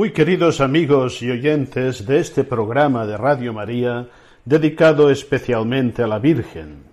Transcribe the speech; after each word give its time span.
Muy 0.00 0.12
queridos 0.12 0.62
amigos 0.62 1.20
y 1.20 1.30
oyentes 1.30 2.06
de 2.06 2.20
este 2.20 2.42
programa 2.42 3.04
de 3.04 3.18
Radio 3.18 3.52
María 3.52 4.08
dedicado 4.46 5.10
especialmente 5.10 6.02
a 6.02 6.06
la 6.06 6.18
Virgen, 6.18 6.84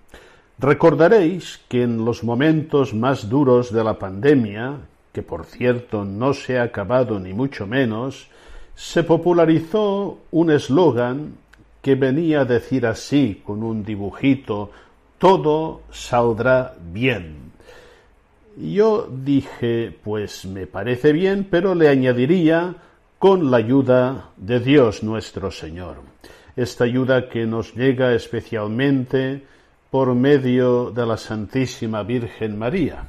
recordaréis 0.58 1.58
que 1.68 1.84
en 1.84 2.04
los 2.04 2.22
momentos 2.22 2.92
más 2.92 3.30
duros 3.30 3.72
de 3.72 3.82
la 3.82 3.98
pandemia, 3.98 4.80
que 5.14 5.22
por 5.22 5.46
cierto 5.46 6.04
no 6.04 6.34
se 6.34 6.58
ha 6.58 6.64
acabado 6.64 7.18
ni 7.18 7.32
mucho 7.32 7.66
menos, 7.66 8.28
se 8.78 9.02
popularizó 9.02 10.20
un 10.30 10.52
eslogan 10.52 11.34
que 11.82 11.96
venía 11.96 12.42
a 12.42 12.44
decir 12.44 12.86
así 12.86 13.42
con 13.44 13.64
un 13.64 13.84
dibujito 13.84 14.70
todo 15.18 15.82
saldrá 15.90 16.76
bien. 16.92 17.50
Yo 18.56 19.08
dije, 19.10 19.92
pues 20.04 20.44
me 20.46 20.68
parece 20.68 21.12
bien, 21.12 21.48
pero 21.50 21.74
le 21.74 21.88
añadiría 21.88 22.76
con 23.18 23.50
la 23.50 23.56
ayuda 23.56 24.30
de 24.36 24.60
Dios 24.60 25.02
nuestro 25.02 25.50
Señor. 25.50 25.96
Esta 26.54 26.84
ayuda 26.84 27.28
que 27.28 27.46
nos 27.46 27.74
llega 27.74 28.14
especialmente 28.14 29.42
por 29.90 30.14
medio 30.14 30.92
de 30.92 31.04
la 31.04 31.16
Santísima 31.16 32.04
Virgen 32.04 32.56
María. 32.56 33.08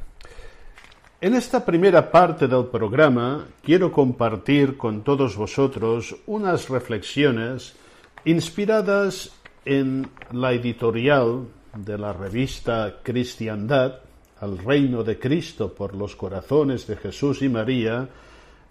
En 1.22 1.36
esta 1.36 1.66
primera 1.66 2.09
parte 2.09 2.48
del 2.48 2.67
programa 2.67 3.45
quiero 3.62 3.92
compartir 3.92 4.78
con 4.78 5.03
todos 5.03 5.36
vosotros 5.36 6.16
unas 6.28 6.70
reflexiones 6.70 7.75
inspiradas 8.23 9.30
en 9.66 10.08
la 10.31 10.53
editorial 10.53 11.44
de 11.75 11.97
la 11.97 12.14
revista 12.14 13.00
Cristiandad, 13.03 13.96
al 14.40 14.59
reino 14.59 15.03
de 15.03 15.19
Cristo 15.19 15.74
por 15.74 15.94
los 15.94 16.16
corazones 16.16 16.88
de 16.88 16.96
Jesús 16.96 17.41
y 17.41 17.50
María, 17.50 18.08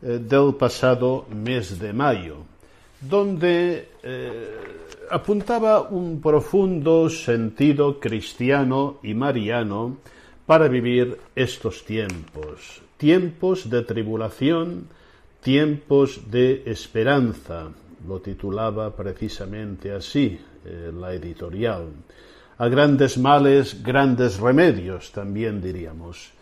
eh, 0.01 0.19
del 0.19 0.55
pasado 0.55 1.27
mes 1.29 1.79
de 1.79 1.93
mayo, 1.93 2.37
donde 2.99 3.91
eh, 4.03 4.57
apuntaba 5.11 5.83
un 5.83 6.19
profundo 6.23 7.11
sentido 7.11 8.01
cristiano 8.01 9.01
y 9.03 9.13
mariano 9.13 9.99
para 10.49 10.67
vivir 10.67 11.21
estos 11.37 11.85
tiempos, 11.85 12.81
tiempos 12.97 13.69
de 13.69 13.83
tribulación, 13.83 14.89
tiempos 15.43 16.23
de 16.31 16.63
esperanza, 16.65 17.69
lo 18.09 18.21
titulaba 18.21 18.97
precisamente 18.97 19.93
así 19.93 20.41
eh, 20.65 20.91
la 20.99 21.13
editorial. 21.13 21.89
A 22.57 22.67
grandes 22.69 23.19
males, 23.19 23.83
grandes 23.83 24.41
remedios, 24.41 25.13
también 25.13 25.61
diríamos. 25.61 26.33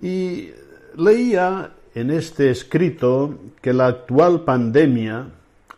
Y 0.00 0.48
leía 0.96 1.70
en 1.94 2.12
este 2.12 2.48
escrito 2.48 3.34
que 3.60 3.74
la 3.74 3.88
actual 3.88 4.40
pandemia 4.40 5.28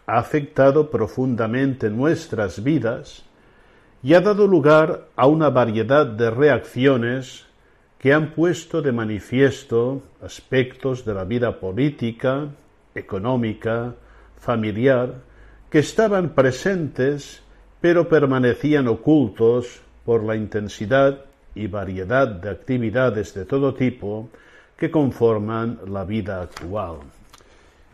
ha 0.06 0.18
afectado 0.18 0.88
profundamente 0.88 1.90
nuestras 1.90 2.62
vidas 2.62 3.24
y 4.04 4.14
ha 4.14 4.20
dado 4.20 4.46
lugar 4.46 5.08
a 5.16 5.26
una 5.26 5.50
variedad 5.50 6.06
de 6.06 6.30
reacciones 6.30 7.46
que 7.98 8.12
han 8.12 8.32
puesto 8.32 8.82
de 8.82 8.92
manifiesto 8.92 10.02
aspectos 10.22 11.04
de 11.04 11.14
la 11.14 11.24
vida 11.24 11.58
política, 11.58 12.48
económica, 12.94 13.94
familiar, 14.38 15.14
que 15.70 15.78
estaban 15.78 16.30
presentes 16.30 17.42
pero 17.80 18.08
permanecían 18.08 18.88
ocultos 18.88 19.80
por 20.04 20.24
la 20.24 20.36
intensidad 20.36 21.24
y 21.54 21.66
variedad 21.66 22.28
de 22.28 22.50
actividades 22.50 23.34
de 23.34 23.44
todo 23.44 23.74
tipo 23.74 24.28
que 24.76 24.90
conforman 24.90 25.80
la 25.86 26.04
vida 26.04 26.42
actual. 26.42 26.98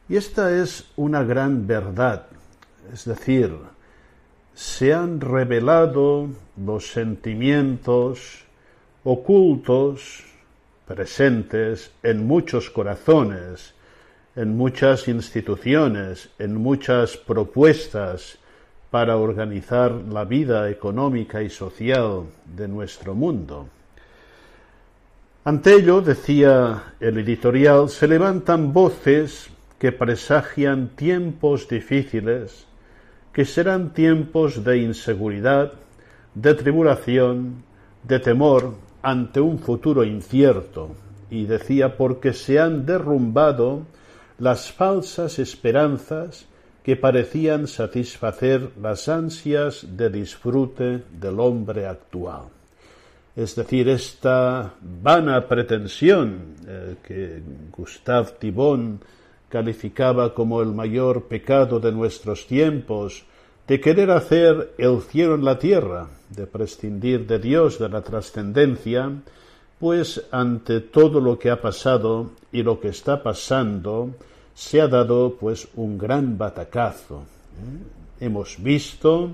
Y 0.08 0.16
esta 0.16 0.56
es 0.56 0.90
una 0.96 1.22
gran 1.22 1.66
verdad, 1.66 2.26
es 2.92 3.04
decir, 3.04 3.54
se 4.54 4.92
han 4.92 5.20
revelado 5.20 6.28
los 6.56 6.92
sentimientos 6.92 8.41
ocultos 9.04 10.24
presentes 10.86 11.90
en 12.02 12.26
muchos 12.26 12.70
corazones, 12.70 13.74
en 14.36 14.56
muchas 14.56 15.08
instituciones, 15.08 16.30
en 16.38 16.54
muchas 16.54 17.16
propuestas 17.16 18.38
para 18.90 19.16
organizar 19.16 19.90
la 19.92 20.24
vida 20.24 20.70
económica 20.70 21.42
y 21.42 21.50
social 21.50 22.26
de 22.44 22.68
nuestro 22.68 23.14
mundo. 23.14 23.68
Ante 25.44 25.74
ello, 25.74 26.00
decía 26.00 26.94
el 27.00 27.18
editorial, 27.18 27.88
se 27.88 28.06
levantan 28.06 28.72
voces 28.72 29.48
que 29.78 29.90
presagian 29.90 30.90
tiempos 30.90 31.66
difíciles, 31.68 32.66
que 33.32 33.44
serán 33.44 33.92
tiempos 33.92 34.62
de 34.62 34.78
inseguridad, 34.78 35.72
de 36.34 36.54
tribulación, 36.54 37.64
de 38.04 38.20
temor 38.20 38.74
ante 39.02 39.40
un 39.40 39.58
futuro 39.58 40.04
incierto, 40.04 40.90
y 41.30 41.46
decía 41.46 41.96
porque 41.96 42.32
se 42.32 42.60
han 42.60 42.86
derrumbado 42.86 43.82
las 44.38 44.70
falsas 44.70 45.38
esperanzas 45.38 46.46
que 46.82 46.96
parecían 46.96 47.68
satisfacer 47.68 48.70
las 48.80 49.08
ansias 49.08 49.86
de 49.96 50.10
disfrute 50.10 51.02
del 51.12 51.40
hombre 51.40 51.86
actual 51.86 52.44
es 53.34 53.56
decir, 53.56 53.88
esta 53.88 54.74
vana 54.80 55.48
pretensión 55.48 56.54
eh, 56.66 56.96
que 57.02 57.42
Gustave 57.70 58.32
Thibon 58.38 59.00
calificaba 59.48 60.34
como 60.34 60.60
el 60.60 60.72
mayor 60.72 61.24
pecado 61.24 61.80
de 61.80 61.92
nuestros 61.92 62.46
tiempos, 62.46 63.24
de 63.72 63.80
querer 63.80 64.10
hacer 64.10 64.74
el 64.76 65.00
cielo 65.00 65.34
en 65.34 65.46
la 65.46 65.58
tierra, 65.58 66.06
de 66.28 66.46
prescindir 66.46 67.26
de 67.26 67.38
Dios, 67.38 67.78
de 67.78 67.88
la 67.88 68.02
trascendencia, 68.02 69.10
pues 69.80 70.26
ante 70.30 70.80
todo 70.80 71.22
lo 71.22 71.38
que 71.38 71.48
ha 71.48 71.58
pasado 71.58 72.32
y 72.52 72.62
lo 72.62 72.78
que 72.78 72.88
está 72.88 73.22
pasando, 73.22 74.10
se 74.52 74.82
ha 74.82 74.88
dado 74.88 75.38
pues 75.40 75.68
un 75.76 75.96
gran 75.96 76.36
batacazo. 76.36 77.20
¿eh? 77.20 78.26
Hemos 78.26 78.62
visto 78.62 79.30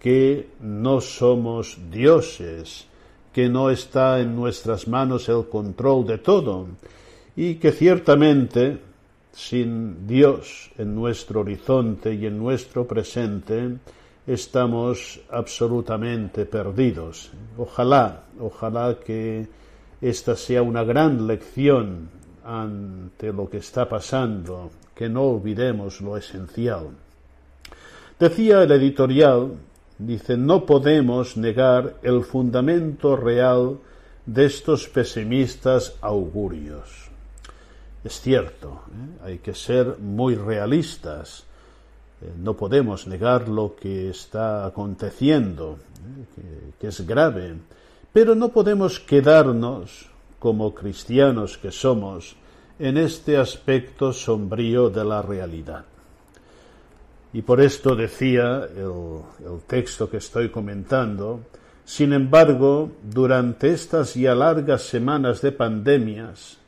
que 0.00 0.48
no 0.60 1.02
somos 1.02 1.76
dioses, 1.90 2.86
que 3.34 3.50
no 3.50 3.68
está 3.68 4.18
en 4.18 4.34
nuestras 4.34 4.88
manos 4.88 5.28
el 5.28 5.44
control 5.50 6.06
de 6.06 6.16
todo 6.16 6.68
y 7.36 7.56
que 7.56 7.70
ciertamente 7.70 8.78
sin 9.34 10.06
Dios 10.06 10.70
en 10.78 10.94
nuestro 10.94 11.40
horizonte 11.40 12.14
y 12.14 12.26
en 12.26 12.38
nuestro 12.38 12.86
presente 12.86 13.78
estamos 14.26 15.20
absolutamente 15.30 16.46
perdidos. 16.46 17.32
Ojalá, 17.58 18.24
ojalá 18.40 18.98
que 19.04 19.46
esta 20.00 20.36
sea 20.36 20.62
una 20.62 20.84
gran 20.84 21.26
lección 21.26 22.08
ante 22.44 23.32
lo 23.32 23.50
que 23.50 23.58
está 23.58 23.88
pasando, 23.88 24.70
que 24.94 25.08
no 25.08 25.22
olvidemos 25.24 26.00
lo 26.00 26.16
esencial. 26.16 26.90
Decía 28.18 28.62
el 28.62 28.70
editorial 28.70 29.52
dice, 29.98 30.36
no 30.36 30.64
podemos 30.66 31.36
negar 31.36 31.96
el 32.02 32.22
fundamento 32.22 33.16
real 33.16 33.78
de 34.26 34.46
estos 34.46 34.88
pesimistas 34.88 35.96
augurios. 36.00 37.03
Es 38.04 38.20
cierto, 38.20 38.82
¿eh? 38.88 39.24
hay 39.24 39.38
que 39.38 39.54
ser 39.54 39.98
muy 39.98 40.34
realistas. 40.34 41.44
Eh, 42.20 42.30
no 42.38 42.54
podemos 42.54 43.06
negar 43.06 43.48
lo 43.48 43.74
que 43.74 44.10
está 44.10 44.66
aconteciendo, 44.66 45.78
eh, 46.36 46.72
que 46.78 46.88
es 46.88 47.06
grave, 47.06 47.56
pero 48.12 48.34
no 48.34 48.50
podemos 48.50 49.00
quedarnos, 49.00 50.10
como 50.38 50.74
cristianos 50.74 51.56
que 51.56 51.72
somos, 51.72 52.36
en 52.78 52.98
este 52.98 53.38
aspecto 53.38 54.12
sombrío 54.12 54.90
de 54.90 55.04
la 55.04 55.22
realidad. 55.22 55.86
Y 57.32 57.42
por 57.42 57.60
esto 57.60 57.96
decía 57.96 58.68
el, 58.76 59.60
texto 59.66 60.10
que 60.10 60.18
estoy 60.18 60.50
comentando, 60.50 61.40
sin 61.84 62.12
embargo, 62.12 62.92
durante 63.02 63.72
estas 63.72 64.14
ya 64.14 64.34
largas 64.34 64.82
semanas 64.82 65.40
de 65.40 65.52
pandemias, 65.52 66.58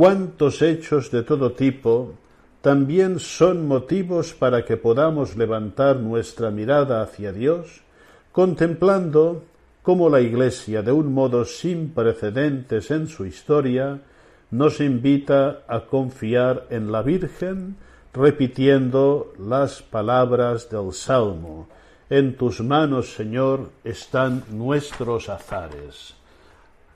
cuántos 0.00 0.62
hechos 0.62 1.10
de 1.10 1.22
todo 1.22 1.52
tipo 1.52 2.14
también 2.62 3.18
son 3.18 3.68
motivos 3.68 4.32
para 4.32 4.64
que 4.64 4.78
podamos 4.78 5.36
levantar 5.36 5.96
nuestra 5.96 6.50
mirada 6.50 7.02
hacia 7.02 7.34
Dios, 7.34 7.82
contemplando 8.32 9.44
cómo 9.82 10.08
la 10.08 10.22
Iglesia, 10.22 10.80
de 10.80 10.90
un 10.90 11.12
modo 11.12 11.44
sin 11.44 11.90
precedentes 11.90 12.90
en 12.90 13.08
su 13.08 13.26
historia, 13.26 14.00
nos 14.50 14.80
invita 14.80 15.64
a 15.68 15.80
confiar 15.80 16.66
en 16.70 16.90
la 16.90 17.02
Virgen, 17.02 17.76
repitiendo 18.14 19.34
las 19.38 19.82
palabras 19.82 20.70
del 20.70 20.94
Salmo. 20.94 21.68
En 22.08 22.38
tus 22.38 22.62
manos, 22.62 23.12
Señor, 23.12 23.68
están 23.84 24.44
nuestros 24.50 25.28
azares. 25.28 26.14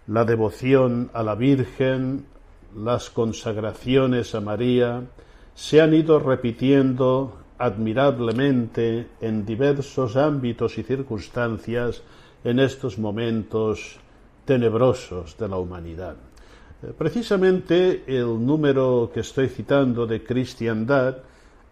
La 0.06 0.24
devoción 0.24 1.10
a 1.12 1.22
la 1.22 1.34
Virgen, 1.34 2.32
las 2.76 3.10
consagraciones 3.10 4.34
a 4.34 4.40
María, 4.40 5.02
se 5.54 5.80
han 5.80 5.94
ido 5.94 6.18
repitiendo 6.18 7.36
admirablemente 7.58 9.06
en 9.20 9.46
diversos 9.46 10.16
ámbitos 10.16 10.76
y 10.78 10.82
circunstancias 10.82 12.02
en 12.42 12.58
estos 12.58 12.98
momentos 12.98 13.96
tenebrosos 14.44 15.36
de 15.38 15.48
la 15.48 15.56
humanidad. 15.56 16.16
Eh, 16.82 16.92
precisamente 16.96 18.02
el 18.06 18.44
número 18.44 19.10
que 19.12 19.20
estoy 19.20 19.48
citando 19.48 20.06
de 20.06 20.22
Cristiandad 20.22 21.18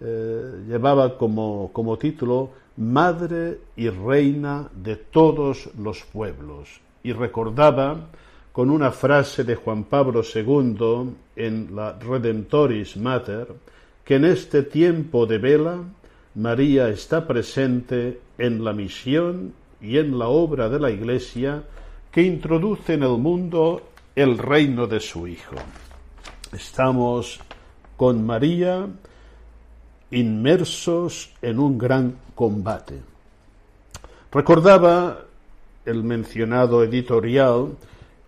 eh, 0.00 0.64
llevaba 0.68 1.18
como, 1.18 1.70
como 1.72 1.98
título 1.98 2.50
Madre 2.76 3.60
y 3.76 3.88
Reina 3.90 4.70
de 4.74 4.96
todos 4.96 5.68
los 5.78 6.02
pueblos 6.04 6.80
y 7.02 7.12
recordaba 7.12 8.08
con 8.52 8.70
una 8.70 8.90
frase 8.90 9.44
de 9.44 9.54
Juan 9.54 9.84
Pablo 9.84 10.22
II 10.22 11.14
en 11.36 11.74
la 11.74 11.98
Redemptoris 11.98 12.96
Mater 12.96 13.48
que 14.04 14.16
en 14.16 14.26
este 14.26 14.62
tiempo 14.62 15.26
de 15.26 15.38
vela 15.38 15.78
María 16.34 16.88
está 16.88 17.26
presente 17.26 18.20
en 18.38 18.64
la 18.64 18.72
misión 18.72 19.54
y 19.80 19.98
en 19.98 20.18
la 20.18 20.28
obra 20.28 20.68
de 20.68 20.78
la 20.78 20.90
Iglesia 20.90 21.62
que 22.10 22.22
introduce 22.22 22.94
en 22.94 23.02
el 23.02 23.18
mundo 23.18 23.82
el 24.14 24.38
reino 24.38 24.86
de 24.86 25.00
su 25.00 25.26
Hijo. 25.26 25.56
Estamos 26.52 27.40
con 27.96 28.24
María 28.24 28.86
inmersos 30.10 31.32
en 31.40 31.58
un 31.58 31.78
gran 31.78 32.16
combate. 32.34 33.00
Recordaba 34.30 35.20
el 35.84 36.04
mencionado 36.04 36.84
editorial 36.84 37.76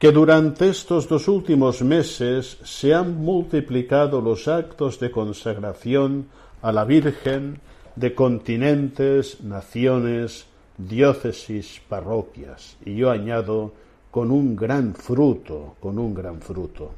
que 0.04 0.12
durante 0.12 0.68
estos 0.68 1.08
dos 1.08 1.28
últimos 1.28 1.80
meses 1.80 2.58
se 2.62 2.92
han 2.92 3.16
multiplicado 3.16 4.20
los 4.20 4.48
actos 4.48 5.00
de 5.00 5.10
consagración 5.10 6.26
a 6.60 6.72
la 6.72 6.84
Virgen 6.84 7.58
de 7.96 8.14
continentes, 8.14 9.40
naciones, 9.40 10.44
diócesis, 10.76 11.80
parroquias. 11.88 12.76
Y 12.84 12.96
yo 12.96 13.10
añado 13.10 13.72
con 14.10 14.30
un 14.30 14.54
gran 14.54 14.94
fruto, 14.94 15.76
con 15.80 15.98
un 15.98 16.12
gran 16.12 16.42
fruto. 16.42 16.90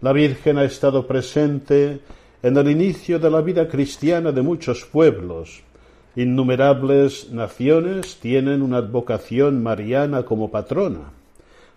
La 0.00 0.14
Virgen 0.14 0.56
ha 0.56 0.64
estado 0.64 1.06
presente 1.06 2.00
en 2.42 2.56
el 2.56 2.70
inicio 2.70 3.18
de 3.18 3.30
la 3.30 3.42
vida 3.42 3.68
cristiana 3.68 4.32
de 4.32 4.40
muchos 4.40 4.86
pueblos. 4.86 5.62
Innumerables 6.16 7.30
naciones 7.30 8.16
tienen 8.22 8.62
una 8.62 8.78
advocación 8.78 9.62
mariana 9.62 10.22
como 10.22 10.50
patrona. 10.50 11.23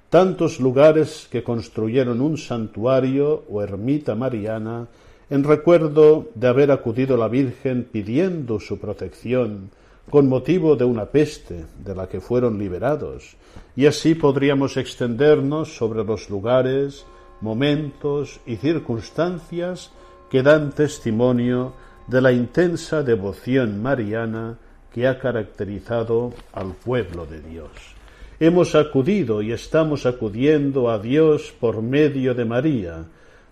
Tantos 0.10 0.62
lugares 0.62 1.28
que 1.30 1.44
construyeron 1.44 2.22
un 2.22 2.38
santuario 2.38 3.44
o 3.50 3.62
ermita 3.62 4.16
mariana 4.16 4.88
en 5.30 5.44
recuerdo 5.44 6.30
de 6.34 6.48
haber 6.48 6.72
acudido 6.72 7.18
la 7.18 7.28
Virgen 7.28 7.84
pidiendo 7.84 8.62
su 8.62 8.80
protección 8.80 9.70
con 10.10 10.30
motivo 10.30 10.78
de 10.78 10.86
una 10.86 11.08
peste 11.08 11.66
de 11.84 11.94
la 11.94 12.08
que 12.08 12.22
fueron 12.22 12.58
liberados, 12.58 13.36
y 13.76 13.88
así 13.88 14.16
podríamos 14.16 14.78
extendernos 14.78 15.76
sobre 15.76 16.06
los 16.06 16.30
lugares, 16.30 17.06
momentos 17.42 18.40
y 18.46 18.56
circunstancias 18.56 19.92
que 20.30 20.42
dan 20.42 20.72
testimonio 20.72 21.74
de 22.08 22.22
la 22.22 22.32
intensa 22.32 23.04
devoción 23.04 23.82
mariana 23.82 24.58
que 24.94 25.06
ha 25.06 25.20
caracterizado 25.20 26.32
al 26.54 26.72
pueblo 26.72 27.26
de 27.26 27.42
Dios. 27.42 27.97
Hemos 28.40 28.76
acudido 28.76 29.42
y 29.42 29.52
estamos 29.52 30.06
acudiendo 30.06 30.92
a 30.92 31.00
Dios 31.00 31.52
por 31.60 31.82
medio 31.82 32.36
de 32.36 32.46
María, 32.46 33.06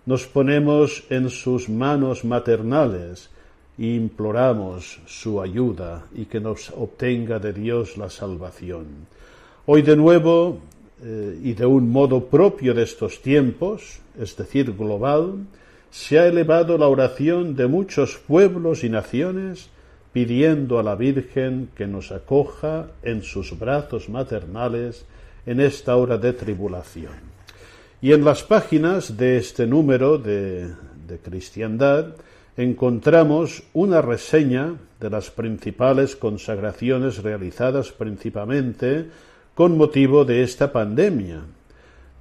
nos 0.06 0.28
ponemos 0.28 1.02
en 1.10 1.28
sus 1.28 1.68
manos 1.68 2.24
maternales, 2.24 3.28
imploramos 3.78 5.00
su 5.06 5.42
ayuda 5.42 6.06
y 6.14 6.26
que 6.26 6.38
nos 6.38 6.70
obtenga 6.70 7.40
de 7.40 7.52
Dios 7.52 7.96
la 7.96 8.08
salvación. 8.10 8.86
Hoy 9.66 9.82
de 9.82 9.96
nuevo, 9.96 10.60
eh, 11.02 11.36
y 11.42 11.54
de 11.54 11.66
un 11.66 11.90
modo 11.90 12.26
propio 12.26 12.72
de 12.72 12.84
estos 12.84 13.20
tiempos, 13.20 13.98
es 14.16 14.36
decir, 14.36 14.72
global, 14.72 15.46
se 15.90 16.20
ha 16.20 16.28
elevado 16.28 16.78
la 16.78 16.86
oración 16.86 17.56
de 17.56 17.66
muchos 17.66 18.18
pueblos 18.24 18.84
y 18.84 18.88
naciones 18.88 19.68
pidiendo 20.16 20.78
a 20.78 20.82
la 20.82 20.94
Virgen 20.94 21.68
que 21.76 21.86
nos 21.86 22.10
acoja 22.10 22.86
en 23.02 23.22
sus 23.22 23.58
brazos 23.58 24.08
maternales 24.08 25.04
en 25.44 25.60
esta 25.60 25.94
hora 25.96 26.16
de 26.16 26.32
tribulación. 26.32 27.12
Y 28.00 28.12
en 28.14 28.24
las 28.24 28.42
páginas 28.42 29.18
de 29.18 29.36
este 29.36 29.66
número 29.66 30.16
de, 30.16 30.72
de 31.06 31.18
Cristiandad 31.18 32.14
encontramos 32.56 33.64
una 33.74 34.00
reseña 34.00 34.76
de 34.98 35.10
las 35.10 35.30
principales 35.30 36.16
consagraciones 36.16 37.22
realizadas 37.22 37.92
principalmente 37.92 39.10
con 39.54 39.76
motivo 39.76 40.24
de 40.24 40.42
esta 40.42 40.72
pandemia. 40.72 41.42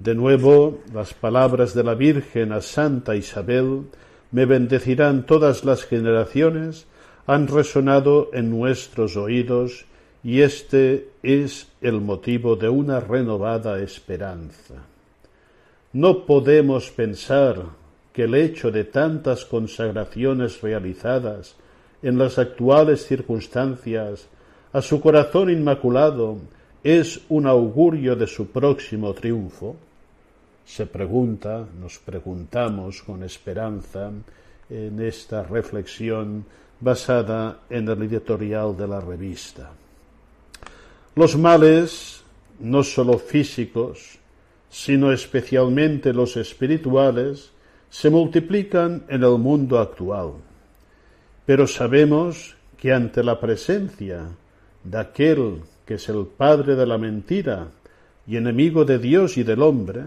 De 0.01 0.15
nuevo, 0.15 0.81
las 0.93 1.13
palabras 1.13 1.73
de 1.73 1.85
la 1.85 1.95
Virgen 1.95 2.51
a 2.51 2.59
Santa 2.59 3.15
Isabel, 3.15 3.83
me 4.31 4.45
bendecirán 4.45 5.25
todas 5.25 5.63
las 5.63 5.85
generaciones, 5.85 6.87
han 7.27 7.47
resonado 7.47 8.29
en 8.33 8.49
nuestros 8.49 9.17
oídos 9.17 9.85
y 10.23 10.41
este 10.41 11.09
es 11.23 11.67
el 11.81 12.01
motivo 12.01 12.55
de 12.55 12.69
una 12.69 12.99
renovada 12.99 13.79
esperanza. 13.79 14.75
No 15.93 16.25
podemos 16.25 16.89
pensar 16.91 17.63
que 18.11 18.23
el 18.23 18.35
hecho 18.35 18.71
de 18.71 18.85
tantas 18.85 19.45
consagraciones 19.45 20.61
realizadas 20.61 21.55
en 22.01 22.17
las 22.17 22.37
actuales 22.37 23.05
circunstancias 23.05 24.27
a 24.73 24.81
su 24.81 25.01
corazón 25.01 25.49
inmaculado 25.49 26.37
es 26.83 27.21
un 27.29 27.47
augurio 27.47 28.15
de 28.15 28.27
su 28.27 28.51
próximo 28.51 29.13
triunfo? 29.13 29.75
Se 30.65 30.85
pregunta, 30.85 31.65
nos 31.79 31.97
preguntamos 31.99 33.01
con 33.01 33.23
esperanza 33.23 34.11
en 34.69 35.01
esta 35.01 35.43
reflexión 35.43 36.45
basada 36.79 37.59
en 37.69 37.87
el 37.87 38.03
editorial 38.03 38.75
de 38.75 38.87
la 38.87 38.99
revista. 38.99 39.71
Los 41.15 41.37
males, 41.37 42.21
no 42.59 42.83
sólo 42.83 43.17
físicos, 43.17 44.19
sino 44.69 45.11
especialmente 45.11 46.13
los 46.13 46.35
espirituales, 46.37 47.51
se 47.89 48.09
multiplican 48.09 49.05
en 49.07 49.23
el 49.23 49.37
mundo 49.37 49.79
actual. 49.79 50.33
Pero 51.45 51.67
sabemos 51.67 52.55
que 52.77 52.91
ante 52.91 53.23
la 53.23 53.39
presencia 53.39 54.27
de 54.83 54.97
aquel 54.97 55.61
que 55.85 55.95
es 55.95 56.09
el 56.09 56.25
padre 56.25 56.75
de 56.75 56.85
la 56.85 56.97
mentira 56.97 57.67
y 58.27 58.37
enemigo 58.37 58.85
de 58.85 58.97
Dios 58.97 59.37
y 59.37 59.43
del 59.43 59.61
hombre, 59.61 60.03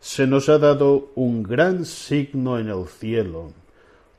se 0.00 0.26
nos 0.26 0.48
ha 0.48 0.58
dado 0.58 1.10
un 1.14 1.42
gran 1.42 1.84
signo 1.84 2.58
en 2.58 2.68
el 2.68 2.86
cielo, 2.86 3.52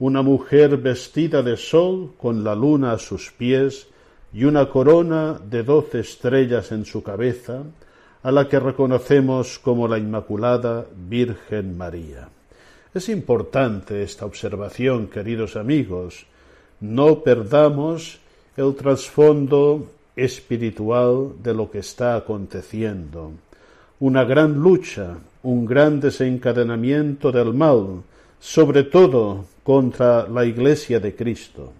una 0.02 0.24
mujer 0.24 0.78
vestida 0.78 1.44
de 1.44 1.56
sol 1.56 2.14
con 2.18 2.44
la 2.44 2.56
luna 2.56 2.94
a 2.94 2.98
sus 2.98 3.32
pies 3.32 3.86
y 4.34 4.46
una 4.46 4.68
corona 4.68 5.40
de 5.48 5.62
doce 5.62 6.00
estrellas 6.00 6.72
en 6.72 6.86
su 6.86 7.04
cabeza, 7.04 7.62
a 8.24 8.32
la 8.32 8.50
que 8.50 8.60
reconocemos 8.60 9.60
como 9.60 9.88
la 9.88 10.00
Inmaculada 10.00 10.88
Virgen 11.08 11.78
María. 11.78 12.30
Es 12.96 13.10
importante 13.10 14.02
esta 14.02 14.26
observación, 14.26 15.06
queridos 15.06 15.56
amigos, 15.56 16.26
no 16.80 17.22
perdamos 17.22 18.18
el 18.58 18.74
trasfondo 18.74 19.86
espiritual 20.16 21.34
de 21.44 21.54
lo 21.54 21.70
que 21.70 21.78
está 21.78 22.16
aconteciendo. 22.16 23.34
Una 24.00 24.24
gran 24.24 24.56
lucha, 24.56 25.16
un 25.44 25.68
gran 25.68 26.00
desencadenamiento 26.00 27.32
del 27.32 27.54
mal, 27.54 28.02
sobre 28.42 28.84
todo 28.84 29.46
contra 29.64 30.28
la 30.28 30.44
Iglesia 30.44 31.00
de 31.00 31.16
Cristo. 31.16 31.72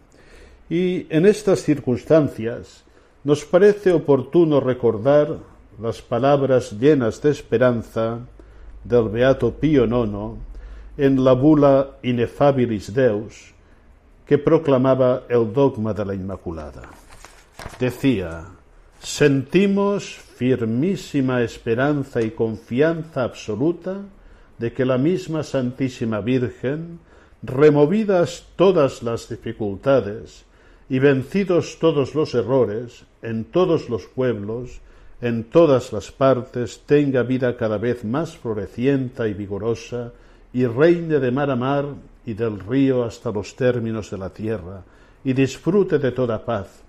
Y 0.70 1.08
en 1.10 1.26
estas 1.26 1.64
circunstancias 1.64 2.86
nos 3.24 3.44
parece 3.44 3.92
oportuno 3.92 4.60
recordar 4.60 5.38
las 5.82 6.02
palabras 6.04 6.72
llenas 6.80 7.20
de 7.22 7.32
esperanza 7.32 8.20
del 8.84 9.10
Beato 9.10 9.52
Pío 9.52 9.86
IX 9.86 10.38
en 10.98 11.24
la 11.24 11.34
bula 11.34 11.98
Inefabilis 12.04 12.94
Deus, 12.94 13.54
que 14.26 14.38
proclamaba 14.38 15.24
el 15.30 15.52
dogma 15.52 15.94
de 15.94 16.06
la 16.06 16.14
Inmaculada. 16.14 16.84
Decía, 17.80 18.46
sentimos 19.00 20.16
firmísima 20.36 21.42
esperanza 21.42 22.22
y 22.22 22.32
confianza 22.32 23.24
absoluta 23.24 24.02
de 24.62 24.72
que 24.72 24.86
la 24.86 25.00
misma 25.00 25.42
Santísima 25.42 26.22
Virgen, 26.22 27.00
removidas 27.42 28.46
todas 28.56 29.02
las 29.02 29.28
dificultades 29.28 30.46
y 30.88 31.00
vencidos 31.00 31.80
todos 31.80 32.14
los 32.14 32.36
errores, 32.36 33.04
en 33.24 33.46
todos 33.46 33.90
los 33.90 34.06
pueblos, 34.06 34.80
en 35.20 35.46
todas 35.46 35.92
las 35.92 36.12
partes, 36.12 36.84
tenga 36.86 37.24
vida 37.24 37.58
cada 37.58 37.80
vez 37.80 38.06
más 38.06 38.38
florecienta 38.38 39.28
y 39.28 39.34
vigorosa, 39.34 40.14
y 40.54 40.68
reine 40.68 41.18
de 41.18 41.32
mar 41.32 41.50
a 41.50 41.56
mar 41.56 41.86
y 42.24 42.36
del 42.36 42.60
río 42.60 43.04
hasta 43.04 43.32
los 43.32 43.56
términos 43.56 44.12
de 44.12 44.20
la 44.20 44.30
tierra, 44.30 44.84
y 45.24 45.34
disfrute 45.34 45.98
de 45.98 46.12
toda 46.12 46.46
paz, 46.46 46.84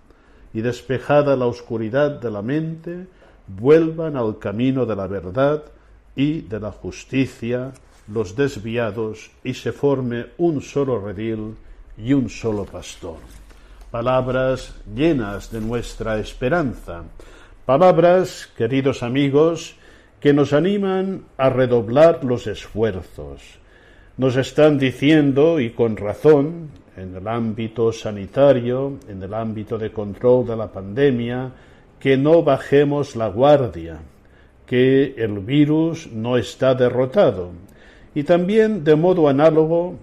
y 0.52 0.60
despejada 0.60 1.36
la 1.36 1.46
oscuridad 1.46 2.20
de 2.20 2.30
la 2.30 2.42
mente, 2.42 3.06
vuelvan 3.46 4.16
al 4.16 4.38
camino 4.38 4.84
de 4.84 4.96
la 4.96 5.06
verdad 5.06 5.62
y 6.16 6.42
de 6.42 6.60
la 6.60 6.72
justicia 6.72 7.72
los 8.08 8.36
desviados, 8.36 9.30
y 9.44 9.54
se 9.54 9.72
forme 9.72 10.26
un 10.38 10.60
solo 10.60 11.00
redil 11.00 11.54
y 11.96 12.12
un 12.12 12.28
solo 12.28 12.64
pastor. 12.64 13.18
Palabras 13.90 14.74
llenas 14.94 15.50
de 15.50 15.60
nuestra 15.60 16.18
esperanza, 16.18 17.04
palabras, 17.64 18.50
queridos 18.56 19.02
amigos, 19.02 19.76
que 20.20 20.32
nos 20.32 20.52
animan 20.52 21.24
a 21.36 21.50
redoblar 21.50 22.24
los 22.24 22.46
esfuerzos. 22.46 23.42
Nos 24.16 24.36
están 24.36 24.78
diciendo, 24.78 25.58
y 25.58 25.70
con 25.70 25.96
razón, 25.96 26.70
en 26.96 27.16
el 27.16 27.26
ámbito 27.26 27.92
sanitario, 27.92 28.98
en 29.08 29.22
el 29.22 29.34
ámbito 29.34 29.78
de 29.78 29.90
control 29.90 30.46
de 30.46 30.56
la 30.56 30.68
pandemia, 30.68 31.52
que 31.98 32.16
no 32.16 32.42
bajemos 32.42 33.16
la 33.16 33.28
guardia, 33.28 34.00
que 34.72 35.16
el 35.18 35.40
virus 35.40 36.10
no 36.10 36.38
está 36.38 36.74
derrotado. 36.74 37.50
Y 38.14 38.22
también, 38.22 38.84
de 38.84 38.96
modo 38.96 39.28
análogo, 39.28 39.96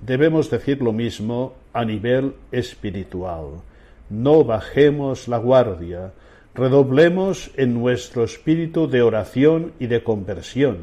debemos 0.00 0.50
decir 0.50 0.82
lo 0.82 0.92
mismo 0.92 1.54
a 1.72 1.84
nivel 1.84 2.34
espiritual. 2.50 3.62
No 4.10 4.42
bajemos 4.42 5.28
la 5.28 5.38
guardia, 5.38 6.10
redoblemos 6.56 7.52
en 7.54 7.74
nuestro 7.74 8.24
espíritu 8.24 8.88
de 8.88 9.02
oración 9.02 9.70
y 9.78 9.86
de 9.86 10.02
conversión. 10.02 10.78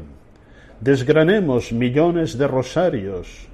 Desgranemos 0.80 1.70
millones 1.70 2.38
de 2.38 2.48
rosarios 2.48 3.46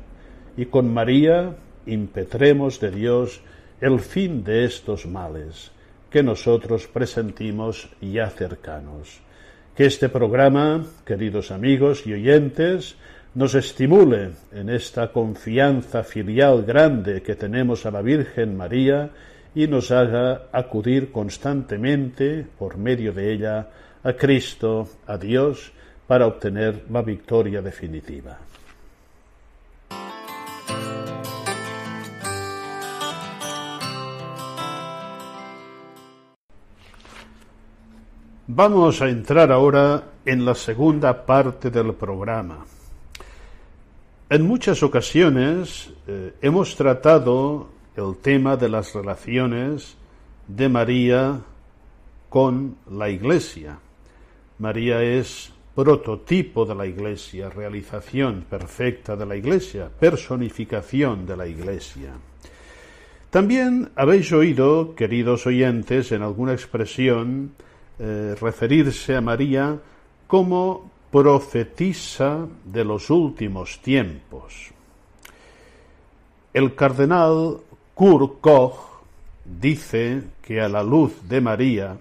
y 0.56 0.66
con 0.66 0.94
María 0.94 1.56
impetremos 1.86 2.78
de 2.78 2.92
Dios 2.92 3.40
el 3.80 3.98
fin 3.98 4.44
de 4.44 4.66
estos 4.66 5.04
males 5.04 5.72
que 6.10 6.22
nosotros 6.22 6.86
presentimos 6.86 7.88
ya 8.00 8.30
cercanos. 8.30 9.20
Que 9.80 9.86
este 9.86 10.10
programa, 10.10 10.84
queridos 11.06 11.50
amigos 11.50 12.06
y 12.06 12.12
oyentes, 12.12 12.96
nos 13.34 13.54
estimule 13.54 14.32
en 14.52 14.68
esta 14.68 15.10
confianza 15.10 16.02
filial 16.02 16.64
grande 16.64 17.22
que 17.22 17.34
tenemos 17.34 17.86
a 17.86 17.90
la 17.90 18.02
Virgen 18.02 18.58
María 18.58 19.08
y 19.54 19.68
nos 19.68 19.90
haga 19.90 20.48
acudir 20.52 21.10
constantemente, 21.10 22.46
por 22.58 22.76
medio 22.76 23.14
de 23.14 23.32
ella, 23.32 23.70
a 24.04 24.12
Cristo, 24.12 24.86
a 25.06 25.16
Dios, 25.16 25.72
para 26.06 26.26
obtener 26.26 26.84
la 26.90 27.00
victoria 27.00 27.62
definitiva. 27.62 28.49
Vamos 38.52 39.00
a 39.00 39.08
entrar 39.08 39.52
ahora 39.52 40.02
en 40.24 40.44
la 40.44 40.56
segunda 40.56 41.24
parte 41.24 41.70
del 41.70 41.94
programa. 41.94 42.66
En 44.28 44.42
muchas 44.42 44.82
ocasiones 44.82 45.92
eh, 46.08 46.34
hemos 46.42 46.74
tratado 46.74 47.68
el 47.94 48.16
tema 48.16 48.56
de 48.56 48.68
las 48.68 48.92
relaciones 48.92 49.96
de 50.48 50.68
María 50.68 51.40
con 52.28 52.74
la 52.90 53.08
Iglesia. 53.08 53.78
María 54.58 55.00
es 55.00 55.52
prototipo 55.76 56.66
de 56.66 56.74
la 56.74 56.86
Iglesia, 56.86 57.50
realización 57.50 58.46
perfecta 58.50 59.14
de 59.14 59.26
la 59.26 59.36
Iglesia, 59.36 59.88
personificación 59.88 61.24
de 61.24 61.36
la 61.36 61.46
Iglesia. 61.46 62.14
También 63.30 63.90
habéis 63.94 64.32
oído, 64.32 64.96
queridos 64.96 65.46
oyentes, 65.46 66.10
en 66.10 66.22
alguna 66.22 66.52
expresión 66.52 67.52
eh, 68.02 68.34
referirse 68.40 69.14
a 69.14 69.20
María 69.20 69.78
como 70.26 70.90
profetisa 71.10 72.46
de 72.64 72.82
los 72.82 73.10
últimos 73.10 73.80
tiempos. 73.82 74.70
El 76.54 76.74
cardenal 76.74 77.58
Kurt 77.94 78.40
Koch 78.40 78.74
dice 79.44 80.22
que 80.40 80.62
a 80.62 80.68
la 80.70 80.82
luz 80.82 81.12
de 81.28 81.42
María, 81.42 81.98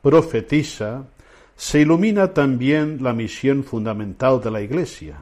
profetisa, 0.00 1.04
se 1.54 1.80
ilumina 1.80 2.32
también 2.32 3.02
la 3.02 3.12
misión 3.12 3.62
fundamental 3.62 4.40
de 4.40 4.50
la 4.50 4.62
Iglesia. 4.62 5.18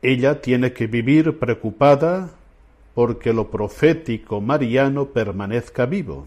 Ella 0.00 0.40
tiene 0.40 0.72
que 0.72 0.86
vivir 0.86 1.38
preocupada 1.38 2.30
porque 2.94 3.34
lo 3.34 3.50
profético 3.50 4.40
mariano 4.40 5.08
permanezca 5.08 5.84
vivo, 5.84 6.26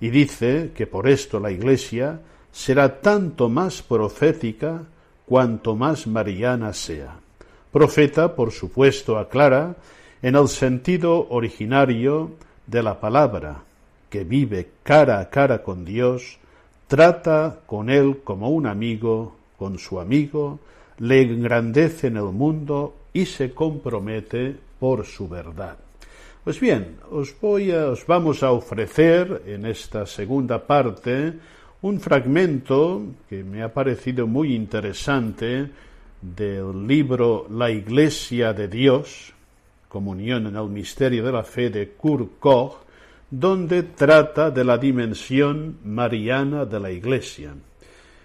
y 0.00 0.10
dice 0.10 0.72
que 0.74 0.86
por 0.86 1.08
esto 1.08 1.38
la 1.38 1.50
Iglesia 1.50 2.20
será 2.50 3.00
tanto 3.00 3.48
más 3.48 3.82
profética 3.82 4.82
cuanto 5.26 5.76
más 5.76 6.06
mariana 6.06 6.72
sea. 6.72 7.18
Profeta, 7.70 8.34
por 8.34 8.50
supuesto, 8.50 9.18
aclara 9.18 9.76
en 10.22 10.34
el 10.34 10.48
sentido 10.48 11.28
originario 11.30 12.32
de 12.66 12.82
la 12.82 12.98
palabra, 12.98 13.62
que 14.08 14.24
vive 14.24 14.70
cara 14.82 15.20
a 15.20 15.30
cara 15.30 15.62
con 15.62 15.84
Dios, 15.84 16.38
trata 16.88 17.60
con 17.66 17.90
Él 17.90 18.20
como 18.24 18.50
un 18.50 18.66
amigo, 18.66 19.36
con 19.56 19.78
su 19.78 20.00
amigo, 20.00 20.58
le 20.98 21.22
engrandece 21.22 22.08
en 22.08 22.16
el 22.16 22.32
mundo 22.32 22.96
y 23.12 23.26
se 23.26 23.54
compromete 23.54 24.56
por 24.78 25.06
su 25.06 25.28
verdad. 25.28 25.76
Pues 26.42 26.58
bien, 26.58 26.96
os 27.10 27.38
voy 27.38 27.70
a, 27.70 27.88
os 27.88 28.06
vamos 28.06 28.42
a 28.42 28.50
ofrecer 28.50 29.42
en 29.44 29.66
esta 29.66 30.06
segunda 30.06 30.66
parte 30.66 31.34
un 31.82 32.00
fragmento 32.00 33.02
que 33.28 33.44
me 33.44 33.62
ha 33.62 33.74
parecido 33.74 34.26
muy 34.26 34.54
interesante 34.54 35.68
del 36.22 36.86
libro 36.86 37.46
La 37.50 37.70
Iglesia 37.70 38.54
de 38.54 38.68
Dios, 38.68 39.34
Comunión 39.86 40.46
en 40.46 40.56
el 40.56 40.68
Misterio 40.70 41.22
de 41.22 41.32
la 41.32 41.44
Fe 41.44 41.68
de 41.68 41.90
Kurt 41.90 42.38
Koch, 42.40 42.76
donde 43.30 43.82
trata 43.82 44.50
de 44.50 44.64
la 44.64 44.78
dimensión 44.78 45.76
mariana 45.84 46.64
de 46.64 46.80
la 46.80 46.90
Iglesia. 46.90 47.52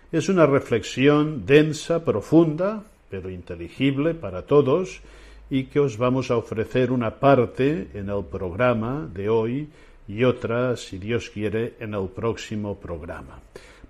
Es 0.10 0.30
una 0.30 0.46
reflexión 0.46 1.46
densa, 1.46 2.06
profunda, 2.06 2.82
pero 3.10 3.30
inteligible 3.30 4.14
para 4.14 4.44
todos, 4.44 5.02
y 5.50 5.66
que 5.66 5.80
os 5.80 5.98
vamos 5.98 6.32
a 6.32 6.38
ofrecer 6.38 6.92
una 6.92 7.20
parte 7.20 7.90
en 7.94 8.10
el 8.10 8.26
programa 8.26 9.08
de 9.14 9.30
hoy 9.30 9.70
y 10.08 10.24
otra, 10.24 10.78
si 10.78 10.98
Dios 10.98 11.30
quiere, 11.30 11.76
en 11.80 11.94
el 11.94 12.08
próximo 12.10 12.76
programa. 12.78 13.40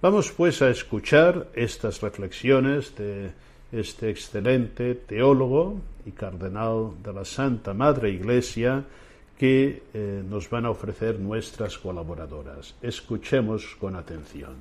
Vamos 0.02 0.32
pues 0.32 0.62
a 0.62 0.70
escuchar 0.70 1.48
estas 1.56 2.02
reflexiones 2.02 2.96
de 2.96 3.32
este 3.72 4.10
excelente 4.10 4.96
teólogo 4.96 5.80
y 6.06 6.12
cardenal 6.12 6.92
de 7.04 7.14
la 7.14 7.26
Santa 7.26 7.74
Madre 7.74 8.12
Iglesia 8.12 8.84
que 9.38 9.84
eh, 9.94 10.24
nos 10.28 10.50
van 10.50 10.66
a 10.66 10.70
ofrecer 10.70 11.20
nuestras 11.20 11.78
colaboradoras. 11.78 12.76
Escuchemos 12.82 13.76
con 13.80 13.96
atención. 13.96 14.56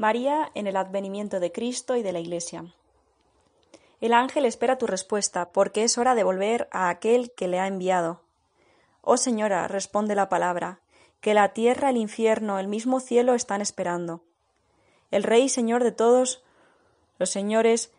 María 0.00 0.50
en 0.54 0.66
el 0.66 0.78
advenimiento 0.78 1.40
de 1.40 1.52
Cristo 1.52 1.94
y 1.94 2.02
de 2.02 2.12
la 2.14 2.20
Iglesia. 2.20 2.64
El 4.00 4.14
ángel 4.14 4.46
espera 4.46 4.78
tu 4.78 4.86
respuesta, 4.86 5.50
porque 5.50 5.84
es 5.84 5.98
hora 5.98 6.14
de 6.14 6.24
volver 6.24 6.70
a 6.72 6.88
aquel 6.88 7.32
que 7.32 7.48
le 7.48 7.60
ha 7.60 7.66
enviado. 7.66 8.22
Oh 9.02 9.18
Señora, 9.18 9.68
responde 9.68 10.14
la 10.14 10.30
palabra, 10.30 10.80
que 11.20 11.34
la 11.34 11.50
tierra, 11.50 11.90
el 11.90 11.98
infierno, 11.98 12.58
el 12.58 12.66
mismo 12.66 13.00
cielo 13.00 13.34
están 13.34 13.60
esperando. 13.60 14.22
El 15.10 15.22
Rey 15.22 15.50
Señor 15.50 15.84
de 15.84 15.92
todos 15.92 16.42
los 17.18 17.28
señores 17.28 17.92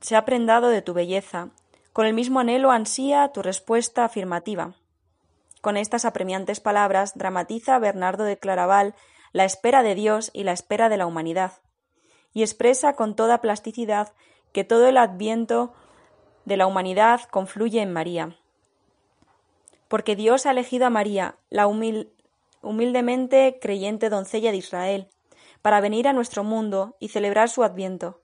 se 0.00 0.16
ha 0.16 0.24
prendado 0.24 0.70
de 0.70 0.82
tu 0.82 0.94
belleza, 0.94 1.50
con 1.92 2.06
el 2.06 2.12
mismo 2.12 2.40
anhelo 2.40 2.72
ansía 2.72 3.28
tu 3.28 3.40
respuesta 3.40 4.04
afirmativa. 4.04 4.74
Con 5.60 5.76
estas 5.76 6.04
apremiantes 6.04 6.58
palabras 6.58 7.12
dramatiza 7.14 7.78
Bernardo 7.78 8.24
de 8.24 8.36
Claraval 8.36 8.96
la 9.32 9.44
espera 9.44 9.82
de 9.82 9.94
Dios 9.94 10.30
y 10.32 10.44
la 10.44 10.52
espera 10.52 10.88
de 10.88 10.96
la 10.96 11.06
humanidad, 11.06 11.52
y 12.32 12.42
expresa 12.42 12.94
con 12.94 13.14
toda 13.16 13.40
plasticidad 13.40 14.12
que 14.52 14.64
todo 14.64 14.86
el 14.86 14.96
adviento 14.96 15.72
de 16.44 16.56
la 16.56 16.66
humanidad 16.66 17.22
confluye 17.30 17.80
en 17.80 17.92
María. 17.92 18.36
Porque 19.88 20.16
Dios 20.16 20.46
ha 20.46 20.52
elegido 20.52 20.86
a 20.86 20.90
María, 20.90 21.36
la 21.48 21.66
humildemente 21.66 23.58
creyente 23.60 24.08
doncella 24.08 24.50
de 24.50 24.56
Israel, 24.56 25.08
para 25.62 25.80
venir 25.80 26.08
a 26.08 26.12
nuestro 26.12 26.44
mundo 26.44 26.96
y 27.00 27.08
celebrar 27.08 27.48
su 27.48 27.62
adviento. 27.62 28.20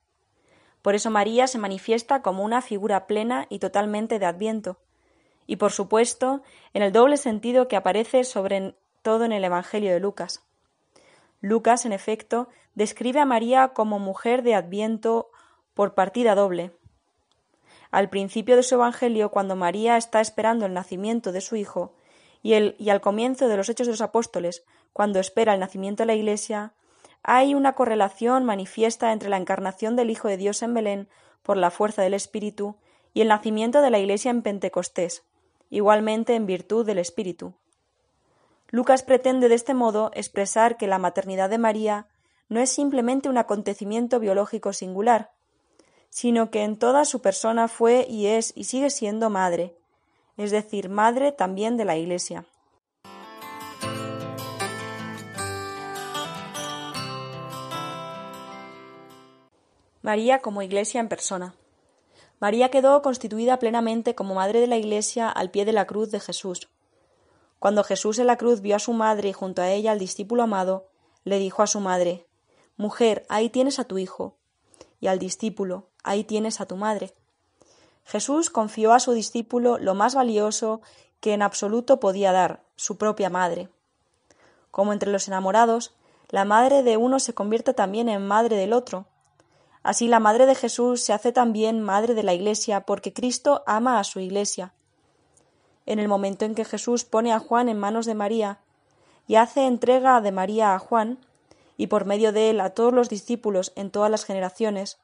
Por 0.80 0.94
eso 0.94 1.10
María 1.10 1.48
se 1.48 1.58
manifiesta 1.58 2.22
como 2.22 2.44
una 2.44 2.62
figura 2.62 3.06
plena 3.06 3.46
y 3.50 3.58
totalmente 3.58 4.18
de 4.18 4.26
adviento, 4.26 4.78
y 5.46 5.56
por 5.56 5.72
supuesto 5.72 6.42
en 6.74 6.82
el 6.82 6.92
doble 6.92 7.16
sentido 7.16 7.68
que 7.68 7.76
aparece 7.76 8.24
sobre 8.24 8.76
todo 9.02 9.24
en 9.24 9.32
el 9.32 9.44
Evangelio 9.44 9.92
de 9.92 10.00
Lucas. 10.00 10.45
Lucas, 11.40 11.84
en 11.86 11.92
efecto, 11.92 12.48
describe 12.74 13.20
a 13.20 13.24
María 13.24 13.68
como 13.68 13.98
mujer 13.98 14.42
de 14.42 14.54
adviento 14.54 15.30
por 15.74 15.94
partida 15.94 16.34
doble. 16.34 16.72
Al 17.90 18.08
principio 18.08 18.56
de 18.56 18.62
su 18.62 18.74
Evangelio, 18.74 19.30
cuando 19.30 19.56
María 19.56 19.96
está 19.96 20.20
esperando 20.20 20.66
el 20.66 20.74
nacimiento 20.74 21.32
de 21.32 21.40
su 21.40 21.56
Hijo, 21.56 21.94
y, 22.42 22.54
y 22.54 22.90
al 22.90 23.00
comienzo 23.00 23.48
de 23.48 23.56
los 23.56 23.68
Hechos 23.68 23.86
de 23.86 23.92
los 23.92 24.00
Apóstoles, 24.00 24.64
cuando 24.92 25.20
espera 25.20 25.54
el 25.54 25.60
nacimiento 25.60 26.02
de 26.02 26.06
la 26.06 26.14
Iglesia, 26.14 26.72
hay 27.22 27.54
una 27.54 27.74
correlación 27.74 28.44
manifiesta 28.44 29.12
entre 29.12 29.28
la 29.28 29.36
encarnación 29.36 29.96
del 29.96 30.10
Hijo 30.10 30.28
de 30.28 30.36
Dios 30.36 30.62
en 30.62 30.74
Belén 30.74 31.08
por 31.42 31.56
la 31.56 31.70
fuerza 31.70 32.02
del 32.02 32.14
Espíritu 32.14 32.76
y 33.14 33.20
el 33.20 33.28
nacimiento 33.28 33.82
de 33.82 33.90
la 33.90 33.98
Iglesia 33.98 34.30
en 34.30 34.42
Pentecostés, 34.42 35.24
igualmente 35.70 36.34
en 36.34 36.46
virtud 36.46 36.86
del 36.86 36.98
Espíritu. 36.98 37.54
Lucas 38.68 39.02
pretende 39.02 39.48
de 39.48 39.54
este 39.54 39.74
modo 39.74 40.10
expresar 40.14 40.76
que 40.76 40.86
la 40.86 40.98
maternidad 40.98 41.48
de 41.48 41.58
María 41.58 42.08
no 42.48 42.60
es 42.60 42.70
simplemente 42.70 43.28
un 43.28 43.38
acontecimiento 43.38 44.18
biológico 44.18 44.72
singular, 44.72 45.30
sino 46.10 46.50
que 46.50 46.62
en 46.62 46.76
toda 46.76 47.04
su 47.04 47.20
persona 47.20 47.68
fue 47.68 48.06
y 48.08 48.26
es 48.26 48.52
y 48.56 48.64
sigue 48.64 48.90
siendo 48.90 49.30
madre, 49.30 49.76
es 50.36 50.50
decir, 50.50 50.88
madre 50.88 51.32
también 51.32 51.76
de 51.76 51.84
la 51.84 51.96
Iglesia. 51.96 52.44
María 60.02 60.40
como 60.40 60.62
Iglesia 60.62 61.00
en 61.00 61.08
persona. 61.08 61.54
María 62.38 62.70
quedó 62.70 63.02
constituida 63.02 63.58
plenamente 63.58 64.14
como 64.14 64.34
madre 64.34 64.60
de 64.60 64.68
la 64.68 64.76
Iglesia 64.76 65.28
al 65.28 65.50
pie 65.50 65.64
de 65.64 65.72
la 65.72 65.86
cruz 65.86 66.10
de 66.10 66.20
Jesús, 66.20 66.68
cuando 67.58 67.84
Jesús 67.84 68.18
en 68.18 68.26
la 68.26 68.36
cruz 68.36 68.60
vio 68.60 68.76
a 68.76 68.80
su 68.80 68.92
madre 68.92 69.30
y 69.30 69.32
junto 69.32 69.62
a 69.62 69.70
ella 69.70 69.92
al 69.92 69.98
discípulo 69.98 70.42
amado, 70.42 70.88
le 71.24 71.38
dijo 71.38 71.62
a 71.62 71.66
su 71.66 71.80
madre 71.80 72.26
Mujer, 72.76 73.24
ahí 73.28 73.48
tienes 73.48 73.78
a 73.78 73.84
tu 73.84 73.96
hijo, 73.98 74.36
y 75.00 75.06
al 75.06 75.18
discípulo 75.18 75.88
ahí 76.02 76.24
tienes 76.24 76.60
a 76.60 76.66
tu 76.66 76.76
madre. 76.76 77.14
Jesús 78.04 78.50
confió 78.50 78.92
a 78.92 79.00
su 79.00 79.12
discípulo 79.12 79.78
lo 79.78 79.94
más 79.94 80.14
valioso 80.14 80.82
que 81.20 81.32
en 81.32 81.42
absoluto 81.42 81.98
podía 81.98 82.32
dar, 82.32 82.62
su 82.76 82.98
propia 82.98 83.30
madre. 83.30 83.68
Como 84.70 84.92
entre 84.92 85.10
los 85.10 85.26
enamorados, 85.26 85.96
la 86.28 86.44
madre 86.44 86.82
de 86.82 86.98
uno 86.98 87.18
se 87.18 87.34
convierte 87.34 87.72
también 87.72 88.08
en 88.08 88.26
madre 88.26 88.56
del 88.56 88.74
otro. 88.74 89.06
Así 89.82 90.06
la 90.06 90.20
madre 90.20 90.46
de 90.46 90.54
Jesús 90.54 91.00
se 91.00 91.12
hace 91.12 91.32
también 91.32 91.80
madre 91.80 92.14
de 92.14 92.22
la 92.22 92.34
Iglesia 92.34 92.82
porque 92.82 93.12
Cristo 93.12 93.62
ama 93.66 93.98
a 93.98 94.04
su 94.04 94.20
Iglesia 94.20 94.74
en 95.86 95.98
el 95.98 96.08
momento 96.08 96.44
en 96.44 96.54
que 96.54 96.64
Jesús 96.64 97.04
pone 97.04 97.32
a 97.32 97.38
Juan 97.38 97.68
en 97.68 97.78
manos 97.78 98.06
de 98.06 98.14
María 98.14 98.58
y 99.26 99.36
hace 99.36 99.66
entrega 99.66 100.20
de 100.20 100.32
María 100.32 100.74
a 100.74 100.78
Juan, 100.78 101.18
y 101.76 101.88
por 101.88 102.04
medio 102.04 102.32
de 102.32 102.50
él 102.50 102.60
a 102.60 102.70
todos 102.70 102.92
los 102.92 103.08
discípulos 103.08 103.72
en 103.76 103.90
todas 103.90 104.10
las 104.10 104.24
generaciones, 104.24 104.98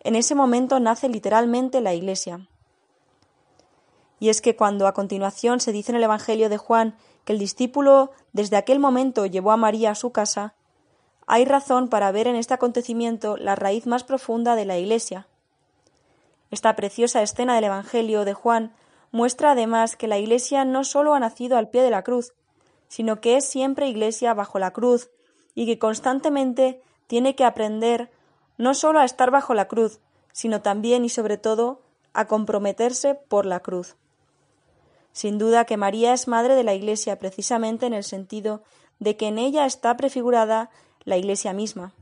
en 0.00 0.16
ese 0.16 0.34
momento 0.34 0.80
nace 0.80 1.08
literalmente 1.08 1.80
la 1.80 1.94
Iglesia. 1.94 2.48
Y 4.18 4.30
es 4.30 4.40
que 4.40 4.56
cuando 4.56 4.86
a 4.86 4.94
continuación 4.94 5.60
se 5.60 5.72
dice 5.72 5.92
en 5.92 5.96
el 5.96 6.04
Evangelio 6.04 6.48
de 6.48 6.58
Juan 6.58 6.96
que 7.24 7.32
el 7.32 7.38
discípulo 7.38 8.12
desde 8.32 8.56
aquel 8.56 8.78
momento 8.78 9.26
llevó 9.26 9.52
a 9.52 9.56
María 9.56 9.90
a 9.90 9.94
su 9.94 10.12
casa, 10.12 10.54
hay 11.26 11.44
razón 11.44 11.88
para 11.88 12.12
ver 12.12 12.28
en 12.28 12.36
este 12.36 12.54
acontecimiento 12.54 13.36
la 13.36 13.56
raíz 13.56 13.86
más 13.86 14.04
profunda 14.04 14.54
de 14.54 14.64
la 14.64 14.78
Iglesia. 14.78 15.26
Esta 16.50 16.76
preciosa 16.76 17.22
escena 17.22 17.56
del 17.56 17.64
Evangelio 17.64 18.24
de 18.24 18.32
Juan 18.32 18.72
muestra 19.10 19.52
además 19.52 19.96
que 19.96 20.08
la 20.08 20.18
Iglesia 20.18 20.64
no 20.64 20.84
sólo 20.84 21.14
ha 21.14 21.20
nacido 21.20 21.56
al 21.56 21.68
pie 21.70 21.82
de 21.82 21.90
la 21.90 22.02
cruz, 22.02 22.34
sino 22.88 23.20
que 23.20 23.36
es 23.36 23.44
siempre 23.44 23.88
Iglesia 23.88 24.34
bajo 24.34 24.58
la 24.58 24.72
cruz, 24.72 25.10
y 25.54 25.66
que 25.66 25.78
constantemente 25.78 26.82
tiene 27.06 27.34
que 27.34 27.44
aprender 27.44 28.10
no 28.58 28.74
sólo 28.74 29.00
a 29.00 29.04
estar 29.04 29.30
bajo 29.30 29.54
la 29.54 29.68
cruz, 29.68 30.00
sino 30.32 30.62
también 30.62 31.04
y 31.04 31.08
sobre 31.08 31.38
todo 31.38 31.80
a 32.12 32.26
comprometerse 32.26 33.14
por 33.14 33.46
la 33.46 33.60
cruz. 33.60 33.96
Sin 35.12 35.38
duda 35.38 35.64
que 35.64 35.78
María 35.78 36.12
es 36.12 36.28
madre 36.28 36.54
de 36.54 36.62
la 36.62 36.74
Iglesia 36.74 37.18
precisamente 37.18 37.86
en 37.86 37.94
el 37.94 38.04
sentido 38.04 38.62
de 38.98 39.16
que 39.16 39.28
en 39.28 39.38
ella 39.38 39.64
está 39.64 39.96
prefigurada 39.96 40.70
la 41.04 41.16
Iglesia 41.16 41.52
misma. 41.52 41.94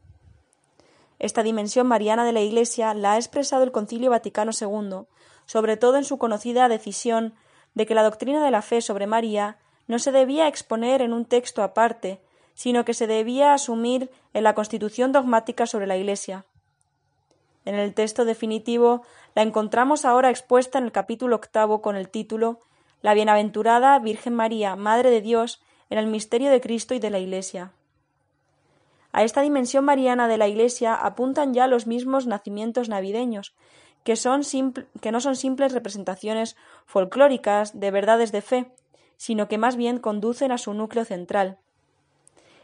Esta 1.21 1.43
dimensión 1.43 1.87
mariana 1.87 2.25
de 2.25 2.33
la 2.33 2.41
Iglesia 2.41 2.93
la 2.95 3.13
ha 3.13 3.17
expresado 3.17 3.63
el 3.63 3.73
Concilio 3.73 4.11
Vaticano 4.11 4.51
II 4.59 5.07
sobre 5.47 5.77
todo 5.77 5.97
en 5.97 6.05
su 6.05 6.19
conocida 6.19 6.69
decisión 6.69 7.35
de 7.75 7.87
que 7.87 7.95
la 7.95 8.03
doctrina 8.03 8.45
de 8.45 8.51
la 8.51 8.63
fe 8.63 8.81
sobre 8.81 9.07
María 9.07 9.59
no 9.87 9.99
se 9.99 10.13
debía 10.13 10.49
exponer 10.49 11.03
en 11.03 11.13
un 11.13 11.25
texto 11.25 11.63
aparte, 11.63 12.21
sino 12.55 12.85
que 12.85 12.95
se 12.95 13.07
debía 13.07 13.53
asumir 13.53 14.11
en 14.33 14.45
la 14.45 14.55
constitución 14.55 15.13
dogmática 15.13 15.67
sobre 15.67 15.87
la 15.87 15.97
Iglesia. 15.97 16.45
En 17.65 17.75
el 17.75 17.95
texto 17.95 18.25
definitivo 18.25 19.03
la 19.35 19.43
encontramos 19.43 20.05
ahora 20.05 20.31
expuesta 20.31 20.79
en 20.79 20.85
el 20.85 20.93
capítulo 20.93 21.37
octavo 21.37 21.83
con 21.83 21.97
el 21.97 22.09
título 22.09 22.61
La 23.03 23.15
bienaventurada 23.15 23.99
Virgen 23.99 24.35
María, 24.35 24.77
Madre 24.77 25.11
de 25.11 25.21
Dios, 25.21 25.63
en 25.91 25.99
el 25.99 26.07
misterio 26.07 26.51
de 26.51 26.61
Cristo 26.61 26.95
y 26.95 26.99
de 26.99 27.11
la 27.11 27.19
Iglesia. 27.19 27.73
A 29.13 29.23
esta 29.23 29.43
dimensión 29.43 29.85
mariana 29.85 30.29
de 30.29 30.39
la 30.39 30.49
Iglesia 30.49 30.95
apuntan 30.95 31.55
ya 31.55 31.67
los 31.67 31.87
mismos 31.87 32.27
nacimientos 32.27 32.89
navideños, 32.89 33.55
que, 34.05 34.17
son 34.17 34.43
que 35.01 35.13
no 35.13 35.21
son 35.21 35.35
simples 35.35 35.73
representaciones 35.73 36.57
folclóricas 36.87 37.79
de 37.81 37.91
verdades 37.91 38.33
de 38.33 38.43
fe, 38.43 38.71
sino 39.17 39.49
que 39.49 39.59
más 39.59 39.77
bien 39.77 39.99
conducen 39.99 40.53
a 40.53 40.59
su 40.59 40.75
núcleo 40.75 41.05
central. 41.05 41.59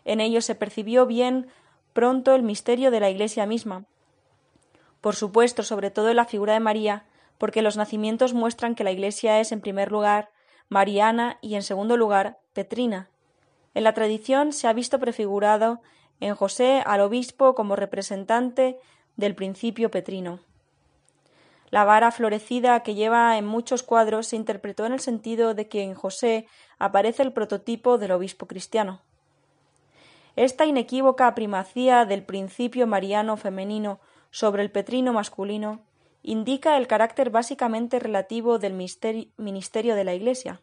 En 0.05 0.21
ellos 0.21 0.45
se 0.45 0.55
percibió 0.55 1.07
bien 1.07 1.49
pronto 1.93 2.35
el 2.35 2.43
misterio 2.43 2.91
de 2.91 3.01
la 3.01 3.11
Iglesia 3.11 3.47
misma. 3.47 3.85
Por 5.01 5.17
supuesto, 5.17 5.63
sobre 5.63 5.91
todo 5.91 6.11
en 6.11 6.17
la 6.17 6.27
figura 6.27 6.53
de 6.53 6.61
María, 6.61 7.07
porque 7.39 7.63
los 7.63 7.77
nacimientos 7.77 8.35
muestran 8.35 8.75
que 8.75 8.85
la 8.85 8.93
Iglesia 8.93 9.41
es, 9.41 9.51
en 9.51 9.63
primer 9.63 9.91
lugar, 9.91 10.31
mariana 10.69 11.39
y, 11.41 11.55
en 11.55 11.63
segundo 11.63 11.97
lugar, 11.97 12.39
petrina. 12.53 13.09
En 13.73 13.85
la 13.85 13.95
tradición 13.95 14.53
se 14.53 14.69
ha 14.69 14.73
visto 14.73 14.99
prefigurado 14.99 15.81
en 16.21 16.35
José 16.35 16.83
al 16.85 17.01
obispo 17.01 17.55
como 17.55 17.77
representante 17.77 18.79
del 19.17 19.35
principio 19.35 19.91
petrino. 19.91 20.41
La 21.71 21.85
vara 21.85 22.11
florecida 22.11 22.83
que 22.83 22.95
lleva 22.95 23.39
en 23.39 23.47
muchos 23.47 23.83
cuadros 23.83 24.27
se 24.27 24.37
interpretó 24.37 24.87
en 24.87 24.93
el 24.93 25.01
sentido 25.01 25.55
de 25.55 25.69
que 25.69 25.83
en 25.83 25.95
José 25.95 26.47
aparece 26.79 27.23
el 27.23 27.33
prototipo 27.33 27.97
del 27.97 28.13
obispo 28.13 28.47
cristiano. 28.47 29.03
Esta 30.37 30.65
inequívoca 30.65 31.35
primacía 31.35 32.05
del 32.05 32.25
principio 32.25 32.87
mariano 32.87 33.37
femenino 33.37 34.01
sobre 34.31 34.63
el 34.63 34.71
petrino 34.71 35.13
masculino 35.13 35.83
indica 36.23 36.77
el 36.77 36.87
carácter 36.87 37.31
básicamente 37.31 37.99
relativo 37.99 38.59
del 38.59 38.75
ministerio 38.75 39.95
de 39.95 40.05
la 40.05 40.15
Iglesia. 40.15 40.61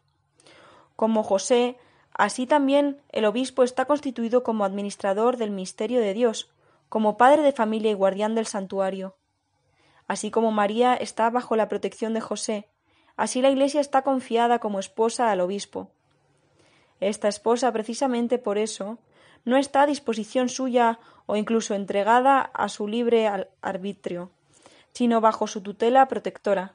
Como 0.94 1.22
José, 1.22 1.76
así 2.12 2.46
también 2.46 3.00
el 3.10 3.24
obispo 3.24 3.62
está 3.62 3.84
constituido 3.86 4.42
como 4.42 4.64
administrador 4.64 5.36
del 5.36 5.50
misterio 5.50 6.00
de 6.00 6.14
Dios, 6.14 6.50
como 6.88 7.16
padre 7.16 7.42
de 7.42 7.52
familia 7.52 7.90
y 7.90 7.94
guardián 7.94 8.34
del 8.34 8.46
santuario. 8.46 9.16
Así 10.08 10.30
como 10.30 10.50
María 10.50 10.94
está 10.94 11.30
bajo 11.30 11.54
la 11.54 11.68
protección 11.68 12.14
de 12.14 12.20
José, 12.20 12.66
así 13.16 13.42
la 13.42 13.50
Iglesia 13.50 13.80
está 13.80 14.02
confiada 14.02 14.58
como 14.58 14.80
esposa 14.80 15.30
al 15.30 15.40
obispo. 15.40 15.90
Esta 16.98 17.28
esposa, 17.28 17.70
precisamente 17.72 18.38
por 18.38 18.58
eso, 18.58 18.98
no 19.44 19.56
está 19.56 19.82
a 19.82 19.86
disposición 19.86 20.48
suya 20.48 20.98
o 21.26 21.36
incluso 21.36 21.74
entregada 21.74 22.40
a 22.40 22.68
su 22.68 22.88
libre 22.88 23.30
arbitrio, 23.60 24.30
sino 24.92 25.20
bajo 25.20 25.46
su 25.46 25.60
tutela 25.60 26.08
protectora, 26.08 26.74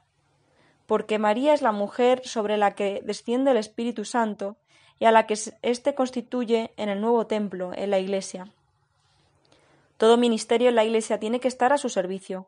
porque 0.85 1.17
María 1.17 1.53
es 1.53 1.61
la 1.61 1.71
mujer 1.71 2.21
sobre 2.25 2.57
la 2.57 2.75
que 2.75 3.01
desciende 3.03 3.51
el 3.51 3.57
Espíritu 3.57 4.05
Santo 4.05 4.57
y 4.99 5.05
a 5.05 5.11
la 5.11 5.25
que 5.25 5.35
éste 5.63 5.95
constituye 5.95 6.71
en 6.77 6.89
el 6.89 7.01
nuevo 7.01 7.25
templo, 7.25 7.71
en 7.73 7.89
la 7.89 7.99
Iglesia. 7.99 8.47
Todo 9.97 10.17
ministerio 10.17 10.69
en 10.69 10.75
la 10.75 10.85
Iglesia 10.85 11.19
tiene 11.19 11.39
que 11.39 11.47
estar 11.47 11.73
a 11.73 11.77
su 11.77 11.89
servicio. 11.89 12.47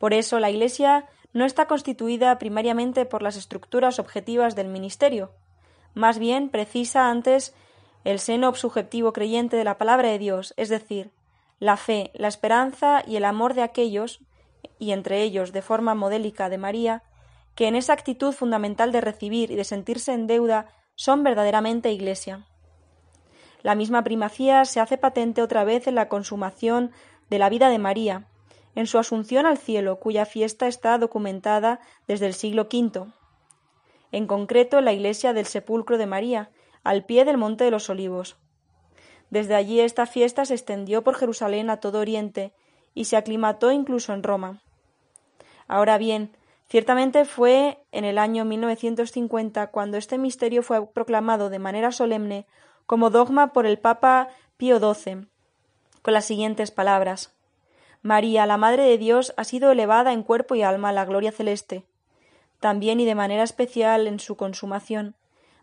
Por 0.00 0.14
eso 0.14 0.40
la 0.40 0.50
Iglesia 0.50 1.06
no 1.34 1.44
está 1.44 1.66
constituida 1.66 2.38
primariamente 2.38 3.04
por 3.04 3.22
las 3.22 3.36
estructuras 3.36 3.98
objetivas 3.98 4.56
del 4.56 4.66
ministerio, 4.66 5.30
más 5.94 6.18
bien 6.18 6.48
precisa 6.48 7.10
antes 7.10 7.54
el 8.04 8.18
seno 8.18 8.54
subjetivo 8.54 9.12
creyente 9.12 9.56
de 9.56 9.64
la 9.64 9.76
palabra 9.76 10.08
de 10.08 10.18
Dios, 10.18 10.54
es 10.56 10.70
decir, 10.70 11.10
la 11.58 11.76
fe, 11.76 12.10
la 12.14 12.28
esperanza 12.28 13.02
y 13.06 13.16
el 13.16 13.26
amor 13.26 13.52
de 13.52 13.62
aquellos, 13.62 14.20
y 14.78 14.92
entre 14.92 15.22
ellos 15.22 15.52
de 15.52 15.60
forma 15.60 15.94
modélica 15.94 16.48
de 16.48 16.56
María, 16.56 17.02
que 17.54 17.68
en 17.68 17.76
esa 17.76 17.92
actitud 17.92 18.32
fundamental 18.32 18.90
de 18.90 19.02
recibir 19.02 19.50
y 19.50 19.56
de 19.56 19.64
sentirse 19.64 20.14
en 20.14 20.26
deuda 20.26 20.68
son 20.94 21.22
verdaderamente 21.22 21.92
Iglesia. 21.92 22.46
La 23.60 23.74
misma 23.74 24.02
primacía 24.02 24.64
se 24.64 24.80
hace 24.80 24.96
patente 24.96 25.42
otra 25.42 25.64
vez 25.64 25.86
en 25.86 25.94
la 25.94 26.08
consumación 26.08 26.92
de 27.28 27.38
la 27.38 27.50
vida 27.50 27.68
de 27.68 27.78
María, 27.78 28.29
en 28.74 28.86
su 28.86 28.98
asunción 28.98 29.46
al 29.46 29.58
cielo, 29.58 29.98
cuya 29.98 30.26
fiesta 30.26 30.66
está 30.66 30.98
documentada 30.98 31.80
desde 32.06 32.26
el 32.26 32.34
siglo 32.34 32.68
V. 32.72 33.06
En 34.12 34.26
concreto, 34.26 34.78
en 34.78 34.84
la 34.84 34.92
iglesia 34.92 35.32
del 35.32 35.46
sepulcro 35.46 35.98
de 35.98 36.06
María, 36.06 36.50
al 36.82 37.04
pie 37.04 37.24
del 37.24 37.36
Monte 37.36 37.64
de 37.64 37.70
los 37.70 37.90
Olivos. 37.90 38.36
Desde 39.30 39.54
allí 39.54 39.80
esta 39.80 40.06
fiesta 40.06 40.44
se 40.44 40.54
extendió 40.54 41.04
por 41.04 41.14
Jerusalén 41.14 41.70
a 41.70 41.78
todo 41.78 42.00
Oriente 42.00 42.52
y 42.94 43.04
se 43.04 43.16
aclimató 43.16 43.70
incluso 43.70 44.12
en 44.12 44.22
Roma. 44.22 44.62
Ahora 45.68 45.98
bien, 45.98 46.36
ciertamente 46.68 47.24
fue 47.24 47.78
en 47.92 48.04
el 48.04 48.18
año 48.18 48.44
1950 48.44 49.68
cuando 49.68 49.96
este 49.96 50.18
misterio 50.18 50.62
fue 50.62 50.84
proclamado 50.86 51.48
de 51.48 51.60
manera 51.60 51.92
solemne 51.92 52.46
como 52.86 53.10
dogma 53.10 53.52
por 53.52 53.66
el 53.66 53.78
Papa 53.78 54.28
Pío 54.56 54.78
XII, 54.80 55.28
con 56.02 56.14
las 56.14 56.24
siguientes 56.24 56.72
palabras 56.72 57.32
María, 58.02 58.46
la 58.46 58.56
Madre 58.56 58.84
de 58.84 58.96
Dios, 58.96 59.34
ha 59.36 59.44
sido 59.44 59.70
elevada 59.70 60.12
en 60.12 60.22
cuerpo 60.22 60.54
y 60.54 60.62
alma 60.62 60.88
a 60.88 60.92
la 60.92 61.04
gloria 61.04 61.32
celeste. 61.32 61.84
También 62.58 62.98
y 63.00 63.04
de 63.04 63.14
manera 63.14 63.42
especial 63.42 64.06
en 64.06 64.20
su 64.20 64.36
consumación. 64.36 65.14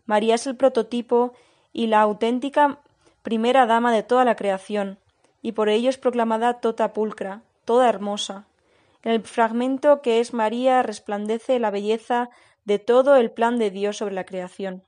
María 0.06 0.36
es 0.36 0.46
el 0.46 0.56
prototipo 0.56 1.32
y 1.72 1.88
la 1.88 2.00
auténtica 2.00 2.78
primera 3.22 3.66
dama 3.66 3.92
de 3.92 4.02
toda 4.02 4.24
la 4.24 4.36
creación, 4.36 4.98
y 5.42 5.52
por 5.52 5.68
ello 5.68 5.90
es 5.90 5.98
proclamada 5.98 6.54
toda 6.54 6.92
pulcra, 6.92 7.42
toda 7.64 7.88
hermosa. 7.88 8.46
En 9.02 9.12
el 9.12 9.22
fragmento 9.22 10.00
que 10.00 10.20
es 10.20 10.32
María 10.32 10.82
resplandece 10.82 11.58
la 11.58 11.70
belleza 11.70 12.30
de 12.64 12.78
todo 12.78 13.16
el 13.16 13.30
plan 13.30 13.58
de 13.58 13.70
Dios 13.70 13.96
sobre 13.96 14.14
la 14.14 14.24
creación. 14.24 14.82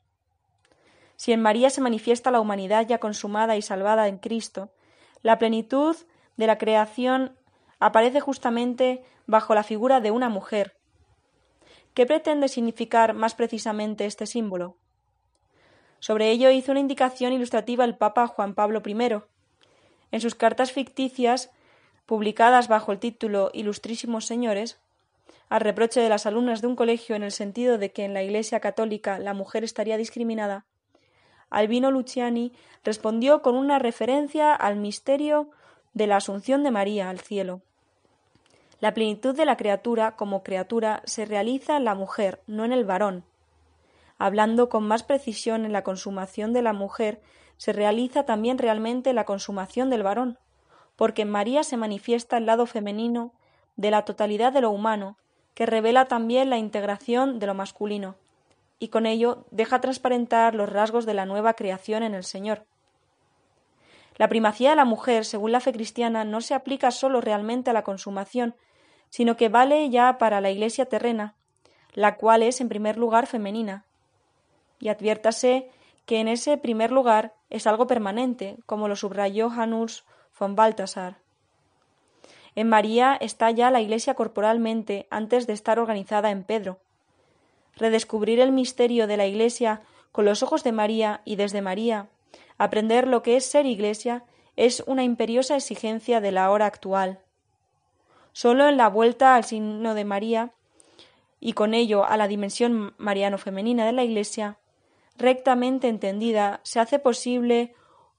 Si 1.17 1.33
en 1.33 1.43
María 1.43 1.69
se 1.71 1.81
manifiesta 1.81 2.31
la 2.31 2.41
humanidad 2.41 2.87
ya 2.87 2.99
consumada 2.99 3.57
y 3.57 3.63
salvada 3.63 4.09
en 4.09 4.19
Cristo, 4.19 4.71
la 5.23 5.39
plenitud 5.39 5.97
de 6.37 6.47
la 6.47 6.57
creación 6.57 7.37
aparece 7.81 8.21
justamente 8.21 9.03
bajo 9.27 9.55
la 9.55 9.65
figura 9.65 10.01
de 10.01 10.13
una 10.13 10.29
mujer. 10.29 10.77
¿Qué 11.95 12.07
pretende 12.07 12.49
significar 12.49 13.15
más 13.15 13.35
precisamente 13.35 14.07
este 14.07 14.27
símbolo? 14.27 14.77
Sobre 15.99 16.31
ello 16.31 16.51
hizo 16.51 16.71
una 16.71 16.81
indicación 16.81 17.33
ilustrativa 17.33 17.85
el 17.85 17.97
Papa 17.97 18.27
Juan 18.29 18.55
Pablo 18.55 18.81
I. 18.85 19.23
En 20.13 20.21
sus 20.21 20.35
cartas 20.35 20.73
ficticias, 20.73 21.51
publicadas 22.07 22.69
bajo 22.69 22.93
el 22.93 22.99
título 22.99 23.51
Ilustrísimos 23.53 24.25
Señores, 24.25 24.79
al 25.49 25.61
reproche 25.61 26.01
de 26.01 26.09
las 26.09 26.27
alumnas 26.27 26.61
de 26.61 26.69
un 26.69 26.77
colegio 26.77 27.17
en 27.17 27.23
el 27.23 27.33
sentido 27.33 27.77
de 27.77 27.91
que 27.91 28.05
en 28.05 28.15
la 28.15 28.23
Iglesia 28.23 28.61
católica 28.61 29.19
la 29.19 29.35
mujer 29.35 29.65
estaría 29.65 29.97
discriminada, 29.97 30.65
Albino 31.51 31.91
Luciani 31.91 32.53
respondió 32.85 33.43
con 33.43 33.57
una 33.57 33.81
referencia 33.81 34.55
al 34.55 34.77
misterio 34.77 35.51
de 35.93 36.07
la 36.07 36.17
Asunción 36.17 36.63
de 36.63 36.71
María 36.71 37.11
al 37.11 37.19
cielo. 37.19 37.63
La 38.81 38.95
plenitud 38.95 39.37
de 39.37 39.45
la 39.45 39.59
criatura 39.59 40.17
como 40.17 40.43
criatura 40.43 41.03
se 41.05 41.27
realiza 41.27 41.77
en 41.77 41.85
la 41.85 41.95
mujer, 41.95 42.41
no 42.47 42.65
en 42.65 42.73
el 42.73 42.85
varón. 42.85 43.25
Hablando 44.19 44.71
con 44.71 44.87
más 44.87 45.03
precisión 45.03 45.67
en 45.67 45.73
la 45.73 45.83
consumación 45.83 46.53
de 46.55 46.63
la 46.63 46.73
mujer, 46.73 47.21
se 47.59 47.75
realiza 47.75 48.25
también 48.25 48.57
realmente 48.57 49.13
la 49.13 49.25
consumación 49.25 49.91
del 49.91 50.03
varón, 50.03 50.39
porque 50.97 51.23
en 51.23 51.31
María 51.31 51.63
se 51.63 51.77
manifiesta 51.77 52.39
el 52.39 52.47
lado 52.47 52.65
femenino 52.65 53.33
de 53.77 53.91
la 53.91 54.07
totalidad 54.07 54.51
de 54.53 54.63
lo 54.63 54.71
humano, 54.71 55.17
que 55.55 55.67
revela 55.67 56.07
también 56.07 56.49
la 56.49 56.57
integración 56.57 57.39
de 57.39 57.47
lo 57.47 57.55
masculino, 57.55 58.15
y 58.79 58.89
con 58.89 59.05
ello 59.05 59.45
deja 59.51 59.83
transparentar 59.83 60.55
los 60.55 60.71
rasgos 60.71 61.05
de 61.05 61.13
la 61.13 61.27
nueva 61.27 61.53
creación 61.53 62.03
en 62.03 62.15
el 62.15 62.25
Señor. 62.25 62.65
La 64.17 64.29
primacía 64.29 64.71
de 64.71 64.77
la 64.77 64.87
mujer, 64.87 65.27
según 65.27 65.53
la 65.53 65.61
fe 65.61 65.73
cristiana, 65.73 66.25
no 66.25 66.41
se 66.41 66.55
aplica 66.55 66.91
sólo 66.91 67.21
realmente 67.21 67.71
a 67.71 67.75
la 67.75 67.85
consumación, 67.85 68.55
sino 69.11 69.37
que 69.37 69.49
vale 69.49 69.91
ya 69.91 70.19
para 70.19 70.41
la 70.41 70.51
Iglesia 70.51 70.87
terrena, 70.87 71.35
la 71.93 72.17
cual 72.17 72.43
es 72.43 72.61
en 72.61 72.69
primer 72.69 72.97
lugar 72.97 73.27
femenina. 73.27 73.85
Y 74.79 74.89
adviértase 74.89 75.69
que 76.07 76.21
en 76.21 76.29
ese 76.29 76.57
primer 76.57 76.91
lugar 76.91 77.35
es 77.51 77.67
algo 77.67 77.87
permanente, 77.87 78.57
como 78.67 78.89
lo 78.89 78.97
subrayó 78.97 79.51
Janus 79.51 80.05
von 80.39 80.57
Balthasar. 80.57 81.19
En 82.55 82.69
María 82.69 83.17
está 83.21 83.51
ya 83.51 83.71
la 83.71 83.81
Iglesia 83.81 84.15
corporalmente 84.15 85.07
antes 85.11 85.47
de 85.47 85.53
estar 85.53 85.79
organizada 85.79 86.31
en 86.31 86.43
Pedro. 86.45 86.79
Redescubrir 87.77 88.41
el 88.41 88.53
misterio 88.53 89.07
de 89.07 89.17
la 89.17 89.27
Iglesia 89.27 89.83
con 90.13 90.25
los 90.25 90.43
ojos 90.43 90.65
de 90.65 90.73
María 90.73 91.21
y 91.25 91.37
desde 91.37 91.63
María, 91.63 92.09
aprender 92.59 93.07
lo 93.07 93.23
que 93.23 93.37
es 93.37 93.45
ser 93.45 93.67
Iglesia, 93.67 94.25
es 94.57 94.83
una 94.87 95.05
imperiosa 95.05 95.57
exigencia 95.57 96.21
de 96.21 96.33
la 96.33 96.51
hora 96.51 96.67
actual. 96.67 97.21
Solo 98.33 98.69
en 98.69 98.77
la 98.77 98.89
vuelta 98.89 99.35
al 99.35 99.45
signo 99.45 99.95
de 99.95 100.05
María 100.05 100.53
y 101.41 101.55
con 101.55 101.75
ello 101.75 102.05
a 102.05 102.17
la 102.17 102.29
dimensión 102.29 102.95
mariano-femenina 102.99 103.87
de 103.87 103.93
la 103.93 104.05
Iglesia, 104.05 104.59
rectamente 105.17 105.89
entendida, 105.89 106.61
se 106.63 106.81
hace 106.81 106.99
posible 106.99 107.75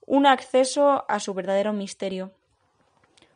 un 0.06 0.26
acceso 0.26 1.04
a 1.08 1.20
su 1.20 1.32
verdadero 1.34 1.72
misterio. 1.72 2.32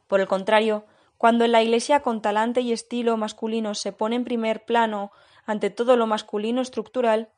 Por 0.09 0.21
el 0.21 0.27
contrario, 0.27 0.85
cuando 1.19 1.45
en 1.45 1.53
la 1.53 1.63
Iglesia 1.63 2.01
con 2.01 2.21
talante 2.21 2.61
y 2.61 2.73
estilo 2.73 3.17
masculino 3.17 3.75
se 3.75 3.93
pone 3.93 4.17
en 4.17 4.25
primer 4.25 4.65
plano 4.65 5.13
ante 5.47 5.71
todo 5.71 5.97
lo 5.97 6.07
masculino 6.07 6.61
estructural, 6.61 7.31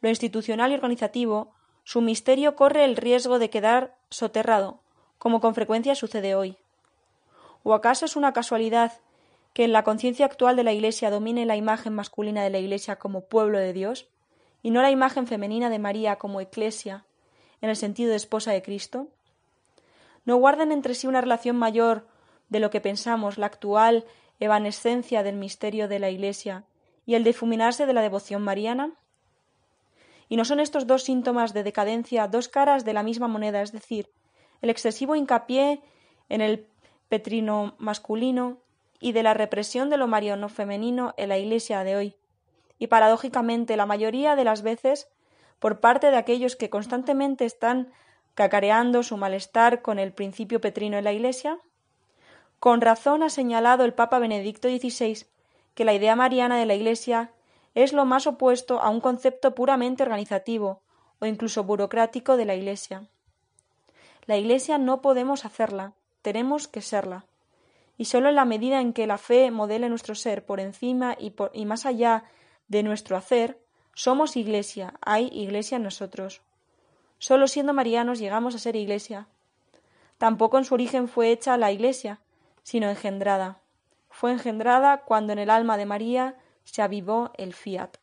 lo 0.00 0.08
institucional 0.08 0.72
y 0.72 0.74
organizativo, 0.74 1.52
su 1.84 2.00
misterio 2.00 2.56
corre 2.56 2.84
el 2.84 2.96
riesgo 2.96 3.38
de 3.38 3.50
quedar 3.50 3.96
soterrado, 4.08 4.80
como 5.18 5.40
con 5.40 5.54
frecuencia 5.54 5.94
sucede 5.94 6.34
hoy. 6.34 6.56
¿O 7.62 7.74
acaso 7.74 8.06
es 8.06 8.16
una 8.16 8.32
casualidad 8.32 8.92
que 9.52 9.64
en 9.64 9.72
la 9.72 9.84
conciencia 9.84 10.26
actual 10.26 10.56
de 10.56 10.64
la 10.64 10.72
Iglesia 10.72 11.10
domine 11.10 11.46
la 11.46 11.56
imagen 11.56 11.94
masculina 11.94 12.42
de 12.42 12.50
la 12.50 12.58
Iglesia 12.58 12.96
como 12.96 13.26
pueblo 13.26 13.58
de 13.58 13.72
Dios 13.72 14.08
y 14.62 14.70
no 14.70 14.82
la 14.82 14.90
imagen 14.90 15.26
femenina 15.26 15.70
de 15.70 15.78
María 15.78 16.16
como 16.16 16.40
eclesia 16.40 17.04
en 17.60 17.70
el 17.70 17.76
sentido 17.76 18.10
de 18.10 18.16
esposa 18.16 18.52
de 18.52 18.62
Cristo? 18.62 19.08
¿No 20.24 20.36
guardan 20.36 20.72
entre 20.72 20.94
sí 20.94 21.06
una 21.06 21.20
relación 21.20 21.56
mayor 21.56 22.06
de 22.48 22.60
lo 22.60 22.70
que 22.70 22.80
pensamos 22.80 23.38
la 23.38 23.46
actual 23.46 24.04
evanescencia 24.38 25.22
del 25.22 25.36
misterio 25.36 25.88
de 25.88 25.98
la 25.98 26.10
Iglesia 26.10 26.64
y 27.06 27.14
el 27.14 27.24
difuminarse 27.24 27.86
de 27.86 27.92
la 27.92 28.02
devoción 28.02 28.42
mariana? 28.42 28.92
¿Y 30.28 30.36
no 30.36 30.44
son 30.44 30.60
estos 30.60 30.86
dos 30.86 31.02
síntomas 31.02 31.52
de 31.52 31.64
decadencia 31.64 32.28
dos 32.28 32.48
caras 32.48 32.84
de 32.84 32.92
la 32.92 33.02
misma 33.02 33.28
moneda, 33.28 33.62
es 33.62 33.72
decir, 33.72 34.10
el 34.62 34.70
excesivo 34.70 35.16
hincapié 35.16 35.82
en 36.28 36.40
el 36.40 36.66
petrino 37.10 37.74
masculino 37.76 38.56
y 39.00 39.12
de 39.12 39.22
la 39.22 39.34
represión 39.34 39.90
de 39.90 39.98
lo 39.98 40.06
mariano 40.06 40.48
femenino 40.48 41.12
en 41.18 41.28
la 41.28 41.36
Iglesia 41.36 41.84
de 41.84 41.96
hoy, 41.96 42.16
y 42.78 42.86
paradójicamente 42.86 43.76
la 43.76 43.84
mayoría 43.84 44.36
de 44.36 44.44
las 44.44 44.62
veces 44.62 45.08
por 45.58 45.80
parte 45.80 46.10
de 46.10 46.16
aquellos 46.16 46.56
que 46.56 46.70
constantemente 46.70 47.44
están 47.44 47.92
cacareando 48.34 49.02
su 49.02 49.16
malestar 49.16 49.82
con 49.82 49.98
el 49.98 50.12
principio 50.12 50.60
petrino 50.60 50.96
en 50.96 51.04
la 51.04 51.12
Iglesia? 51.12 51.58
Con 52.58 52.80
razón 52.80 53.22
ha 53.22 53.28
señalado 53.28 53.84
el 53.84 53.92
Papa 53.92 54.18
Benedicto 54.18 54.68
XVI 54.68 55.26
que 55.74 55.84
la 55.84 55.92
idea 55.92 56.16
mariana 56.16 56.58
de 56.58 56.66
la 56.66 56.74
Iglesia 56.74 57.32
es 57.74 57.92
lo 57.92 58.04
más 58.04 58.26
opuesto 58.26 58.80
a 58.80 58.88
un 58.88 59.00
concepto 59.00 59.54
puramente 59.54 60.02
organizativo 60.02 60.80
o 61.18 61.26
incluso 61.26 61.64
burocrático 61.64 62.36
de 62.36 62.44
la 62.44 62.54
Iglesia. 62.54 63.06
La 64.26 64.36
Iglesia 64.36 64.78
no 64.78 65.02
podemos 65.02 65.44
hacerla, 65.44 65.92
tenemos 66.22 66.68
que 66.68 66.82
serla. 66.82 67.24
Y 67.96 68.06
sólo 68.06 68.28
en 68.28 68.36
la 68.36 68.44
medida 68.44 68.80
en 68.80 68.92
que 68.92 69.06
la 69.06 69.18
fe 69.18 69.50
modele 69.50 69.88
nuestro 69.88 70.14
ser 70.14 70.44
por 70.44 70.60
encima 70.60 71.16
y, 71.18 71.30
por, 71.30 71.50
y 71.54 71.66
más 71.66 71.86
allá 71.86 72.24
de 72.68 72.82
nuestro 72.82 73.16
hacer, 73.16 73.58
somos 73.94 74.36
iglesia, 74.36 74.94
hay 75.00 75.28
iglesia 75.32 75.76
en 75.76 75.82
nosotros. 75.82 76.40
Sólo 77.18 77.48
siendo 77.48 77.74
marianos 77.74 78.18
llegamos 78.18 78.54
a 78.54 78.58
ser 78.58 78.76
iglesia, 78.76 79.26
Tampoco 80.20 80.58
en 80.58 80.66
su 80.66 80.74
origen 80.74 81.08
fue 81.08 81.30
hecha 81.30 81.56
la 81.56 81.72
Iglesia, 81.72 82.20
sino 82.62 82.90
engendrada. 82.90 83.62
Fue 84.10 84.30
engendrada 84.30 84.98
cuando 84.98 85.32
en 85.32 85.38
el 85.38 85.48
alma 85.48 85.78
de 85.78 85.86
María 85.86 86.36
se 86.64 86.82
avivó 86.82 87.30
el 87.38 87.54
fiat. 87.54 87.96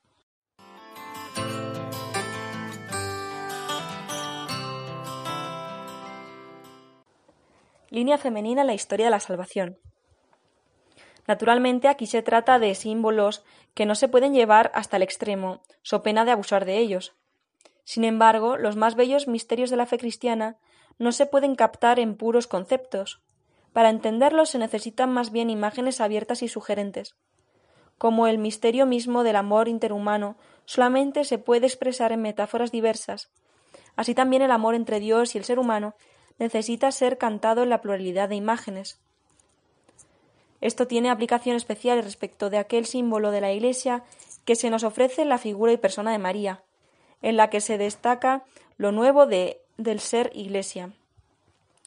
Línea 7.98 8.20
femenina 8.20 8.62
en 8.62 8.68
la 8.68 8.76
historia 8.76 9.08
de 9.08 9.10
la 9.10 9.20
salvación. 9.20 9.80
Naturalmente 11.26 11.88
aquí 11.88 12.06
se 12.06 12.22
trata 12.22 12.60
de 12.60 12.76
símbolos 12.76 13.44
que 13.74 13.88
no 13.88 13.96
se 13.96 14.08
pueden 14.08 14.36
llevar 14.36 14.70
hasta 14.76 14.98
el 14.98 15.02
extremo, 15.02 15.64
so 15.82 16.04
pena 16.04 16.24
de 16.24 16.30
abusar 16.30 16.66
de 16.66 16.78
ellos. 16.78 17.16
Sin 17.86 18.04
embargo, 18.04 18.56
los 18.56 18.76
más 18.76 18.94
bellos 18.94 19.28
misterios 19.28 19.72
de 19.72 19.78
la 19.78 19.88
fe 19.88 19.98
cristiana 19.98 20.58
no 21.00 21.12
se 21.12 21.26
pueden 21.26 21.56
captar 21.56 21.98
en 21.98 22.18
puros 22.18 22.46
conceptos. 22.46 23.24
Para 23.74 23.90
entenderlos 23.90 24.52
se 24.52 24.60
necesitan 24.60 25.12
más 25.12 25.32
bien 25.32 25.50
imágenes 25.50 26.00
abiertas 26.00 26.44
y 26.44 26.50
sugerentes. 26.50 27.16
Como 27.98 28.28
el 28.28 28.38
misterio 28.38 28.86
mismo 28.86 29.24
del 29.24 29.38
amor 29.38 29.68
interhumano 29.68 30.38
solamente 30.66 31.24
se 31.24 31.40
puede 31.40 31.66
expresar 31.66 32.12
en 32.12 32.22
metáforas 32.22 32.72
diversas, 32.72 33.32
así 33.96 34.14
también 34.14 34.44
el 34.44 34.52
amor 34.52 34.76
entre 34.76 35.00
Dios 35.00 35.34
y 35.34 35.40
el 35.40 35.46
ser 35.46 35.58
humano 35.58 35.96
necesita 36.40 36.92
ser 36.92 37.18
cantado 37.18 37.64
en 37.64 37.70
la 37.70 37.82
pluralidad 37.82 38.30
de 38.30 38.36
imágenes. 38.36 39.00
Esto 40.62 40.88
tiene 40.88 41.10
aplicación 41.10 41.56
especial 41.56 42.04
respecto 42.04 42.50
de 42.50 42.58
aquel 42.58 42.86
símbolo 42.86 43.32
de 43.32 43.42
la 43.42 43.52
Iglesia 43.52 44.04
que 44.46 44.56
se 44.56 44.70
nos 44.70 44.84
ofrece 44.84 45.22
en 45.22 45.30
la 45.30 45.38
figura 45.38 45.72
y 45.72 45.78
persona 45.78 46.12
de 46.12 46.18
María, 46.18 46.64
en 47.22 47.38
la 47.38 47.50
que 47.50 47.62
se 47.62 47.78
destaca 47.78 48.44
lo 48.78 48.92
nuevo 48.92 49.26
de, 49.26 49.62
del 49.78 50.00
ser 50.00 50.32
Iglesia. 50.34 50.92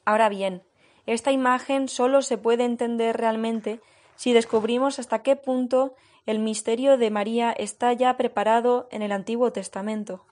Ahora 0.05 0.29
bien, 0.29 0.63
esta 1.07 1.33
imagen 1.33 1.89
sólo 1.89 2.23
se 2.23 2.39
puede 2.39 2.65
entender 2.65 3.17
realmente 3.17 3.81
si 4.17 4.33
descubrimos 4.33 4.99
hasta 4.99 5.23
qué 5.23 5.35
punto 5.35 5.95
el 6.27 6.39
misterio 6.39 6.99
de 6.99 7.11
María 7.11 7.53
está 7.53 7.93
ya 7.93 8.17
preparado 8.17 8.87
en 8.91 9.03
el 9.03 9.13
Antiguo 9.13 9.53
Testamento 9.53 10.25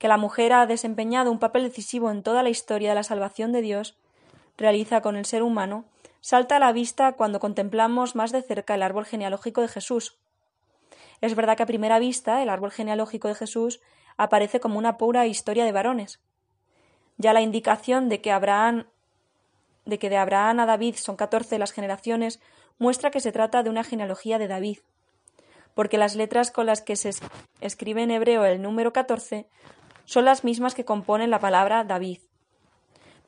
que 0.00 0.08
la 0.08 0.16
mujer 0.16 0.54
ha 0.54 0.64
desempeñado 0.64 1.30
un 1.30 1.38
papel 1.38 1.62
decisivo 1.62 2.10
en 2.10 2.22
toda 2.22 2.42
la 2.42 2.48
historia 2.48 2.88
de 2.88 2.94
la 2.94 3.02
salvación 3.02 3.52
de 3.52 3.60
Dios, 3.60 3.98
realiza 4.56 5.02
con 5.02 5.14
el 5.14 5.26
ser 5.26 5.42
humano, 5.42 5.84
salta 6.22 6.56
a 6.56 6.58
la 6.58 6.72
vista 6.72 7.12
cuando 7.12 7.38
contemplamos 7.38 8.16
más 8.16 8.32
de 8.32 8.40
cerca 8.40 8.74
el 8.74 8.82
árbol 8.82 9.04
genealógico 9.04 9.60
de 9.60 9.68
Jesús. 9.68 10.16
Es 11.20 11.34
verdad 11.34 11.54
que 11.54 11.64
a 11.64 11.66
primera 11.66 11.98
vista 11.98 12.42
el 12.42 12.48
árbol 12.48 12.70
genealógico 12.70 13.28
de 13.28 13.34
Jesús 13.34 13.82
aparece 14.16 14.58
como 14.58 14.78
una 14.78 14.96
pura 14.96 15.26
historia 15.26 15.66
de 15.66 15.72
varones. 15.72 16.18
Ya 17.18 17.34
la 17.34 17.42
indicación 17.42 18.08
de 18.08 18.22
que 18.22 18.32
Abraham 18.32 18.86
de 19.84 19.98
que 19.98 20.08
de 20.08 20.16
Abraham 20.16 20.60
a 20.60 20.66
David 20.66 20.94
son 20.94 21.16
catorce 21.16 21.58
las 21.58 21.72
generaciones 21.72 22.40
muestra 22.78 23.10
que 23.10 23.20
se 23.20 23.32
trata 23.32 23.62
de 23.62 23.68
una 23.68 23.84
genealogía 23.84 24.38
de 24.38 24.48
David, 24.48 24.78
porque 25.74 25.98
las 25.98 26.16
letras 26.16 26.50
con 26.50 26.64
las 26.64 26.80
que 26.80 26.96
se 26.96 27.10
escribe 27.60 28.02
en 28.02 28.10
hebreo 28.10 28.46
el 28.46 28.62
número 28.62 28.94
catorce 28.94 29.46
son 30.04 30.24
las 30.24 30.44
mismas 30.44 30.74
que 30.74 30.84
componen 30.84 31.30
la 31.30 31.40
palabra 31.40 31.84
David. 31.84 32.20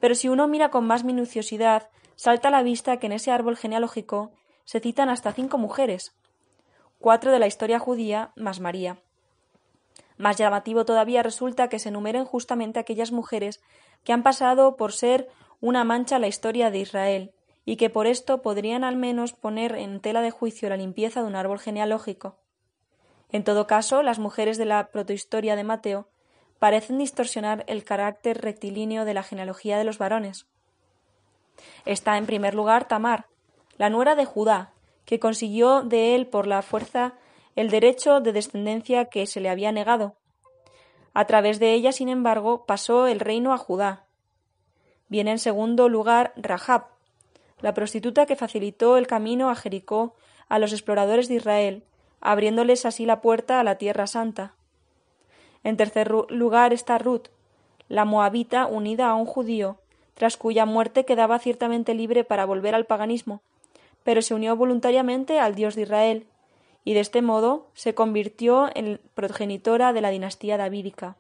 Pero 0.00 0.14
si 0.14 0.28
uno 0.28 0.48
mira 0.48 0.70
con 0.70 0.86
más 0.86 1.04
minuciosidad, 1.04 1.90
salta 2.16 2.48
a 2.48 2.50
la 2.50 2.62
vista 2.62 2.98
que 2.98 3.06
en 3.06 3.12
ese 3.12 3.30
árbol 3.30 3.56
genealógico 3.56 4.32
se 4.64 4.80
citan 4.80 5.08
hasta 5.08 5.32
cinco 5.32 5.58
mujeres, 5.58 6.16
cuatro 6.98 7.32
de 7.32 7.38
la 7.38 7.46
historia 7.46 7.78
judía 7.78 8.32
más 8.36 8.60
María. 8.60 8.98
Más 10.16 10.36
llamativo 10.36 10.84
todavía 10.84 11.22
resulta 11.22 11.68
que 11.68 11.78
se 11.78 11.88
enumeren 11.88 12.24
justamente 12.24 12.78
aquellas 12.78 13.12
mujeres 13.12 13.60
que 14.04 14.12
han 14.12 14.22
pasado 14.22 14.76
por 14.76 14.92
ser 14.92 15.28
una 15.60 15.84
mancha 15.84 16.16
en 16.16 16.22
la 16.22 16.28
historia 16.28 16.70
de 16.70 16.78
Israel, 16.78 17.34
y 17.64 17.76
que 17.76 17.90
por 17.90 18.06
esto 18.06 18.42
podrían 18.42 18.84
al 18.84 18.96
menos 18.96 19.32
poner 19.32 19.76
en 19.76 20.00
tela 20.00 20.20
de 20.20 20.30
juicio 20.30 20.68
la 20.68 20.76
limpieza 20.76 21.20
de 21.20 21.26
un 21.26 21.36
árbol 21.36 21.60
genealógico. 21.60 22.38
En 23.30 23.44
todo 23.44 23.66
caso, 23.66 24.02
las 24.02 24.18
mujeres 24.18 24.58
de 24.58 24.64
la 24.64 24.88
protohistoria 24.88 25.56
de 25.56 25.64
Mateo 25.64 26.08
parecen 26.62 26.96
distorsionar 26.96 27.64
el 27.66 27.82
carácter 27.82 28.40
rectilíneo 28.40 29.04
de 29.04 29.14
la 29.14 29.24
genealogía 29.24 29.78
de 29.78 29.82
los 29.82 29.98
varones. 29.98 30.46
Está 31.86 32.16
en 32.18 32.26
primer 32.26 32.54
lugar 32.54 32.86
Tamar, 32.86 33.26
la 33.78 33.90
nuera 33.90 34.14
de 34.14 34.26
Judá, 34.26 34.70
que 35.04 35.18
consiguió 35.18 35.82
de 35.82 36.14
él 36.14 36.28
por 36.28 36.46
la 36.46 36.62
fuerza 36.62 37.14
el 37.56 37.68
derecho 37.68 38.20
de 38.20 38.32
descendencia 38.32 39.06
que 39.06 39.26
se 39.26 39.40
le 39.40 39.50
había 39.50 39.72
negado. 39.72 40.14
A 41.14 41.24
través 41.24 41.58
de 41.58 41.72
ella, 41.72 41.90
sin 41.90 42.08
embargo, 42.08 42.64
pasó 42.64 43.08
el 43.08 43.18
reino 43.18 43.52
a 43.52 43.58
Judá. 43.58 44.04
Viene 45.08 45.32
en 45.32 45.40
segundo 45.40 45.88
lugar 45.88 46.32
Rahab, 46.36 46.84
la 47.60 47.74
prostituta 47.74 48.24
que 48.24 48.36
facilitó 48.36 48.98
el 48.98 49.08
camino 49.08 49.50
a 49.50 49.56
Jericó 49.56 50.14
a 50.48 50.60
los 50.60 50.72
exploradores 50.72 51.26
de 51.26 51.34
Israel, 51.34 51.82
abriéndoles 52.20 52.86
así 52.86 53.04
la 53.04 53.20
puerta 53.20 53.58
a 53.58 53.64
la 53.64 53.78
Tierra 53.78 54.06
Santa. 54.06 54.54
En 55.64 55.76
tercer 55.76 56.10
lugar 56.10 56.72
está 56.72 56.98
Ruth, 56.98 57.28
la 57.88 58.04
moabita 58.04 58.66
unida 58.66 59.08
a 59.08 59.14
un 59.14 59.26
judío, 59.26 59.76
tras 60.14 60.36
cuya 60.36 60.66
muerte 60.66 61.04
quedaba 61.04 61.38
ciertamente 61.38 61.94
libre 61.94 62.24
para 62.24 62.44
volver 62.44 62.74
al 62.74 62.86
paganismo, 62.86 63.42
pero 64.04 64.22
se 64.22 64.34
unió 64.34 64.56
voluntariamente 64.56 65.38
al 65.38 65.54
Dios 65.54 65.74
de 65.74 65.82
Israel, 65.82 66.26
y 66.84 66.94
de 66.94 67.00
este 67.00 67.22
modo 67.22 67.68
se 67.74 67.94
convirtió 67.94 68.70
en 68.74 69.00
progenitora 69.14 69.92
de 69.92 70.00
la 70.00 70.10
dinastía 70.10 70.56
davídica. 70.56 71.16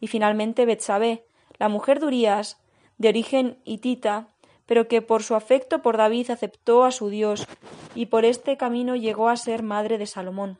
Y 0.00 0.06
finalmente 0.06 0.66
Betsabé, 0.66 1.24
la 1.58 1.68
mujer 1.68 2.00
de 2.00 2.06
Urías, 2.06 2.60
de 2.98 3.08
origen 3.08 3.58
hitita, 3.64 4.28
pero 4.66 4.86
que 4.86 5.02
por 5.02 5.22
su 5.22 5.34
afecto 5.34 5.82
por 5.82 5.96
David 5.96 6.30
aceptó 6.30 6.84
a 6.84 6.92
su 6.92 7.08
Dios, 7.08 7.46
y 7.94 8.06
por 8.06 8.24
este 8.24 8.56
camino 8.56 8.94
llegó 8.96 9.28
a 9.28 9.36
ser 9.36 9.62
madre 9.62 9.98
de 9.98 10.06
Salomón. 10.06 10.58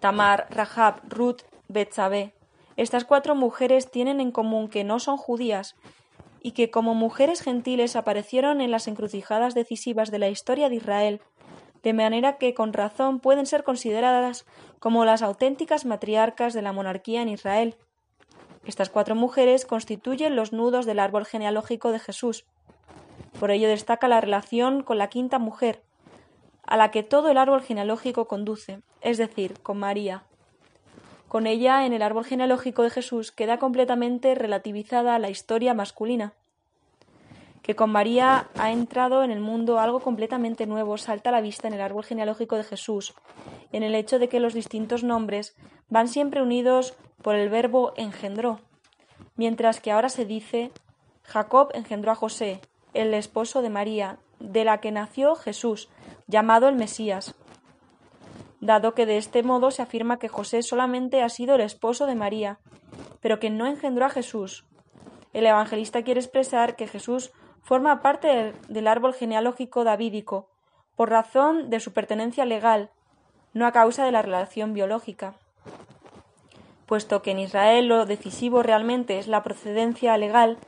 Tamar, 0.00 0.46
Rahab, 0.50 1.00
Ruth, 1.08 1.42
Betsabé. 1.68 2.34
Estas 2.76 3.04
cuatro 3.04 3.34
mujeres 3.34 3.90
tienen 3.90 4.20
en 4.20 4.32
común 4.32 4.68
que 4.68 4.84
no 4.84 4.98
son 4.98 5.16
judías 5.16 5.74
y 6.40 6.52
que 6.52 6.70
como 6.70 6.94
mujeres 6.94 7.40
gentiles 7.40 7.96
aparecieron 7.96 8.60
en 8.60 8.70
las 8.70 8.88
encrucijadas 8.88 9.54
decisivas 9.54 10.10
de 10.10 10.18
la 10.18 10.28
historia 10.28 10.68
de 10.68 10.76
Israel, 10.76 11.20
de 11.82 11.92
manera 11.92 12.38
que 12.38 12.54
con 12.54 12.72
razón 12.72 13.20
pueden 13.20 13.46
ser 13.46 13.64
consideradas 13.64 14.46
como 14.78 15.04
las 15.04 15.22
auténticas 15.22 15.84
matriarcas 15.84 16.54
de 16.54 16.62
la 16.62 16.72
monarquía 16.72 17.22
en 17.22 17.28
Israel. 17.28 17.76
Estas 18.64 18.90
cuatro 18.90 19.14
mujeres 19.14 19.66
constituyen 19.66 20.36
los 20.36 20.52
nudos 20.52 20.86
del 20.86 21.00
árbol 21.00 21.26
genealógico 21.26 21.92
de 21.92 21.98
Jesús. 21.98 22.44
Por 23.38 23.50
ello 23.50 23.68
destaca 23.68 24.08
la 24.08 24.20
relación 24.20 24.82
con 24.82 24.98
la 24.98 25.08
quinta 25.08 25.38
mujer, 25.38 25.82
a 26.72 26.76
la 26.78 26.90
que 26.90 27.02
todo 27.02 27.28
el 27.28 27.36
árbol 27.36 27.60
genealógico 27.60 28.26
conduce, 28.26 28.80
es 29.02 29.18
decir, 29.18 29.60
con 29.60 29.78
María. 29.78 30.22
Con 31.28 31.46
ella, 31.46 31.84
en 31.84 31.92
el 31.92 32.00
árbol 32.00 32.24
genealógico 32.24 32.82
de 32.82 32.88
Jesús 32.88 33.30
queda 33.30 33.58
completamente 33.58 34.34
relativizada 34.34 35.18
la 35.18 35.28
historia 35.28 35.74
masculina. 35.74 36.32
Que 37.60 37.76
con 37.76 37.90
María 37.90 38.48
ha 38.56 38.72
entrado 38.72 39.22
en 39.22 39.30
el 39.30 39.40
mundo 39.40 39.80
algo 39.80 40.00
completamente 40.00 40.64
nuevo 40.64 40.96
salta 40.96 41.28
a 41.28 41.32
la 41.34 41.42
vista 41.42 41.68
en 41.68 41.74
el 41.74 41.82
árbol 41.82 42.04
genealógico 42.04 42.56
de 42.56 42.64
Jesús, 42.64 43.12
en 43.70 43.82
el 43.82 43.94
hecho 43.94 44.18
de 44.18 44.30
que 44.30 44.40
los 44.40 44.54
distintos 44.54 45.04
nombres 45.04 45.54
van 45.90 46.08
siempre 46.08 46.40
unidos 46.40 46.94
por 47.20 47.34
el 47.34 47.50
verbo 47.50 47.92
engendró, 47.98 48.60
mientras 49.36 49.78
que 49.78 49.92
ahora 49.92 50.08
se 50.08 50.24
dice 50.24 50.70
Jacob 51.22 51.68
engendró 51.74 52.12
a 52.12 52.14
José, 52.14 52.62
el 52.94 53.12
esposo 53.12 53.60
de 53.60 53.68
María, 53.68 54.16
de 54.42 54.64
la 54.64 54.78
que 54.78 54.92
nació 54.92 55.34
Jesús, 55.36 55.88
llamado 56.26 56.68
el 56.68 56.76
Mesías. 56.76 57.34
Dado 58.60 58.94
que 58.94 59.06
de 59.06 59.16
este 59.16 59.42
modo 59.42 59.70
se 59.70 59.82
afirma 59.82 60.18
que 60.18 60.28
José 60.28 60.62
solamente 60.62 61.22
ha 61.22 61.28
sido 61.28 61.54
el 61.54 61.60
esposo 61.62 62.06
de 62.06 62.14
María, 62.14 62.58
pero 63.20 63.38
que 63.38 63.50
no 63.50 63.66
engendró 63.66 64.06
a 64.06 64.10
Jesús. 64.10 64.64
El 65.32 65.46
evangelista 65.46 66.02
quiere 66.02 66.20
expresar 66.20 66.76
que 66.76 66.86
Jesús 66.86 67.32
forma 67.62 68.02
parte 68.02 68.54
del, 68.68 68.88
árbol 68.88 69.14
genealógico 69.14 69.84
davídico, 69.84 70.48
por 70.96 71.10
razón 71.10 71.70
de 71.70 71.80
su 71.80 71.92
pertenencia 71.92 72.44
legal, 72.44 72.90
no 73.54 73.66
a 73.66 73.72
causa 73.72 74.04
de 74.04 74.12
la 74.12 74.22
relación 74.22 74.74
biológica. 74.74 75.34
Puesto 76.86 77.22
que 77.22 77.30
en 77.30 77.38
Israel 77.38 77.86
lo 77.86 78.04
decisivo 78.04 78.62
realmente 78.62 79.18
es 79.18 79.28
la 79.28 79.42
procedencia 79.42 80.16
legal, 80.18 80.58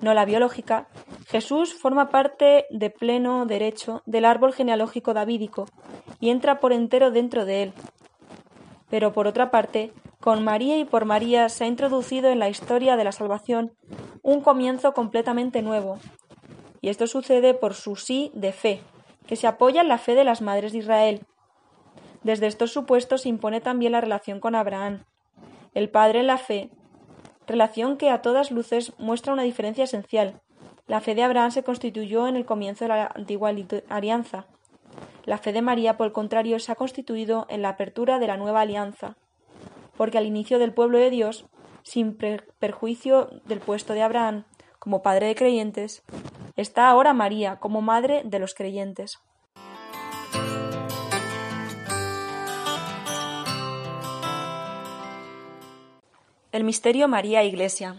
no 0.00 0.14
la 0.14 0.24
biológica, 0.24 0.88
Jesús 1.28 1.74
forma 1.74 2.08
parte 2.08 2.66
de 2.70 2.90
pleno 2.90 3.46
derecho 3.46 4.02
del 4.06 4.24
árbol 4.24 4.52
genealógico 4.52 5.14
davídico 5.14 5.66
y 6.18 6.30
entra 6.30 6.60
por 6.60 6.72
entero 6.72 7.10
dentro 7.10 7.44
de 7.44 7.64
él. 7.64 7.72
Pero 8.88 9.12
por 9.12 9.26
otra 9.26 9.50
parte, 9.50 9.92
con 10.20 10.44
María 10.44 10.78
y 10.78 10.84
por 10.84 11.04
María 11.04 11.48
se 11.48 11.64
ha 11.64 11.66
introducido 11.66 12.30
en 12.30 12.38
la 12.38 12.48
historia 12.48 12.96
de 12.96 13.04
la 13.04 13.12
salvación 13.12 13.72
un 14.22 14.40
comienzo 14.40 14.92
completamente 14.92 15.62
nuevo. 15.62 15.98
Y 16.80 16.88
esto 16.88 17.06
sucede 17.06 17.54
por 17.54 17.74
su 17.74 17.96
sí 17.96 18.30
de 18.34 18.52
fe, 18.52 18.80
que 19.26 19.36
se 19.36 19.46
apoya 19.46 19.82
en 19.82 19.88
la 19.88 19.98
fe 19.98 20.14
de 20.14 20.24
las 20.24 20.42
madres 20.42 20.72
de 20.72 20.78
Israel. 20.78 21.26
Desde 22.22 22.46
estos 22.46 22.72
supuestos 22.72 23.22
se 23.22 23.28
impone 23.28 23.60
también 23.60 23.92
la 23.92 24.00
relación 24.00 24.40
con 24.40 24.54
Abraham. 24.54 25.04
El 25.74 25.88
padre 25.88 26.20
en 26.20 26.26
la 26.26 26.38
fe 26.38 26.70
relación 27.46 27.96
que 27.96 28.10
a 28.10 28.22
todas 28.22 28.50
luces 28.50 28.92
muestra 28.98 29.32
una 29.32 29.42
diferencia 29.42 29.84
esencial. 29.84 30.40
La 30.86 31.00
fe 31.00 31.14
de 31.14 31.22
Abraham 31.22 31.50
se 31.50 31.62
constituyó 31.62 32.26
en 32.26 32.36
el 32.36 32.44
comienzo 32.44 32.84
de 32.84 32.88
la 32.88 33.12
antigua 33.14 33.52
alianza. 33.88 34.46
La 35.24 35.38
fe 35.38 35.52
de 35.52 35.62
María, 35.62 35.96
por 35.96 36.06
el 36.06 36.12
contrario, 36.12 36.58
se 36.58 36.72
ha 36.72 36.74
constituido 36.74 37.46
en 37.48 37.62
la 37.62 37.70
apertura 37.70 38.18
de 38.18 38.26
la 38.26 38.36
nueva 38.36 38.62
alianza, 38.62 39.16
porque 39.96 40.18
al 40.18 40.26
inicio 40.26 40.58
del 40.58 40.72
pueblo 40.72 40.98
de 40.98 41.10
Dios, 41.10 41.46
sin 41.82 42.16
perjuicio 42.16 43.28
del 43.44 43.60
puesto 43.60 43.94
de 43.94 44.02
Abraham 44.02 44.44
como 44.78 45.02
padre 45.02 45.26
de 45.26 45.34
creyentes, 45.34 46.02
está 46.56 46.88
ahora 46.88 47.12
María 47.12 47.56
como 47.56 47.82
madre 47.82 48.22
de 48.24 48.38
los 48.38 48.54
creyentes. 48.54 49.20
El 56.52 56.64
misterio 56.64 57.06
María 57.06 57.44
Iglesia. 57.44 57.94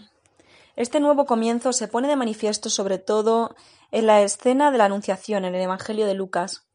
Este 0.76 1.00
nuevo 1.00 1.26
comienzo 1.26 1.72
se 1.72 1.88
pone 1.88 2.10
de 2.10 2.18
manifiesto 2.18 2.70
sobre 2.70 2.98
todo 2.98 3.56
en 3.92 4.08
la 4.08 4.22
escena 4.24 4.72
de 4.72 4.78
la 4.78 4.86
Anunciación 4.86 5.46
en 5.46 5.56
el 5.56 5.62
Evangelio 5.62 6.06
de 6.06 6.16
Lucas. 6.16 6.66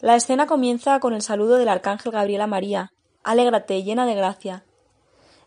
La 0.00 0.14
escena 0.14 0.46
comienza 0.46 1.00
con 1.00 1.12
el 1.12 1.22
saludo 1.22 1.56
del 1.56 1.70
arcángel 1.70 2.12
Gabriel 2.12 2.42
a 2.42 2.46
María. 2.46 2.92
Alégrate, 3.24 3.82
llena 3.82 4.06
de 4.06 4.14
gracia. 4.14 4.64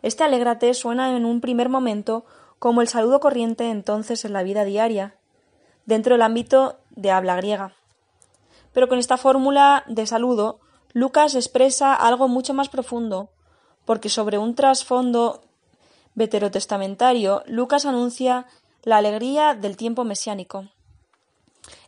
Este 0.02 0.26
alégrate 0.26 0.74
suena 0.74 1.16
en 1.16 1.24
un 1.24 1.40
primer 1.40 1.70
momento 1.70 2.26
como 2.60 2.82
el 2.82 2.90
saludo 2.90 3.22
corriente 3.22 3.72
entonces 3.72 4.26
en 4.26 4.34
la 4.34 4.44
vida 4.44 4.66
diaria, 4.66 5.16
dentro 5.86 6.16
del 6.16 6.24
ámbito 6.24 6.80
de 6.90 7.12
habla 7.12 7.38
griega. 7.38 7.76
Pero 8.74 8.90
con 8.90 9.00
esta 9.00 9.16
fórmula 9.16 9.86
de 9.88 10.06
saludo, 10.06 10.60
Lucas 10.92 11.34
expresa 11.34 11.94
algo 11.94 12.28
mucho 12.28 12.54
más 12.54 12.68
profundo, 12.68 13.30
porque 13.86 14.10
sobre 14.10 14.38
un 14.38 14.56
trasfondo 14.56 15.42
veterotestamentario, 16.16 17.44
Lucas 17.46 17.86
anuncia 17.86 18.46
la 18.84 18.98
alegría 18.98 19.54
del 19.54 19.78
tiempo 19.78 20.04
mesiánico. 20.04 20.68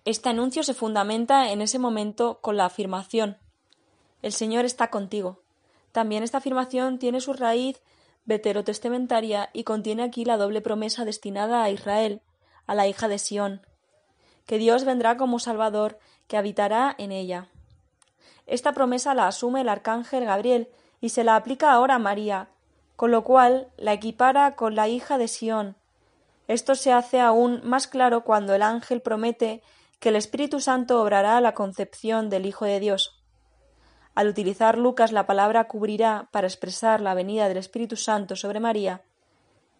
Este 0.05 0.29
anuncio 0.29 0.63
se 0.63 0.73
fundamenta 0.73 1.51
en 1.51 1.61
ese 1.61 1.79
momento 1.79 2.39
con 2.41 2.57
la 2.57 2.65
afirmación 2.65 3.37
El 4.21 4.31
Señor 4.31 4.65
está 4.65 4.89
contigo. 4.89 5.41
También 5.91 6.23
esta 6.23 6.39
afirmación 6.39 6.97
tiene 6.97 7.21
su 7.21 7.33
raíz 7.33 7.81
veterotestamentaria 8.25 9.49
y 9.53 9.63
contiene 9.63 10.03
aquí 10.03 10.25
la 10.25 10.37
doble 10.37 10.61
promesa 10.61 11.05
destinada 11.05 11.63
a 11.63 11.69
Israel, 11.69 12.21
a 12.65 12.75
la 12.75 12.87
hija 12.87 13.07
de 13.07 13.19
Sión, 13.19 13.61
que 14.45 14.57
Dios 14.57 14.83
vendrá 14.83 15.17
como 15.17 15.39
Salvador 15.39 15.99
que 16.27 16.37
habitará 16.37 16.93
en 16.97 17.11
ella. 17.11 17.47
Esta 18.45 18.73
promesa 18.73 19.13
la 19.13 19.27
asume 19.27 19.61
el 19.61 19.69
arcángel 19.69 20.25
Gabriel 20.25 20.69
y 21.01 21.09
se 21.09 21.23
la 21.23 21.35
aplica 21.35 21.71
ahora 21.71 21.95
a 21.95 21.99
María, 21.99 22.49
con 22.95 23.11
lo 23.11 23.23
cual 23.23 23.69
la 23.77 23.93
equipara 23.93 24.55
con 24.55 24.75
la 24.75 24.87
hija 24.87 25.17
de 25.17 25.27
Sión. 25.27 25.75
Esto 26.47 26.75
se 26.75 26.91
hace 26.91 27.19
aún 27.19 27.61
más 27.63 27.87
claro 27.87 28.23
cuando 28.23 28.55
el 28.55 28.61
ángel 28.61 29.01
promete 29.01 29.61
que 29.99 30.09
el 30.09 30.15
Espíritu 30.15 30.59
Santo 30.59 31.01
obrará 31.01 31.39
la 31.41 31.53
concepción 31.53 32.29
del 32.29 32.45
Hijo 32.45 32.65
de 32.65 32.79
Dios. 32.79 33.21
Al 34.15 34.27
utilizar 34.27 34.77
Lucas 34.77 35.11
la 35.11 35.27
palabra 35.27 35.67
cubrirá 35.67 36.27
para 36.31 36.47
expresar 36.47 37.01
la 37.01 37.13
venida 37.13 37.47
del 37.47 37.57
Espíritu 37.57 37.95
Santo 37.95 38.35
sobre 38.35 38.59
María, 38.59 39.03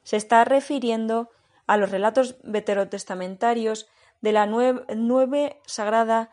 se 0.04 0.16
está 0.16 0.46
refiriendo 0.46 1.30
a 1.66 1.78
los 1.78 1.92
relatos 1.92 2.38
veterotestamentarios 2.44 3.88
de 4.22 4.32
la 4.32 4.46
nueve 4.46 5.60
sagrada 5.66 6.30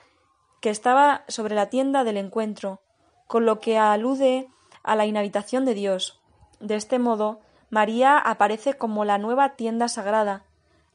que 0.60 0.70
estaba 0.70 1.24
sobre 1.28 1.54
la 1.54 1.70
tienda 1.70 2.04
del 2.04 2.16
encuentro, 2.16 2.82
con 3.26 3.46
lo 3.46 3.60
que 3.60 3.78
alude 3.78 4.48
a 4.84 4.94
la 4.94 5.06
inhabitación 5.06 5.64
de 5.64 5.74
Dios. 5.74 6.20
De 6.60 6.76
este 6.76 7.00
modo, 7.00 7.40
María 7.70 8.18
aparece 8.18 8.74
como 8.74 9.04
la 9.04 9.18
nueva 9.18 9.56
tienda 9.56 9.88
sagrada, 9.88 10.44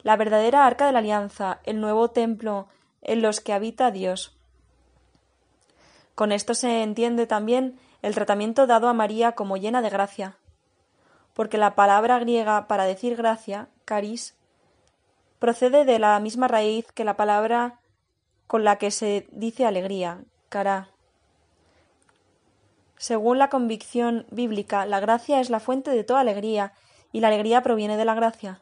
la 0.02 0.16
verdadera 0.16 0.66
arca 0.66 0.86
de 0.86 0.94
la 0.94 1.00
alianza, 1.00 1.60
el 1.66 1.82
nuevo 1.82 2.10
templo 2.10 2.68
en 3.02 3.22
los 3.22 3.42
que 3.42 3.52
habita 3.52 3.92
Dios. 3.92 4.38
Con 6.16 6.32
esto 6.32 6.54
se 6.54 6.84
entiende 6.84 7.28
también 7.28 7.78
el 8.02 8.16
tratamiento 8.16 8.66
dado 8.68 8.88
a 8.88 8.94
María 8.94 9.34
como 9.34 9.58
llena 9.58 9.82
de 9.82 9.90
gracia, 9.90 10.38
porque 11.34 11.58
la 11.58 11.76
palabra 11.76 12.20
griega 12.20 12.68
para 12.68 12.86
decir 12.86 13.16
gracia, 13.16 13.68
caris, 13.86 14.36
procede 15.40 15.86
de 15.86 16.00
la 16.00 16.20
misma 16.20 16.48
raíz 16.48 16.92
que 16.92 17.04
la 17.04 17.18
palabra 17.18 17.80
con 18.48 18.64
la 18.64 18.78
que 18.78 18.92
se 18.92 19.28
dice 19.32 19.66
alegría, 19.66 20.22
cara. 20.50 20.90
Según 23.00 23.38
la 23.40 23.50
convicción 23.50 24.26
bíblica, 24.30 24.86
la 24.86 25.00
gracia 25.00 25.40
es 25.40 25.50
la 25.50 25.62
fuente 25.62 25.90
de 25.92 26.04
toda 26.04 26.20
alegría, 26.20 26.74
y 27.14 27.22
la 27.22 27.30
alegría 27.30 27.64
proviene 27.64 27.96
de 27.96 28.04
la 28.04 28.14
gracia. 28.14 28.62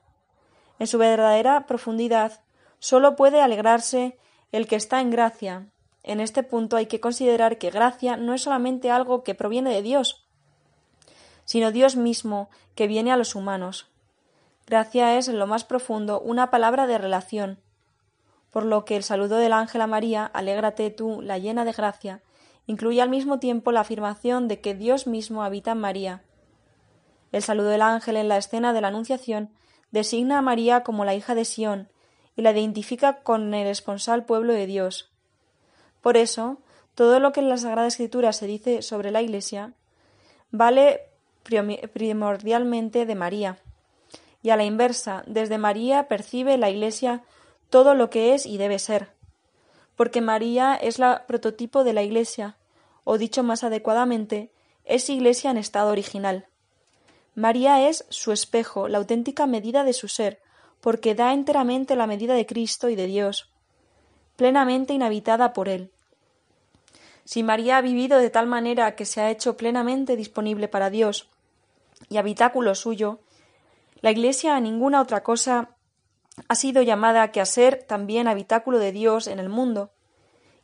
En 0.77 0.85
su 0.85 0.99
verdadera 0.99 1.65
profundidad, 1.65 2.39
sólo 2.77 3.15
puede 3.15 3.41
alegrarse 3.41 4.15
el 4.51 4.67
que 4.67 4.75
está 4.75 5.01
en 5.01 5.09
gracia. 5.09 5.65
En 6.03 6.19
este 6.19 6.43
punto 6.43 6.77
hay 6.77 6.85
que 6.85 6.99
considerar 6.99 7.57
que 7.57 7.71
gracia 7.71 8.15
no 8.15 8.35
es 8.35 8.43
solamente 8.43 8.91
algo 8.91 9.23
que 9.23 9.33
proviene 9.33 9.73
de 9.73 9.81
Dios, 9.81 10.23
sino 11.43 11.71
Dios 11.71 11.95
mismo 11.95 12.51
que 12.75 12.85
viene 12.85 13.11
a 13.11 13.17
los 13.17 13.33
humanos. 13.33 13.89
Gracia 14.67 15.17
es 15.17 15.29
en 15.29 15.39
lo 15.39 15.47
más 15.47 15.63
profundo 15.63 16.21
una 16.21 16.51
palabra 16.51 16.85
de 16.85 16.99
relación, 16.99 17.57
por 18.51 18.65
lo 18.65 18.85
que 18.85 18.97
el 18.97 19.03
saludo 19.03 19.37
del 19.37 19.53
ángel 19.53 19.81
a 19.81 19.87
María, 19.87 20.27
alégrate 20.27 20.91
tú, 20.91 21.23
la 21.23 21.39
llena 21.39 21.65
de 21.65 21.71
gracia, 21.71 22.21
incluye 22.67 23.01
al 23.01 23.09
mismo 23.09 23.39
tiempo 23.39 23.71
la 23.71 23.79
afirmación 23.79 24.47
de 24.47 24.59
que 24.59 24.75
Dios 24.75 25.07
mismo 25.07 25.43
habita 25.43 25.71
en 25.71 25.79
María. 25.79 26.21
El 27.31 27.41
saludo 27.41 27.69
del 27.69 27.81
ángel 27.81 28.17
en 28.17 28.27
la 28.27 28.37
escena 28.37 28.73
de 28.73 28.81
la 28.81 28.89
Anunciación 28.89 29.49
designa 29.91 30.37
a 30.37 30.41
María 30.41 30.83
como 30.83 31.05
la 31.05 31.15
hija 31.15 31.33
de 31.33 31.45
Sión 31.45 31.89
y 32.35 32.41
la 32.41 32.51
identifica 32.51 33.23
con 33.23 33.53
el 33.53 33.67
esponsal 33.67 34.25
pueblo 34.25 34.53
de 34.53 34.67
Dios. 34.67 35.09
Por 36.01 36.17
eso, 36.17 36.57
todo 36.93 37.19
lo 37.19 37.31
que 37.31 37.39
en 37.39 37.49
la 37.49 37.57
Sagrada 37.57 37.87
Escritura 37.87 38.33
se 38.33 38.47
dice 38.47 38.81
sobre 38.81 39.11
la 39.11 39.21
Iglesia 39.21 39.73
vale 40.51 41.01
primordialmente 41.93 43.05
de 43.05 43.15
María. 43.15 43.57
Y 44.43 44.49
a 44.49 44.57
la 44.57 44.65
inversa, 44.65 45.23
desde 45.25 45.57
María 45.57 46.07
percibe 46.07 46.57
la 46.57 46.69
Iglesia 46.69 47.23
todo 47.69 47.95
lo 47.95 48.09
que 48.09 48.33
es 48.33 48.45
y 48.45 48.57
debe 48.57 48.79
ser 48.79 49.16
porque 49.97 50.21
María 50.21 50.75
es 50.75 50.99
la 50.99 51.25
prototipo 51.25 51.83
de 51.83 51.91
la 51.91 52.03
Iglesia, 52.03 52.55
o 53.03 53.17
dicho 53.17 53.43
más 53.43 53.63
adecuadamente, 53.63 54.51
es 54.85 55.09
Iglesia 55.09 55.51
en 55.51 55.57
estado 55.57 55.91
original. 55.91 56.45
María 57.35 57.89
es 57.89 58.05
su 58.09 58.31
espejo, 58.31 58.87
la 58.87 58.99
auténtica 58.99 59.47
medida 59.47 59.83
de 59.83 59.93
su 59.93 60.07
ser, 60.07 60.39
porque 60.81 61.15
da 61.15 61.33
enteramente 61.33 61.95
la 61.95 62.07
medida 62.07 62.35
de 62.35 62.45
Cristo 62.45 62.89
y 62.89 62.95
de 62.95 63.07
Dios, 63.07 63.49
plenamente 64.35 64.93
inhabitada 64.93 65.51
por 65.51 65.67
Él. 65.67 65.89
Si 67.25 67.41
María 67.41 67.77
ha 67.77 67.81
vivido 67.81 68.19
de 68.19 68.29
tal 68.29 68.45
manera 68.45 68.95
que 68.95 69.05
se 69.05 69.19
ha 69.19 69.31
hecho 69.31 69.57
plenamente 69.57 70.15
disponible 70.15 70.67
para 70.67 70.91
Dios 70.91 71.27
y 72.07 72.17
habitáculo 72.17 72.75
suyo, 72.75 73.19
la 74.01 74.11
Iglesia 74.11 74.55
a 74.55 74.59
ninguna 74.59 75.01
otra 75.01 75.23
cosa 75.23 75.71
ha 76.47 76.55
sido 76.55 76.81
llamada 76.81 77.31
que 77.31 77.41
a 77.41 77.45
ser 77.45 77.83
también 77.83 78.27
habitáculo 78.27 78.79
de 78.79 78.91
Dios 78.91 79.27
en 79.27 79.39
el 79.39 79.49
mundo. 79.49 79.91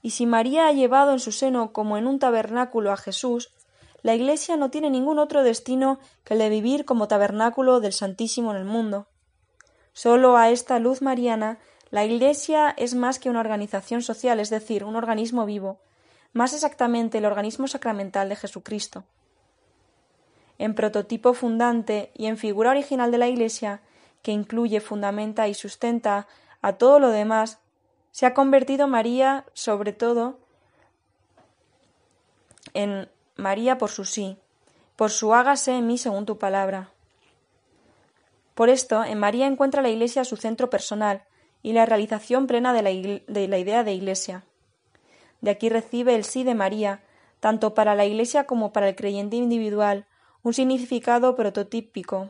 Y 0.02 0.12
si 0.12 0.26
María 0.26 0.68
ha 0.68 0.72
llevado 0.72 1.14
en 1.14 1.20
su 1.20 1.32
seno 1.32 1.72
como 1.74 1.98
en 1.98 2.08
un 2.08 2.20
tabernáculo 2.20 2.92
a 2.92 2.98
Jesús, 2.98 3.54
la 4.02 4.16
Iglesia 4.16 4.58
no 4.58 4.70
tiene 4.70 4.90
ningún 4.90 5.18
otro 5.18 5.44
destino 5.44 6.00
que 6.26 6.34
el 6.34 6.40
de 6.42 6.50
vivir 6.50 6.86
como 6.86 7.08
tabernáculo 7.08 7.80
del 7.80 7.94
Santísimo 7.94 8.52
en 8.52 8.58
el 8.58 8.66
mundo. 8.66 9.08
Solo 9.94 10.38
a 10.38 10.50
esta 10.50 10.78
luz 10.80 11.02
mariana 11.02 11.60
la 11.90 12.04
Iglesia 12.04 12.74
es 12.76 12.96
más 12.96 13.20
que 13.20 13.30
una 13.30 13.40
organización 13.40 14.02
social, 14.02 14.40
es 14.40 14.50
decir, 14.50 14.84
un 14.84 14.96
organismo 14.96 15.46
vivo, 15.46 15.80
más 16.34 16.54
exactamente 16.54 17.20
el 17.20 17.26
organismo 17.26 17.68
sacramental 17.68 18.30
de 18.30 18.36
Jesucristo. 18.36 19.04
En 20.58 20.74
prototipo 20.74 21.34
fundante 21.34 22.12
y 22.16 22.26
en 22.26 22.38
figura 22.38 22.72
original 22.72 23.12
de 23.12 23.20
la 23.20 23.28
Iglesia, 23.28 23.82
que 24.24 24.32
incluye, 24.32 24.82
fundamenta 24.82 25.48
y 25.48 25.54
sustenta 25.54 26.28
a 26.62 26.74
todo 26.74 26.98
lo 27.00 27.10
demás, 27.10 27.60
se 28.12 28.26
ha 28.26 28.34
convertido 28.34 28.88
María 28.88 29.46
sobre 29.54 29.94
todo 29.94 30.40
en 32.74 33.10
María 33.36 33.78
por 33.78 33.92
su 33.92 34.06
sí, 34.06 34.38
por 34.96 35.12
su 35.12 35.34
hágase 35.34 35.78
en 35.78 35.86
mí 35.86 35.98
según 35.98 36.26
tu 36.26 36.40
palabra. 36.40 36.90
Por 38.56 38.70
esto, 38.70 39.04
en 39.04 39.20
María 39.20 39.48
encuentra 39.48 39.82
la 39.82 39.90
Iglesia 39.90 40.26
su 40.26 40.38
centro 40.38 40.70
personal 40.70 41.24
y 41.62 41.74
la 41.74 41.86
realización 41.86 42.48
plena 42.48 42.74
de 42.74 42.82
la, 42.82 42.90
de 42.90 43.48
la 43.48 43.58
idea 43.58 43.84
de 43.84 43.94
Iglesia. 43.94 44.44
De 45.42 45.52
aquí 45.52 45.70
recibe 45.70 46.16
el 46.16 46.24
sí 46.24 46.44
de 46.44 46.56
María, 46.56 47.02
tanto 47.40 47.74
para 47.74 47.96
la 47.96 48.06
Iglesia 48.06 48.46
como 48.46 48.72
para 48.72 48.88
el 48.88 48.96
creyente 48.96 49.36
individual, 49.36 50.06
un 50.44 50.54
significado 50.54 51.36
prototípico, 51.36 52.30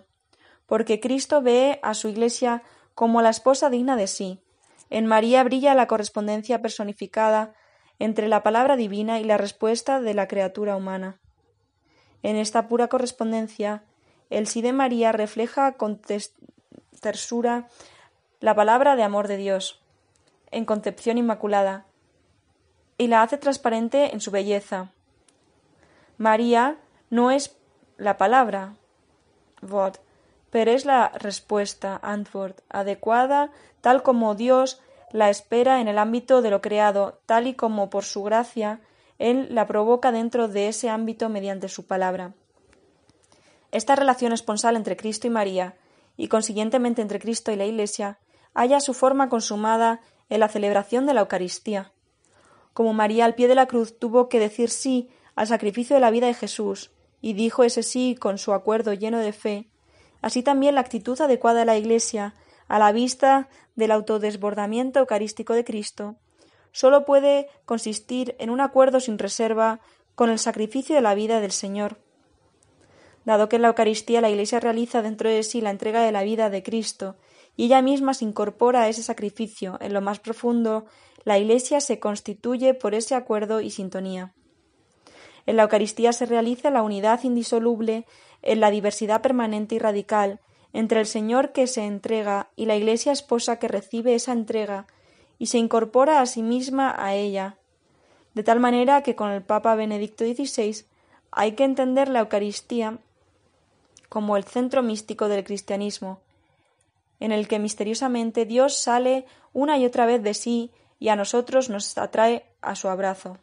porque 0.73 0.99
Cristo 0.99 1.43
ve 1.43 1.79
a 1.83 1.93
su 1.93 2.07
Iglesia 2.07 2.63
como 2.95 3.21
la 3.21 3.29
esposa 3.29 3.69
digna 3.69 3.95
de 3.95 4.07
sí. 4.07 4.39
En 4.89 5.05
María 5.05 5.43
brilla 5.43 5.75
la 5.75 5.85
correspondencia 5.85 6.63
personificada 6.63 7.53
entre 7.99 8.27
la 8.27 8.41
palabra 8.41 8.75
divina 8.75 9.19
y 9.19 9.23
la 9.23 9.37
respuesta 9.37 10.01
de 10.01 10.15
la 10.15 10.27
criatura 10.27 10.75
humana. 10.75 11.19
En 12.23 12.37
esta 12.37 12.67
pura 12.67 12.87
correspondencia, 12.87 13.83
el 14.31 14.47
sí 14.47 14.63
de 14.63 14.73
María 14.73 15.11
refleja 15.11 15.73
con 15.73 16.01
tersura 17.01 17.67
la 18.39 18.55
palabra 18.55 18.95
de 18.95 19.03
amor 19.03 19.27
de 19.27 19.37
Dios, 19.37 19.79
en 20.49 20.65
concepción 20.65 21.19
inmaculada, 21.19 21.85
y 22.97 23.09
la 23.09 23.21
hace 23.21 23.37
transparente 23.37 24.11
en 24.11 24.21
su 24.21 24.31
belleza. 24.31 24.91
María 26.17 26.79
no 27.11 27.29
es 27.29 27.55
la 27.97 28.17
palabra, 28.17 28.73
pero 30.53 30.69
es 30.69 30.85
la 30.85 31.09
respuesta, 31.09 31.99
Antwort, 32.03 32.61
adecuada, 32.69 33.49
tal 33.81 34.03
como 34.03 34.35
Dios 34.35 34.79
la 35.11 35.31
espera 35.31 35.81
en 35.81 35.87
el 35.87 35.97
ámbito 35.97 36.43
de 36.43 36.51
lo 36.51 36.61
creado, 36.61 37.19
tal 37.25 37.47
y 37.47 37.55
como 37.55 37.89
por 37.89 38.03
su 38.03 38.21
gracia 38.21 38.79
Él 39.17 39.47
la 39.49 39.65
provoca 39.65 40.11
dentro 40.11 40.47
de 40.47 40.67
ese 40.67 40.91
ámbito 40.91 41.27
mediante 41.27 41.69
su 41.69 41.87
palabra. 41.87 42.35
Esta 43.71 43.95
relación 43.95 44.31
esponsal 44.31 44.75
entre 44.75 44.95
Cristo 44.95 45.25
y 45.25 45.31
María, 45.31 45.75
y 46.17 46.27
consiguientemente 46.27 47.01
entre 47.01 47.17
Cristo 47.17 47.51
y 47.51 47.55
la 47.55 47.65
Iglesia, 47.65 48.19
halla 48.53 48.79
su 48.79 48.93
forma 48.93 49.29
consumada 49.29 50.01
en 50.29 50.39
la 50.39 50.49
celebración 50.49 51.07
de 51.07 51.15
la 51.15 51.21
Eucaristía. 51.21 51.93
Como 52.75 52.93
María 52.93 53.25
al 53.25 53.33
pie 53.33 53.47
de 53.47 53.55
la 53.55 53.65
cruz 53.65 53.97
tuvo 53.97 54.29
que 54.29 54.37
decir 54.37 54.69
sí 54.69 55.09
al 55.33 55.47
sacrificio 55.47 55.95
de 55.95 56.01
la 56.01 56.11
vida 56.11 56.27
de 56.27 56.35
Jesús, 56.35 56.91
y 57.21 57.33
dijo 57.33 57.63
ese 57.63 57.81
sí 57.81 58.15
con 58.19 58.37
su 58.37 58.53
acuerdo 58.53 58.93
lleno 58.93 59.17
de 59.17 59.33
fe, 59.33 59.72
así 60.23 60.41
también 60.41 60.73
la 60.73 60.81
actitud 60.81 61.19
adecuada 61.21 61.59
de 61.59 61.65
la 61.65 61.77
Iglesia 61.77 62.33
a 62.67 62.79
la 62.79 62.91
vista 62.93 63.49
del 63.75 63.91
autodesbordamiento 63.91 64.99
eucarístico 64.99 65.53
de 65.53 65.65
Cristo, 65.65 66.15
sólo 66.71 67.05
puede 67.05 67.49
consistir 67.65 68.35
en 68.39 68.49
un 68.49 68.61
acuerdo 68.61 69.01
sin 69.01 69.19
reserva 69.19 69.81
con 70.15 70.29
el 70.29 70.39
sacrificio 70.39 70.95
de 70.95 71.01
la 71.01 71.13
vida 71.13 71.41
del 71.41 71.51
Señor. 71.51 71.97
Dado 73.25 73.49
que 73.49 73.57
en 73.57 73.63
la 73.63 73.67
Eucaristía 73.67 74.21
la 74.21 74.29
Iglesia 74.29 74.61
realiza 74.61 75.01
dentro 75.01 75.29
de 75.29 75.43
sí 75.43 75.59
la 75.59 75.71
entrega 75.71 76.01
de 76.01 76.13
la 76.13 76.23
vida 76.23 76.49
de 76.49 76.63
Cristo 76.63 77.17
y 77.57 77.65
ella 77.65 77.81
misma 77.81 78.13
se 78.13 78.23
incorpora 78.23 78.83
a 78.83 78.87
ese 78.87 79.03
sacrificio 79.03 79.77
en 79.81 79.93
lo 79.93 80.01
más 80.01 80.19
profundo, 80.19 80.85
la 81.25 81.37
Iglesia 81.37 81.81
se 81.81 81.99
constituye 81.99 82.73
por 82.73 82.95
ese 82.95 83.13
acuerdo 83.13 83.59
y 83.59 83.71
sintonía. 83.71 84.33
En 85.45 85.57
la 85.57 85.63
Eucaristía 85.63 86.13
se 86.13 86.25
realiza 86.25 86.69
la 86.69 86.81
unidad 86.81 87.21
indisoluble 87.23 88.05
en 88.43 88.59
la 88.59 88.69
diversidad 88.69 89.21
permanente 89.21 89.75
y 89.75 89.79
radical 89.79 90.39
entre 90.73 90.99
el 90.99 91.05
Señor 91.05 91.51
que 91.51 91.67
se 91.67 91.85
entrega 91.85 92.49
y 92.55 92.65
la 92.65 92.75
Iglesia 92.75 93.11
esposa 93.11 93.57
que 93.57 93.67
recibe 93.67 94.15
esa 94.15 94.33
entrega 94.33 94.85
y 95.39 95.47
se 95.47 95.57
incorpora 95.57 96.21
a 96.21 96.25
sí 96.25 96.43
misma 96.43 96.93
a 96.97 97.15
ella, 97.15 97.57
de 98.33 98.43
tal 98.43 98.59
manera 98.59 99.03
que 99.03 99.15
con 99.15 99.31
el 99.31 99.41
Papa 99.41 99.75
Benedicto 99.75 100.25
XVI 100.25 100.85
hay 101.31 101.53
que 101.53 101.63
entender 101.63 102.09
la 102.09 102.19
Eucaristía 102.19 102.97
como 104.09 104.37
el 104.37 104.43
centro 104.43 104.83
místico 104.83 105.27
del 105.27 105.43
cristianismo, 105.43 106.19
en 107.19 107.31
el 107.31 107.47
que 107.47 107.59
misteriosamente 107.59 108.45
Dios 108.45 108.77
sale 108.77 109.25
una 109.53 109.77
y 109.77 109.85
otra 109.85 110.05
vez 110.05 110.21
de 110.21 110.33
sí 110.33 110.71
y 110.99 111.09
a 111.09 111.15
nosotros 111.15 111.69
nos 111.69 111.97
atrae 111.97 112.45
a 112.61 112.75
su 112.75 112.89
abrazo. 112.89 113.37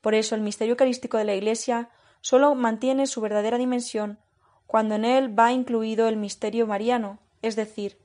Por 0.00 0.14
eso 0.14 0.34
el 0.34 0.40
misterio 0.40 0.72
eucarístico 0.72 1.18
de 1.18 1.24
la 1.24 1.34
Iglesia 1.34 1.88
sólo 2.26 2.56
mantiene 2.56 3.06
su 3.06 3.20
verdadera 3.20 3.56
dimensión 3.56 4.18
cuando 4.66 4.96
en 4.96 5.04
él 5.04 5.38
va 5.38 5.52
incluido 5.52 6.08
el 6.08 6.16
misterio 6.16 6.66
mariano, 6.66 7.20
es 7.40 7.54
decir, 7.54 7.98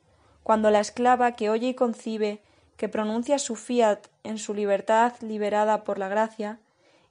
cuando 0.44 0.70
la 0.70 0.80
esclava 0.80 1.32
que 1.32 1.50
oye 1.50 1.70
y 1.70 1.74
concibe, 1.74 2.44
que 2.78 2.88
pronuncia 2.88 3.40
su 3.40 3.56
fiat 3.56 4.06
en 4.24 4.38
su 4.38 4.54
libertad 4.54 5.14
liberada 5.22 5.84
por 5.84 5.98
la 5.98 6.08
gracia, 6.08 6.60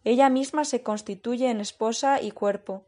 ella 0.04 0.28
misma 0.28 0.64
se 0.64 0.84
constituye 0.84 1.50
en 1.50 1.60
esposa 1.60 2.22
y 2.22 2.30
cuerpo. 2.30 2.84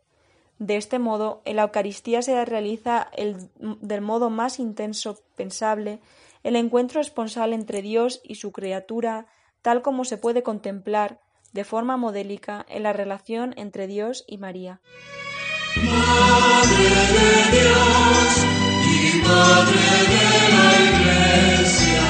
De 0.60 0.76
este 0.76 1.00
modo, 1.00 1.42
en 1.44 1.56
la 1.56 1.62
Eucaristía 1.62 2.22
se 2.22 2.44
realiza 2.44 3.08
el, 3.16 3.50
del 3.58 4.02
modo 4.02 4.30
más 4.30 4.60
intenso 4.60 5.18
pensable 5.34 5.98
el 6.44 6.54
encuentro 6.54 7.00
esponsal 7.00 7.52
entre 7.52 7.82
Dios 7.82 8.20
y 8.22 8.36
su 8.36 8.52
criatura, 8.52 9.26
tal 9.62 9.82
como 9.82 10.04
se 10.04 10.16
puede 10.16 10.44
contemplar 10.44 11.18
de 11.52 11.64
forma 11.64 11.96
modélica 11.96 12.64
en 12.68 12.82
la 12.82 12.92
relación 12.92 13.54
entre 13.56 13.86
Dios 13.86 14.24
y 14.26 14.38
María. 14.38 14.80
Madre 15.76 16.88
de 17.14 17.30
Dios 17.58 18.28
y 18.84 19.16
Madre 19.26 19.86
de 20.12 20.26
la 20.54 20.68
Iglesia, 20.90 22.06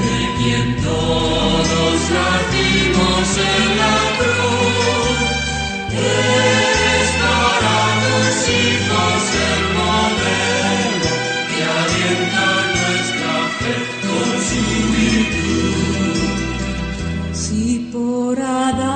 de 0.00 0.16
quien 0.38 0.66
todos 0.82 1.96
nacimos 2.10 3.26
en 3.38 3.78
la 3.78 3.96
cruz, 4.18 4.86
Si 17.96 18.95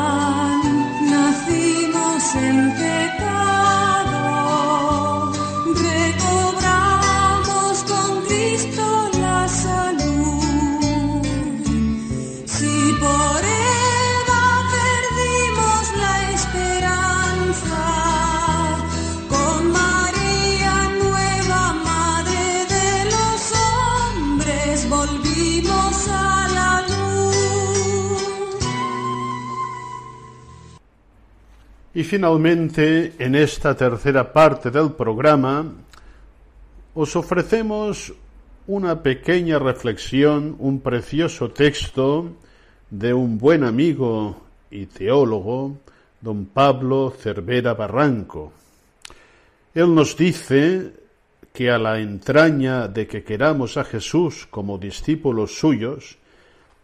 Y 32.00 32.02
finalmente, 32.02 33.12
en 33.18 33.34
esta 33.34 33.76
tercera 33.76 34.32
parte 34.32 34.70
del 34.70 34.92
programa, 34.92 35.70
os 36.94 37.14
ofrecemos 37.14 38.14
una 38.66 39.02
pequeña 39.02 39.58
reflexión, 39.58 40.56
un 40.60 40.80
precioso 40.80 41.50
texto 41.50 42.30
de 42.88 43.12
un 43.12 43.36
buen 43.36 43.64
amigo 43.64 44.40
y 44.70 44.86
teólogo, 44.86 45.76
don 46.22 46.46
Pablo 46.46 47.12
Cervera 47.20 47.74
Barranco. 47.74 48.54
Él 49.74 49.94
nos 49.94 50.16
dice 50.16 50.94
que 51.52 51.70
a 51.70 51.76
la 51.76 52.00
entraña 52.00 52.88
de 52.88 53.06
que 53.06 53.22
queramos 53.22 53.76
a 53.76 53.84
Jesús 53.84 54.48
como 54.50 54.78
discípulos 54.78 55.58
suyos, 55.58 56.16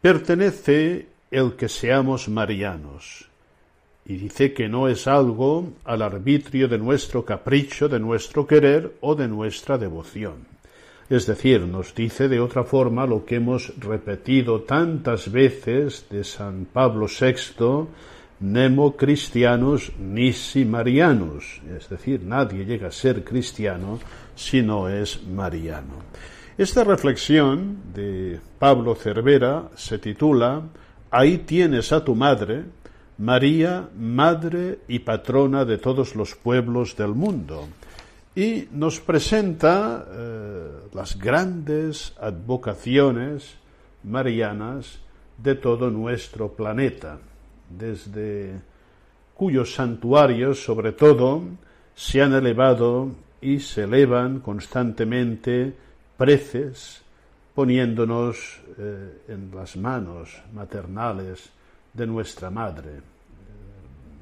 pertenece 0.03 1.09
el 1.31 1.57
que 1.57 1.71
seamos 1.71 2.29
marianos 2.29 3.31
y 4.09 4.17
dice 4.17 4.53
que 4.53 4.69
no 4.69 4.89
es 4.89 5.07
algo 5.07 5.73
al 5.85 6.03
arbitrio 6.03 6.69
de 6.69 6.79
nuestro 6.79 7.25
capricho, 7.25 7.89
de 7.89 7.99
nuestro 7.99 8.47
querer 8.47 8.97
o 9.01 9.15
de 9.15 9.27
nuestra 9.27 9.79
devoción. 9.79 10.47
Es 11.09 11.27
decir, 11.27 11.63
nos 11.63 11.95
dice 11.95 12.29
de 12.29 12.41
otra 12.41 12.65
forma 12.65 13.07
lo 13.07 13.25
que 13.25 13.37
hemos 13.37 13.73
repetido 13.79 14.63
tantas 14.63 15.31
veces 15.31 16.07
de 16.11 16.25
San 16.25 16.67
Pablo 16.73 17.07
VI, 17.07 17.89
nemo 18.41 18.97
cristianos 18.97 19.93
nisi 19.99 20.65
marianos, 20.65 21.63
es 21.77 21.89
decir, 21.89 22.23
nadie 22.23 22.65
llega 22.65 22.89
a 22.89 22.93
ser 22.93 23.25
cristiano 23.25 23.99
si 24.35 24.63
no 24.63 24.89
es 24.89 25.25
mariano. 25.27 26.03
Esta 26.59 26.85
reflexión 26.85 27.93
de 27.95 28.41
Pablo 28.59 28.95
Cervera 28.95 29.71
se 29.75 29.99
titula 29.99 30.63
Ahí 31.11 31.39
tienes 31.39 31.93
a 31.93 32.05
tu 32.05 32.15
madre, 32.15 32.65
María, 33.19 33.89
Madre 33.97 34.81
y 34.89 34.99
Patrona 34.99 35.65
de 35.65 35.79
todos 35.79 36.15
los 36.15 36.35
pueblos 36.35 36.97
del 36.97 37.15
mundo, 37.15 37.67
y 38.35 38.69
nos 38.73 39.01
presenta 39.01 40.07
eh, 40.07 40.71
las 40.93 41.19
grandes 41.19 42.15
advocaciones 42.21 43.57
marianas 44.05 44.99
de 45.39 45.55
todo 45.55 45.91
nuestro 45.91 46.53
planeta, 46.53 47.19
desde 47.71 48.61
cuyos 49.35 49.75
santuarios, 49.75 50.63
sobre 50.63 50.93
todo, 50.93 51.43
se 51.95 52.21
han 52.21 52.35
elevado 52.35 53.11
y 53.41 53.61
se 53.61 53.85
elevan 53.85 54.41
constantemente 54.41 55.75
preces, 56.19 57.03
poniéndonos 57.55 58.61
eh, 58.79 59.23
en 59.29 59.51
las 59.55 59.77
manos 59.79 60.43
maternales 60.53 61.56
de 61.97 62.07
nuestra 62.07 62.51
Madre, 62.51 63.01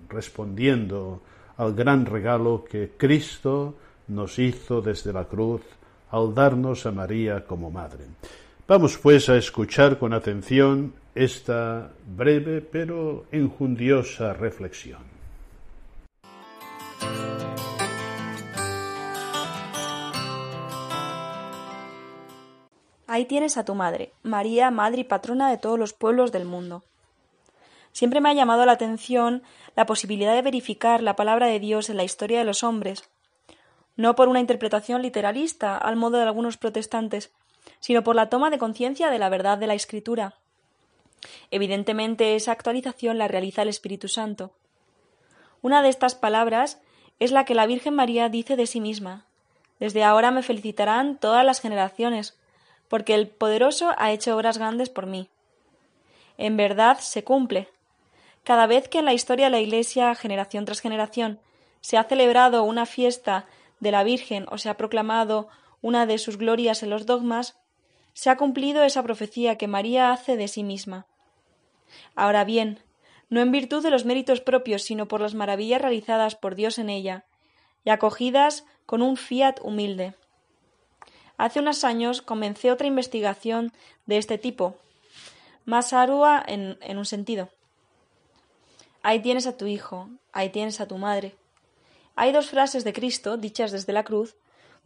respondiendo 0.09 1.21
al 1.57 1.75
gran 1.75 2.07
regalo 2.07 2.65
que 2.65 2.93
Cristo 2.97 3.75
nos 4.09 4.39
hizo 4.39 4.81
desde 4.81 5.13
la 5.13 5.25
cruz 5.25 5.63
al 6.11 6.35
darnos 6.35 6.87
a 6.87 6.93
María 6.93 7.45
como 7.45 7.71
Madre. 7.71 8.05
Vamos 8.67 8.99
pues 8.99 9.29
a 9.29 9.37
escuchar 9.37 9.99
con 9.99 10.13
atención 10.13 10.95
esta 11.15 11.91
breve 12.07 12.61
pero 12.61 13.27
enjundiosa 13.31 14.33
reflexión. 14.33 15.15
Ahí 23.07 23.27
tienes 23.27 23.57
a 23.59 23.65
tu 23.65 23.75
madre, 23.75 24.13
María, 24.23 24.73
madre 24.73 25.03
y 25.03 25.05
patrona 25.05 25.49
de 25.49 25.59
todos 25.59 25.79
los 25.79 25.93
pueblos 25.93 26.33
del 26.33 26.47
mundo. 26.47 26.83
Siempre 27.95 28.21
me 28.21 28.29
ha 28.29 28.35
llamado 28.35 28.67
la 28.67 28.73
atención 28.73 29.45
la 29.77 29.87
posibilidad 29.87 30.35
de 30.35 30.43
verificar 30.43 31.01
la 31.01 31.15
palabra 31.15 31.47
de 31.47 31.61
Dios 31.61 31.89
en 31.89 31.97
la 31.97 32.03
historia 32.03 32.41
de 32.41 32.45
los 32.45 32.65
hombres, 32.65 33.09
no 33.95 34.17
por 34.17 34.27
una 34.29 34.41
interpretación 34.41 35.01
literalista, 35.01 35.79
al 35.79 35.95
modo 35.95 36.17
de 36.17 36.25
algunos 36.25 36.57
protestantes, 36.57 37.33
sino 37.79 38.03
por 38.03 38.17
la 38.17 38.29
toma 38.29 38.51
de 38.51 38.59
conciencia 38.59 39.11
de 39.11 39.21
la 39.21 39.29
verdad 39.29 39.59
de 39.59 39.69
la 39.69 39.75
Escritura. 39.75 40.35
Evidentemente, 41.53 42.35
esa 42.35 42.51
actualización 42.51 43.17
la 43.17 43.29
realiza 43.29 43.63
el 43.63 43.69
Espíritu 43.69 44.09
Santo. 44.09 44.51
Una 45.63 45.81
de 45.81 45.89
estas 45.89 46.17
palabras 46.17 46.81
es 47.21 47.31
la 47.31 47.45
que 47.45 47.55
la 47.55 47.67
Virgen 47.67 47.95
María 47.95 48.29
dice 48.29 48.57
de 48.57 48.67
sí 48.67 48.81
misma. 48.81 49.25
Desde 49.79 50.03
ahora 50.03 50.33
me 50.33 50.43
felicitarán 50.43 51.17
todas 51.17 51.45
las 51.45 51.61
generaciones, 51.61 52.37
porque 52.89 53.15
el 53.15 53.29
poderoso 53.29 53.93
ha 53.99 54.11
hecho 54.11 54.35
obras 54.35 54.59
grandes 54.59 54.91
por 54.91 55.07
mí. 55.07 55.29
En 56.39 56.57
verdad 56.57 56.99
se 56.99 57.23
cumple. 57.23 57.69
Cada 58.45 58.67
vez 58.67 58.89
que 58.89 58.99
en 58.99 59.07
la 59.07 59.15
historia 59.15 59.47
de 59.47 59.51
la 59.51 59.61
Iglesia, 59.61 60.15
generación 60.15 60.67
tras 60.67 60.81
generación, 60.81 61.41
se 61.81 61.97
ha 61.97 62.05
celebrado 62.05 62.63
una 62.63 62.87
fiesta 62.87 63.47
de 63.81 63.91
la 63.91 64.05
Virgen 64.05 64.47
o 64.51 64.59
se 64.59 64.69
ha 64.69 64.77
proclamado 64.77 65.49
una 65.81 66.07
de 66.07 66.19
sus 66.19 66.39
glorias 66.39 66.83
en 66.83 66.91
los 66.91 67.07
dogmas, 67.07 67.59
se 68.13 68.31
ha 68.31 68.37
cumplido 68.37 68.85
esa 68.85 69.03
profecía 69.03 69.59
que 69.59 69.67
María 69.67 70.13
hace 70.13 70.37
de 70.37 70.49
sí 70.49 70.63
misma. 70.63 71.07
Ahora 72.15 72.45
bien, 72.45 72.81
no 73.29 73.41
en 73.41 73.51
virtud 73.51 73.83
de 73.83 73.91
los 73.91 74.05
méritos 74.05 74.41
propios, 74.41 74.83
sino 74.83 75.09
por 75.09 75.21
las 75.21 75.35
maravillas 75.35 75.81
realizadas 75.81 76.37
por 76.37 76.55
Dios 76.55 76.79
en 76.79 76.91
ella, 76.91 77.25
y 77.85 77.91
acogidas 77.91 78.65
con 78.87 79.03
un 79.03 79.17
fiat 79.17 79.57
humilde. 79.63 80.15
Hace 81.37 81.61
unos 81.61 81.83
años 81.83 82.23
comencé 82.23 82.71
otra 82.71 82.87
investigación 82.87 83.73
de 84.07 84.19
este 84.19 84.39
tipo, 84.39 84.77
más 85.65 85.93
ardua 85.93 86.43
en, 86.47 86.79
en 86.83 86.99
un 86.99 87.07
sentido. 87.07 87.49
Ahí 89.07 89.21
tienes 89.21 89.47
a 89.47 89.59
tu 89.59 89.67
hijo, 89.67 90.09
ahí 90.33 90.49
tienes 90.49 90.81
a 90.81 90.89
tu 90.89 90.97
madre. 90.97 91.37
Hay 92.17 92.33
dos 92.33 92.49
frases 92.49 92.85
de 92.85 92.95
Cristo, 92.95 93.37
dichas 93.37 93.71
desde 93.71 93.93
la 93.93 94.03
cruz, 94.03 94.35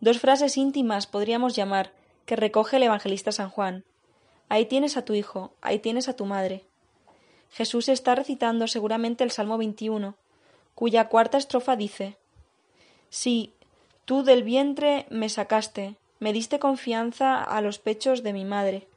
dos 0.01 0.19
frases 0.19 0.57
íntimas 0.57 1.07
podríamos 1.07 1.55
llamar, 1.55 1.93
que 2.27 2.35
recoge 2.35 2.79
el 2.79 2.83
evangelista 2.83 3.31
San 3.31 3.49
Juan. 3.49 3.85
Ahí 4.49 4.67
tienes 4.67 4.97
a 4.97 5.05
tu 5.05 5.15
hijo, 5.15 5.53
ahí 5.61 5.79
tienes 5.79 6.09
a 6.09 6.17
tu 6.17 6.25
madre. 6.25 6.65
Jesús 7.53 7.89
está 7.89 8.17
recitando 8.17 8.67
seguramente 8.67 9.23
el 9.23 9.31
Salmo 9.31 9.57
21, 9.57 10.17
cuya 10.75 11.09
cuarta 11.09 11.39
estrofa 11.39 11.77
dice 11.77 12.17
Sí, 13.11 13.53
tú 14.05 14.25
del 14.25 14.43
vientre 14.43 15.07
me 15.11 15.29
sacaste, 15.29 15.95
me 16.19 16.33
diste 16.33 16.59
confianza 16.59 17.41
a 17.41 17.61
los 17.61 17.79
pechos 17.79 18.25
de 18.25 18.33
mi 18.33 18.45
madre. 18.45 18.89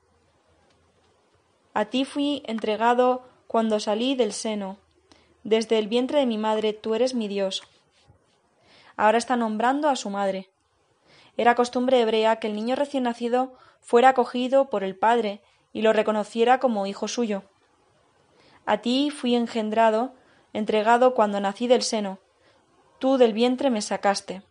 A 1.75 1.85
ti 1.85 2.05
fui 2.05 2.41
entregado 2.47 3.21
cuando 3.45 3.79
salí 3.79 4.15
del 4.15 4.33
seno. 4.33 4.79
Desde 5.43 5.79
el 5.79 5.87
vientre 5.87 6.19
de 6.19 6.25
mi 6.25 6.37
madre 6.37 6.73
tú 6.73 6.93
eres 6.95 7.13
mi 7.13 7.27
Dios. 7.27 7.63
Ahora 8.95 9.17
está 9.17 9.35
nombrando 9.35 9.89
a 9.89 9.95
su 9.95 10.09
madre. 10.09 10.49
Era 11.37 11.55
costumbre 11.55 12.01
hebrea 12.01 12.35
que 12.35 12.47
el 12.47 12.55
niño 12.55 12.75
recién 12.75 13.03
nacido 13.03 13.53
fuera 13.79 14.09
acogido 14.09 14.69
por 14.69 14.83
el 14.83 14.95
padre 14.95 15.41
y 15.73 15.81
lo 15.81 15.93
reconociera 15.93 16.59
como 16.59 16.85
hijo 16.85 17.07
suyo. 17.07 17.43
A 18.65 18.77
ti 18.77 19.09
fui 19.09 19.35
engendrado, 19.35 20.13
entregado 20.53 21.15
cuando 21.15 21.39
nací 21.39 21.67
del 21.67 21.81
seno. 21.81 22.19
Tú 22.99 23.17
del 23.17 23.33
vientre 23.33 23.69
me 23.71 23.81
sacaste. 23.81 24.43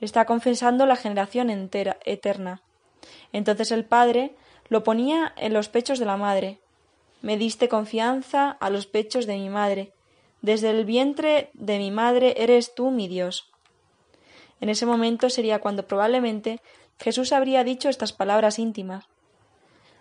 Está 0.00 0.26
confesando 0.26 0.86
la 0.86 0.96
generación 0.96 1.50
entera, 1.50 1.98
eterna. 2.04 2.62
Entonces 3.32 3.72
el 3.72 3.84
padre 3.84 4.36
lo 4.68 4.84
ponía 4.84 5.32
en 5.36 5.52
los 5.52 5.68
pechos 5.68 5.98
de 5.98 6.04
la 6.04 6.16
madre. 6.16 6.60
Me 7.22 7.36
diste 7.36 7.68
confianza 7.68 8.50
a 8.50 8.70
los 8.70 8.86
pechos 8.86 9.26
de 9.26 9.36
mi 9.36 9.48
madre. 9.48 9.92
Desde 10.42 10.70
el 10.70 10.84
vientre 10.84 11.50
de 11.54 11.78
mi 11.78 11.90
madre 11.90 12.34
eres 12.38 12.74
tú 12.74 12.90
mi 12.90 13.08
Dios. 13.08 13.50
En 14.60 14.68
ese 14.68 14.86
momento 14.86 15.30
sería 15.30 15.60
cuando 15.60 15.86
probablemente 15.86 16.60
Jesús 16.98 17.32
habría 17.32 17.64
dicho 17.64 17.88
estas 17.88 18.12
palabras 18.12 18.58
íntimas. 18.58 19.06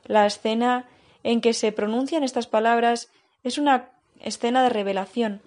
La 0.04 0.26
escena 0.26 0.88
en 1.24 1.42
que 1.42 1.54
se 1.54 1.72
pronuncian 1.72 2.24
estas 2.24 2.48
palabras 2.48 3.10
es 3.44 3.58
una 3.58 3.90
escena 4.22 4.64
de 4.64 4.70
revelación, 4.70 5.42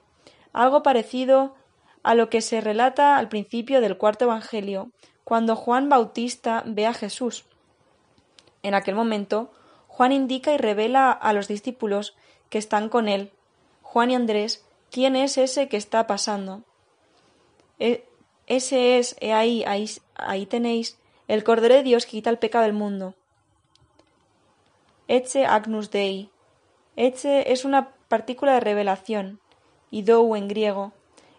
algo 0.53 0.82
parecido 0.82 1.55
a 2.03 2.14
lo 2.14 2.30
que 2.30 2.41
se 2.41 2.61
relata 2.61 3.16
al 3.16 3.28
principio 3.28 3.80
del 3.80 3.97
cuarto 3.97 4.24
Evangelio, 4.24 4.91
cuando 5.24 5.57
Juan 5.57 5.89
Bautista 5.89 6.62
ve 6.66 6.86
a 6.86 6.95
Jesús. 6.95 7.45
En 8.62 8.74
aquel 8.74 8.95
momento, 8.95 9.53
Juan 9.86 10.12
indica 10.12 10.53
y 10.53 10.57
revela 10.57 11.11
a 11.12 11.32
los 11.32 11.49
discípulos 11.49 12.16
que 12.51 12.59
están 12.59 12.89
con 12.89 13.09
él, 13.09 13.30
Juan 13.82 14.11
y 14.11 14.14
Andrés, 14.14 14.64
quién 14.91 15.16
es 15.16 15.39
ese 15.39 15.68
que 15.68 15.76
está 15.76 16.07
pasando. 16.07 16.62
E, 17.78 18.05
ese 18.47 18.99
es, 18.99 19.16
he 19.20 19.32
ahí, 19.32 19.64
ahí, 19.66 19.89
ahí 20.14 20.47
tenéis, 20.47 20.99
el 21.28 21.45
Cordero 21.45 21.74
de 21.74 21.82
Dios 21.82 22.07
que 22.07 22.12
quita 22.12 22.30
el 22.30 22.39
pecado 22.39 22.64
del 22.64 22.72
mundo. 22.72 23.14
Eche 25.07 25.47
agnus 25.47 25.91
dei. 25.91 26.30
Eche 26.97 27.53
es 27.53 27.64
una 27.64 27.95
partícula 28.09 28.55
de 28.55 28.61
revelación, 28.61 29.41
y 29.91 30.03
dou 30.03 30.36
en 30.36 30.49
griego. 30.49 30.93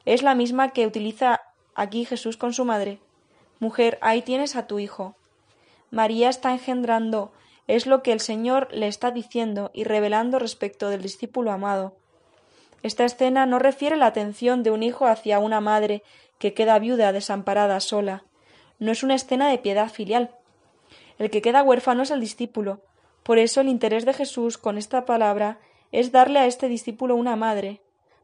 Es 0.05 0.23
la 0.23 0.35
misma 0.35 0.69
que 0.69 0.87
utiliza 0.87 1.41
aquí 1.75 2.05
Jesús 2.05 2.37
con 2.37 2.53
su 2.53 2.65
madre. 2.65 2.99
Mujer, 3.59 3.97
ahí 4.01 4.21
tienes 4.21 4.55
a 4.55 4.67
tu 4.67 4.79
hijo. 4.79 5.15
María 5.91 6.29
está 6.29 6.51
engendrando, 6.51 7.31
es 7.67 7.85
lo 7.85 8.01
que 8.01 8.11
el 8.11 8.19
Señor 8.19 8.67
le 8.71 8.87
está 8.87 9.11
diciendo 9.11 9.69
y 9.73 9.83
revelando 9.83 10.39
respecto 10.39 10.89
del 10.89 11.01
discípulo 11.01 11.51
amado. 11.51 11.98
Esta 12.81 13.05
escena 13.05 13.45
no 13.45 13.59
refiere 13.59 13.97
la 13.97 14.05
atención 14.07 14.63
de 14.63 14.71
un 14.71 14.83
hijo 14.83 15.05
hacia 15.05 15.39
una 15.39 15.61
madre 15.61 16.03
que 16.37 16.53
queda 16.53 16.79
viuda, 16.79 17.11
desamparada, 17.11 17.79
sola. 17.79 18.23
No 18.79 18.91
es 18.91 19.03
una 19.03 19.15
escena 19.15 19.49
de 19.49 19.57
piedad 19.57 19.89
filial. 19.89 20.31
El 21.17 21.29
que 21.29 21.41
queda 21.41 21.63
huérfano 21.63 22.03
es 22.03 22.11
el 22.11 22.21
discípulo, 22.21 22.81
por 23.23 23.37
eso 23.37 23.61
el 23.61 23.67
interés 23.67 24.05
de 24.05 24.13
Jesús 24.13 24.57
con 24.57 24.77
esta 24.77 25.05
palabra 25.05 25.59
es 25.91 26.11
darle 26.11 26.39
a 26.39 26.45
este 26.45 26.67
discípulo 26.67 27.15
una 27.15 27.35
madre. 27.35 27.81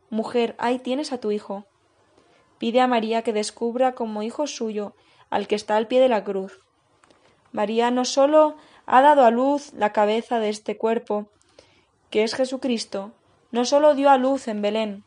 Mujer, 0.10 0.56
ahí 0.58 0.80
tienes 0.80 1.12
a 1.12 1.20
tu 1.20 1.32
hijo. 1.32 1.66
Pide 2.58 2.80
a 2.80 2.88
María 2.88 3.22
que 3.22 3.34
descubra 3.34 3.93
como 3.95 4.24
hijo 4.24 4.47
suyo 4.47 4.95
al 5.30 5.47
que 5.47 5.56
está 5.56 5.76
al 5.76 5.88
pie 5.88 5.99
de 5.99 6.10
la 6.10 6.24
cruz. 6.24 6.60
María 7.51 7.91
no 7.91 8.06
sólo 8.06 8.56
ha 8.86 9.01
dado 9.01 9.26
a 9.26 9.32
luz 9.32 9.74
la 9.74 9.91
cabeza 9.91 10.39
de 10.39 10.49
este 10.49 10.78
cuerpo, 10.78 11.28
que 12.10 12.24
es 12.24 12.34
Jesucristo, 12.34 13.12
no 13.56 13.64
sólo 13.64 13.95
dio 13.95 14.10
a 14.10 14.18
luz 14.18 14.49
en 14.49 14.62
Belén, 14.62 15.06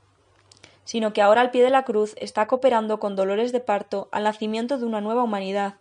sino 0.84 1.12
que 1.12 1.20
ahora 1.20 1.42
al 1.42 1.50
pie 1.50 1.62
de 1.62 1.68
la 1.68 1.84
cruz 1.84 2.14
está 2.16 2.46
cooperando 2.46 2.98
con 2.98 3.14
dolores 3.14 3.52
de 3.52 3.60
parto 3.60 4.08
al 4.10 4.24
nacimiento 4.24 4.78
de 4.78 4.86
una 4.86 5.02
nueva 5.02 5.22
humanidad, 5.22 5.74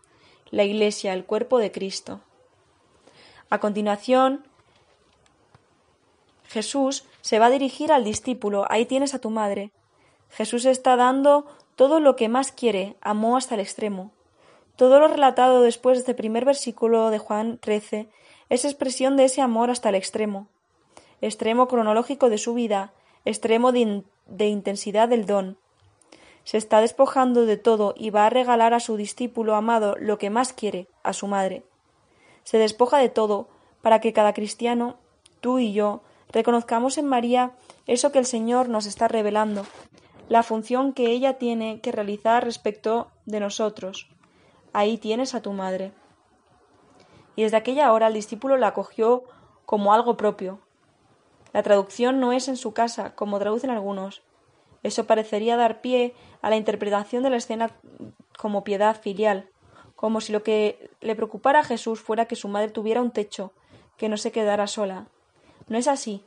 la 0.51 0.65
Iglesia, 0.65 1.13
el 1.13 1.23
cuerpo 1.23 1.59
de 1.59 1.71
Cristo. 1.71 2.19
A 3.49 3.59
continuación, 3.59 4.43
Jesús 6.49 7.05
se 7.21 7.39
va 7.39 7.45
a 7.45 7.51
dirigir 7.51 7.93
al 7.93 8.03
discípulo, 8.03 8.65
ahí 8.69 8.85
tienes 8.85 9.13
a 9.13 9.19
tu 9.19 9.29
madre. 9.29 9.71
Jesús 10.29 10.65
está 10.65 10.97
dando 10.97 11.45
todo 11.77 12.01
lo 12.01 12.17
que 12.17 12.27
más 12.27 12.51
quiere, 12.51 12.97
amó 12.99 13.37
hasta 13.37 13.55
el 13.55 13.61
extremo. 13.61 14.11
Todo 14.75 14.99
lo 14.99 15.07
relatado 15.07 15.61
después 15.61 15.95
de 15.95 15.99
este 16.01 16.15
primer 16.15 16.43
versículo 16.43 17.11
de 17.11 17.19
Juan 17.19 17.59
13 17.59 18.09
es 18.49 18.65
expresión 18.65 19.15
de 19.15 19.23
ese 19.23 19.39
amor 19.39 19.69
hasta 19.69 19.87
el 19.87 19.95
extremo, 19.95 20.49
extremo 21.21 21.67
cronológico 21.67 22.29
de 22.29 22.37
su 22.37 22.53
vida, 22.53 22.93
extremo 23.25 23.71
de, 23.71 24.03
de 24.27 24.47
intensidad 24.47 25.09
del 25.09 25.25
don. 25.25 25.57
Se 26.43 26.57
está 26.57 26.81
despojando 26.81 27.45
de 27.45 27.57
todo 27.57 27.93
y 27.97 28.09
va 28.09 28.25
a 28.25 28.29
regalar 28.29 28.73
a 28.73 28.79
su 28.79 28.97
discípulo 28.97 29.55
amado 29.55 29.95
lo 29.99 30.17
que 30.17 30.29
más 30.29 30.53
quiere, 30.53 30.87
a 31.03 31.13
su 31.13 31.27
madre 31.27 31.63
se 32.47 32.57
despoja 32.57 32.99
de 32.99 33.09
todo 33.09 33.49
para 33.81 33.99
que 33.99 34.13
cada 34.13 34.31
cristiano, 34.31 34.95
tú 35.41 35.59
y 35.59 35.73
yo, 35.73 35.99
reconozcamos 36.29 36.97
en 36.97 37.05
María 37.05 37.51
eso 37.87 38.13
que 38.13 38.19
el 38.19 38.25
Señor 38.25 38.69
nos 38.69 38.85
está 38.85 39.09
revelando, 39.09 39.65
la 40.29 40.43
función 40.43 40.93
que 40.93 41.11
ella 41.11 41.33
tiene 41.33 41.81
que 41.81 41.91
realizar 41.91 42.45
respecto 42.45 43.11
de 43.25 43.41
nosotros. 43.41 44.07
Ahí 44.71 44.97
tienes 44.97 45.35
a 45.35 45.41
tu 45.41 45.51
madre. 45.51 45.91
Y 47.35 47.43
desde 47.43 47.57
aquella 47.57 47.91
hora 47.91 48.07
el 48.07 48.13
discípulo 48.13 48.55
la 48.55 48.67
acogió 48.67 49.25
como 49.65 49.91
algo 49.91 50.15
propio. 50.15 50.59
La 51.53 51.63
traducción 51.63 52.19
no 52.19 52.33
es 52.33 52.47
en 52.47 52.57
su 52.57 52.73
casa, 52.73 53.15
como 53.15 53.39
traducen 53.39 53.69
algunos. 53.69 54.21
Eso 54.83 55.05
parecería 55.05 55.57
dar 55.57 55.81
pie 55.81 56.13
a 56.41 56.49
la 56.49 56.57
interpretación 56.57 57.23
de 57.23 57.29
la 57.29 57.37
escena 57.37 57.71
como 58.37 58.63
piedad 58.63 58.99
filial 58.99 59.49
como 59.97 60.21
si 60.21 60.31
lo 60.31 60.43
que 60.43 60.91
le 61.01 61.15
preocupara 61.15 61.61
a 61.61 61.63
Jesús 61.63 61.99
fuera 61.99 62.27
que 62.27 62.35
su 62.35 62.47
madre 62.47 62.69
tuviera 62.69 63.01
un 63.01 63.09
techo, 63.09 63.51
que 63.97 64.09
no 64.09 64.17
se 64.17 64.31
quedara 64.31 64.67
sola. 64.67 65.07
No 65.67 65.77
es 65.77 65.87
así. 65.87 66.23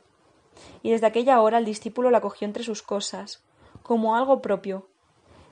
Y 0.83 0.91
desde 0.91 1.07
aquella 1.07 1.41
hora 1.41 1.57
el 1.57 1.63
discípulo 1.63 2.11
la 2.11 2.19
cogió 2.19 2.45
entre 2.45 2.65
sus 2.65 2.83
cosas, 2.83 3.41
como 3.81 4.17
algo 4.17 4.41
propio. 4.41 4.87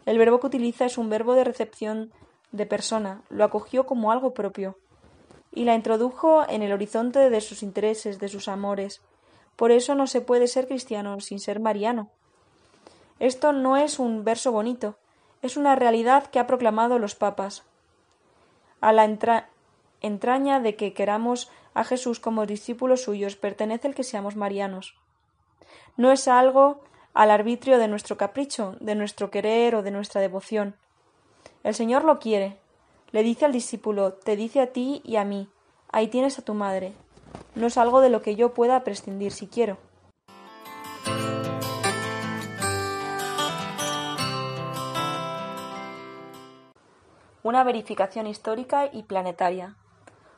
El 0.06 0.18
verbo 0.18 0.42
que 0.42 0.48
utiliza 0.48 0.86
es 0.86 0.98
un 0.98 1.10
verbo 1.10 1.34
de 1.34 1.46
recepción 1.46 2.12
de 2.52 2.66
persona, 2.66 3.22
lo 3.30 3.46
acogió 3.46 3.86
como 3.86 4.12
algo 4.12 4.34
propio. 4.34 4.78
y 5.52 5.64
la 5.64 5.74
introdujo 5.74 6.48
en 6.48 6.62
el 6.62 6.72
horizonte 6.72 7.32
de 7.32 7.42
sus 7.42 7.64
intereses, 7.64 8.20
de 8.20 8.28
sus 8.28 8.48
amores. 8.48 9.02
Por 9.60 9.74
eso 9.74 9.94
no 9.94 10.08
se 10.08 10.22
puede 10.22 10.48
ser 10.48 10.70
cristiano 10.70 11.20
sin 11.20 11.42
ser 11.42 11.60
mariano. 11.60 12.08
Esto 13.20 13.52
no 13.52 13.76
es 13.76 14.00
un 14.00 14.24
verso 14.24 14.54
bonito, 14.54 14.96
es 15.42 15.58
una 15.58 15.76
realidad 15.76 16.28
que 16.28 16.40
ha 16.40 16.48
proclamado 16.48 16.98
los 16.98 17.14
papas. 17.14 17.64
A 18.80 18.94
la 18.94 19.04
entraña 19.04 20.62
de 20.62 20.76
que 20.78 20.94
queramos 20.94 21.52
a 21.74 21.84
Jesús 21.84 22.22
como 22.22 22.46
discípulos 22.46 23.02
suyos 23.02 23.36
pertenece 23.36 23.90
el 23.90 23.96
que 23.96 24.06
seamos 24.06 24.38
marianos. 24.38 24.96
No 25.98 26.14
es 26.14 26.30
algo 26.30 26.80
al 27.14 27.30
arbitrio 27.30 27.80
de 27.80 27.90
nuestro 27.90 28.16
capricho, 28.16 28.78
de 28.80 28.96
nuestro 28.96 29.30
querer 29.30 29.76
o 29.76 29.84
de 29.84 29.92
nuestra 29.92 30.22
devoción. 30.22 30.78
El 31.66 31.76
Señor 31.76 32.06
lo 32.06 32.18
quiere. 32.20 32.56
Le 33.12 33.24
dice 33.24 33.44
al 33.44 33.52
discípulo, 33.52 34.14
te 34.14 34.38
dice 34.38 34.62
a 34.62 34.68
ti 34.68 35.02
y 35.04 35.18
a 35.18 35.26
mí, 35.26 35.50
ahí 35.92 36.08
tienes 36.08 36.40
a 36.40 36.44
tu 36.44 36.54
madre. 36.54 36.94
No 37.56 37.68
es 37.68 37.78
algo 37.78 38.02
de 38.02 38.10
lo 38.10 38.22
que 38.22 38.36
yo 38.36 38.54
pueda 38.54 38.84
prescindir 38.84 39.32
si 39.32 39.48
quiero. 39.48 39.78
Una 47.42 47.64
verificación 47.64 48.28
histórica 48.28 48.90
y 48.92 49.04
planetaria. 49.04 49.76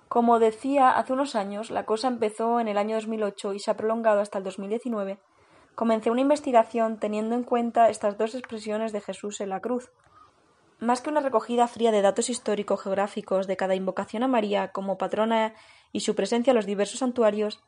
Como 0.08 0.40
decía 0.40 0.92
hace 0.92 1.14
unos 1.14 1.36
años, 1.36 1.72
la 1.72 1.86
cosa 1.86 2.08
empezó 2.08 2.60
en 2.60 2.68
el 2.68 2.78
año 2.78 2.96
2008 2.96 3.54
y 3.54 3.60
se 3.60 3.72
ha 3.72 3.78
prolongado 3.78 4.20
hasta 4.20 4.38
el 4.38 4.44
2019. 4.44 5.20
Comencé 5.74 6.12
una 6.12 6.22
investigación 6.22 7.00
teniendo 7.00 7.34
en 7.34 7.44
cuenta 7.44 7.90
estas 7.90 8.18
dos 8.18 8.36
expresiones 8.36 8.92
de 8.92 9.02
Jesús 9.02 9.42
en 9.42 9.50
la 9.50 9.62
cruz. 9.62 9.90
Más 10.82 11.00
que 11.00 11.12
una 11.12 11.22
recogida 11.22 11.68
fría 11.68 11.92
de 11.92 12.02
datos 12.02 12.30
histórico-geográficos 12.30 13.48
de 13.48 13.56
cada 13.56 13.76
invocación 13.76 14.24
a 14.24 14.28
María 14.28 14.74
como 14.74 14.98
patrona 14.98 15.54
y 15.94 16.00
su 16.00 16.16
presencia 16.16 16.52
en 16.52 16.56
los 16.56 16.66
diversos 16.66 17.00
santuarios, 17.00 17.64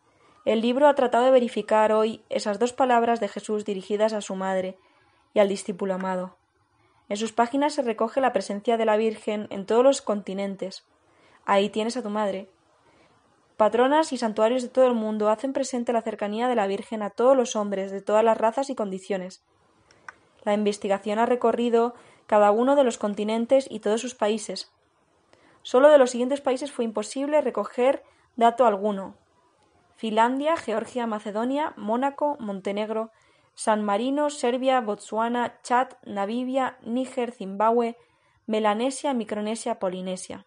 el 0.46 0.62
libro 0.62 0.88
ha 0.88 0.96
tratado 0.96 1.24
de 1.26 1.32
verificar 1.32 1.94
hoy 1.94 2.22
esas 2.30 2.58
dos 2.58 2.74
palabras 2.74 3.22
de 3.22 3.30
Jesús 3.30 3.64
dirigidas 3.66 4.14
a 4.14 4.22
su 4.22 4.36
madre 4.36 4.78
y 5.34 5.40
al 5.40 5.48
discípulo 5.48 5.94
amado. 5.94 6.36
En 7.08 7.16
sus 7.16 7.32
páginas 7.32 7.76
se 7.76 7.84
recoge 7.84 8.20
la 8.20 8.34
presencia 8.34 8.78
de 8.78 8.86
la 8.86 8.98
Virgen 8.98 9.48
en 9.52 9.68
todos 9.68 9.84
los 9.84 10.02
continentes. 10.02 10.84
Ahí 11.46 11.70
tienes 11.70 11.96
a 11.96 12.02
tu 12.02 12.10
madre, 12.10 12.50
Patronas 13.58 14.12
y 14.12 14.18
santuarios 14.18 14.64
de 14.64 14.70
todo 14.70 14.88
el 14.88 14.96
mundo 14.96 15.30
hacen 15.30 15.54
presente 15.54 15.94
la 15.94 16.02
cercanía 16.02 16.48
de 16.48 16.56
la 16.56 16.66
Virgen 16.66 17.04
a 17.04 17.12
todos 17.12 17.38
los 17.38 17.56
hombres 17.56 17.92
de 17.92 18.02
todas 18.02 18.24
las 18.24 18.38
razas 18.38 18.72
y 18.72 18.76
condiciones. 18.76 19.44
La 20.44 20.54
investigación 20.54 21.20
ha 21.20 21.28
recorrido 21.28 21.94
cada 22.28 22.52
uno 22.52 22.76
de 22.76 22.84
los 22.84 22.98
continentes 22.98 23.68
y 23.70 23.80
todos 23.80 24.02
sus 24.02 24.16
países. 24.16 24.72
Solo 25.62 25.90
de 25.90 25.98
los 25.98 26.12
siguientes 26.12 26.42
países 26.42 26.72
fue 26.72 26.86
imposible 26.86 27.42
recoger 27.42 28.04
dato 28.36 28.66
alguno. 28.66 29.16
Finlandia, 29.96 30.58
Georgia, 30.58 31.08
Macedonia, 31.08 31.74
Mónaco, 31.78 32.36
Montenegro, 32.40 33.12
San 33.56 33.84
Marino, 33.84 34.30
Serbia, 34.30 34.82
Botsuana, 34.82 35.60
Chad, 35.62 35.90
Namibia, 36.06 36.78
Níger, 36.82 37.32
Zimbabue, 37.32 37.96
Melanesia, 38.48 39.14
Micronesia, 39.14 39.80
Polinesia. 39.80 40.46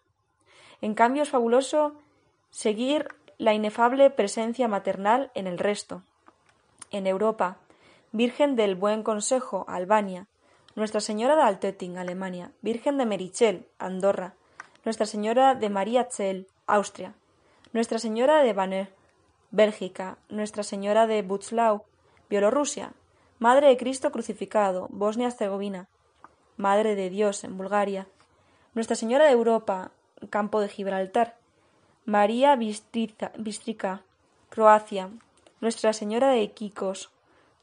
En 0.81 0.93
cambio 0.93 1.23
es 1.23 1.29
fabuloso 1.29 1.95
seguir 2.49 3.07
la 3.37 3.53
inefable 3.53 4.09
presencia 4.09 4.67
maternal 4.67 5.31
en 5.33 5.47
el 5.47 5.57
resto. 5.57 6.03
En 6.91 7.07
Europa, 7.07 7.57
Virgen 8.11 8.55
del 8.55 8.75
Buen 8.75 9.03
Consejo, 9.03 9.65
Albania, 9.67 10.27
Nuestra 10.77 11.01
Señora 11.01 11.35
de 11.35 11.41
Altötting, 11.41 11.97
Alemania, 11.97 12.51
Virgen 12.61 12.99
de 12.99 13.07
Merichel, 13.07 13.65
Andorra, 13.79 14.35
Nuestra 14.85 15.07
Señora 15.07 15.55
de 15.55 15.71
María 15.71 16.07
Chel, 16.07 16.45
Austria, 16.67 17.15
Nuestra 17.73 17.97
Señora 17.97 18.43
de 18.43 18.53
Banner, 18.53 18.93
Bélgica, 19.49 20.19
Nuestra 20.29 20.61
Señora 20.61 21.07
de 21.07 21.23
Butzlau, 21.23 21.85
Bielorrusia, 22.29 22.93
Madre 23.39 23.69
de 23.69 23.77
Cristo 23.77 24.11
crucificado, 24.11 24.85
Bosnia-Herzegovina, 24.91 25.87
Madre 26.57 26.93
de 26.93 27.09
Dios 27.09 27.43
en 27.43 27.57
Bulgaria, 27.57 28.07
Nuestra 28.75 28.95
Señora 28.95 29.25
de 29.25 29.31
Europa, 29.31 29.89
Campo 30.29 30.61
de 30.61 30.69
Gibraltar, 30.69 31.37
María 32.05 32.55
Bistrica, 32.55 34.03
Croacia, 34.49 35.09
Nuestra 35.59 35.91
Señora 35.93 36.29
de 36.29 36.43
Iquitos, 36.43 37.09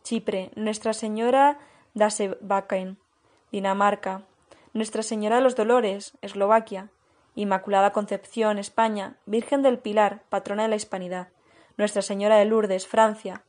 Chipre, 0.02 0.50
Nuestra 0.56 0.92
Señora 0.94 1.60
de 1.94 2.02
Dinamarca, 3.54 4.22
Nuestra 4.72 5.04
Señora 5.04 5.36
de 5.36 5.42
los 5.42 5.54
Dolores, 5.54 6.18
Eslovaquia, 6.22 6.88
Inmaculada 7.36 7.92
Concepción, 7.92 8.58
España, 8.58 9.14
Virgen 9.26 9.62
del 9.62 9.78
Pilar, 9.78 10.24
patrona 10.28 10.64
de 10.64 10.70
la 10.70 10.74
Hispanidad, 10.74 11.28
Nuestra 11.76 12.02
Señora 12.02 12.36
de 12.38 12.46
Lourdes, 12.46 12.88
Francia, 12.88 13.44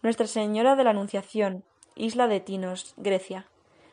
Nuestra 0.00 0.28
Señora 0.28 0.76
de 0.76 0.84
la 0.84 0.90
Anunciación, 0.90 1.64
Isla 1.96 2.28
de 2.28 2.38
Tinos, 2.38 2.94
Grecia, 2.98 3.46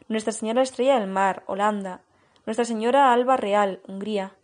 Nuestra 0.08 0.34
Señora 0.34 0.62
Estrella 0.62 1.00
del 1.00 1.10
Mar, 1.10 1.42
Holanda, 1.48 2.02
Nuestra 2.46 2.64
Señora 2.64 3.12
Alba 3.12 3.36
Real, 3.36 3.82
Hungría, 3.88 4.36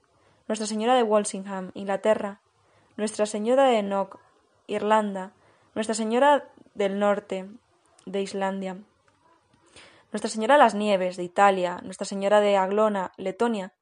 nuestra 0.47 0.65
Señora 0.65 0.95
de 0.95 1.03
Walsingham, 1.03 1.69
Inglaterra, 1.75 2.39
Nuestra 2.97 3.27
Señora 3.27 3.65
de 3.65 3.77
Enoch, 3.77 4.17
Irlanda, 4.65 5.33
Nuestra 5.75 5.93
Señora 5.93 6.45
del 6.73 6.97
Norte, 6.97 7.47
de 8.07 8.21
Islandia, 8.23 8.77
Nuestra 10.11 10.29
Señora 10.29 10.55
de 10.55 10.63
las 10.63 10.73
Nieves, 10.73 11.17
de 11.17 11.23
Italia, 11.23 11.81
Nuestra 11.83 12.05
Señora 12.05 12.41
de 12.41 12.57
Aglona, 12.57 13.11
Letonia, 13.17 13.73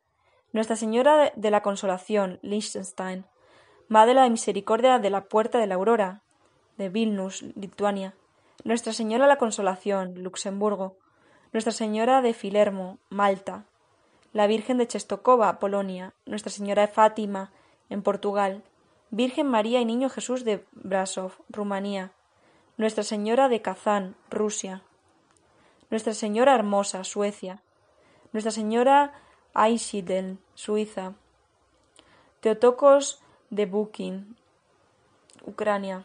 Nuestra 0.51 0.75
Señora 0.75 1.31
de 1.35 1.51
la 1.51 1.61
Consolación, 1.61 2.39
Liechtenstein, 2.41 3.25
Madre 3.87 4.09
de 4.09 4.13
la 4.15 4.29
Misericordia 4.29 4.99
de 4.99 5.09
la 5.09 5.25
Puerta 5.25 5.57
de 5.57 5.67
la 5.67 5.75
Aurora, 5.75 6.23
de 6.77 6.89
Vilnius, 6.89 7.43
Lituania, 7.55 8.13
Nuestra 8.65 8.91
Señora 8.91 9.23
de 9.23 9.29
la 9.29 9.37
Consolación, 9.37 10.21
Luxemburgo, 10.21 10.97
Nuestra 11.53 11.71
Señora 11.71 12.21
de 12.21 12.33
Filermo, 12.33 12.99
Malta, 13.09 13.63
la 14.33 14.47
Virgen 14.47 14.77
de 14.77 14.87
Chestokova, 14.87 15.59
Polonia, 15.59 16.13
Nuestra 16.25 16.51
Señora 16.51 16.81
de 16.81 16.89
Fátima, 16.89 17.51
en 17.89 18.01
Portugal, 18.03 18.63
Virgen 19.11 19.47
María 19.47 19.79
y 19.79 19.85
Niño 19.85 20.09
Jesús 20.09 20.43
de 20.43 20.65
Brasov, 20.73 21.31
Rumanía, 21.47 22.11
Nuestra 22.75 23.03
Señora 23.03 23.47
de 23.47 23.61
Kazán, 23.61 24.17
Rusia, 24.29 24.83
Nuestra 25.89 26.13
Señora 26.13 26.55
Hermosa, 26.55 27.03
Suecia, 27.03 27.61
Nuestra 28.33 28.51
Señora 28.51 29.13
Eichsiedeln, 29.55 30.39
Suiza, 30.53 31.13
Teotocos 32.41 33.21
de 33.49 33.65
Bukin, 33.65 34.35
Ucrania. 35.45 36.03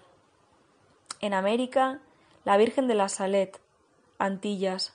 En 1.20 1.34
América, 1.34 2.00
la 2.44 2.56
Virgen 2.56 2.88
de 2.88 2.94
la 2.94 3.08
Salet, 3.08 3.60
Antillas, 4.18 4.94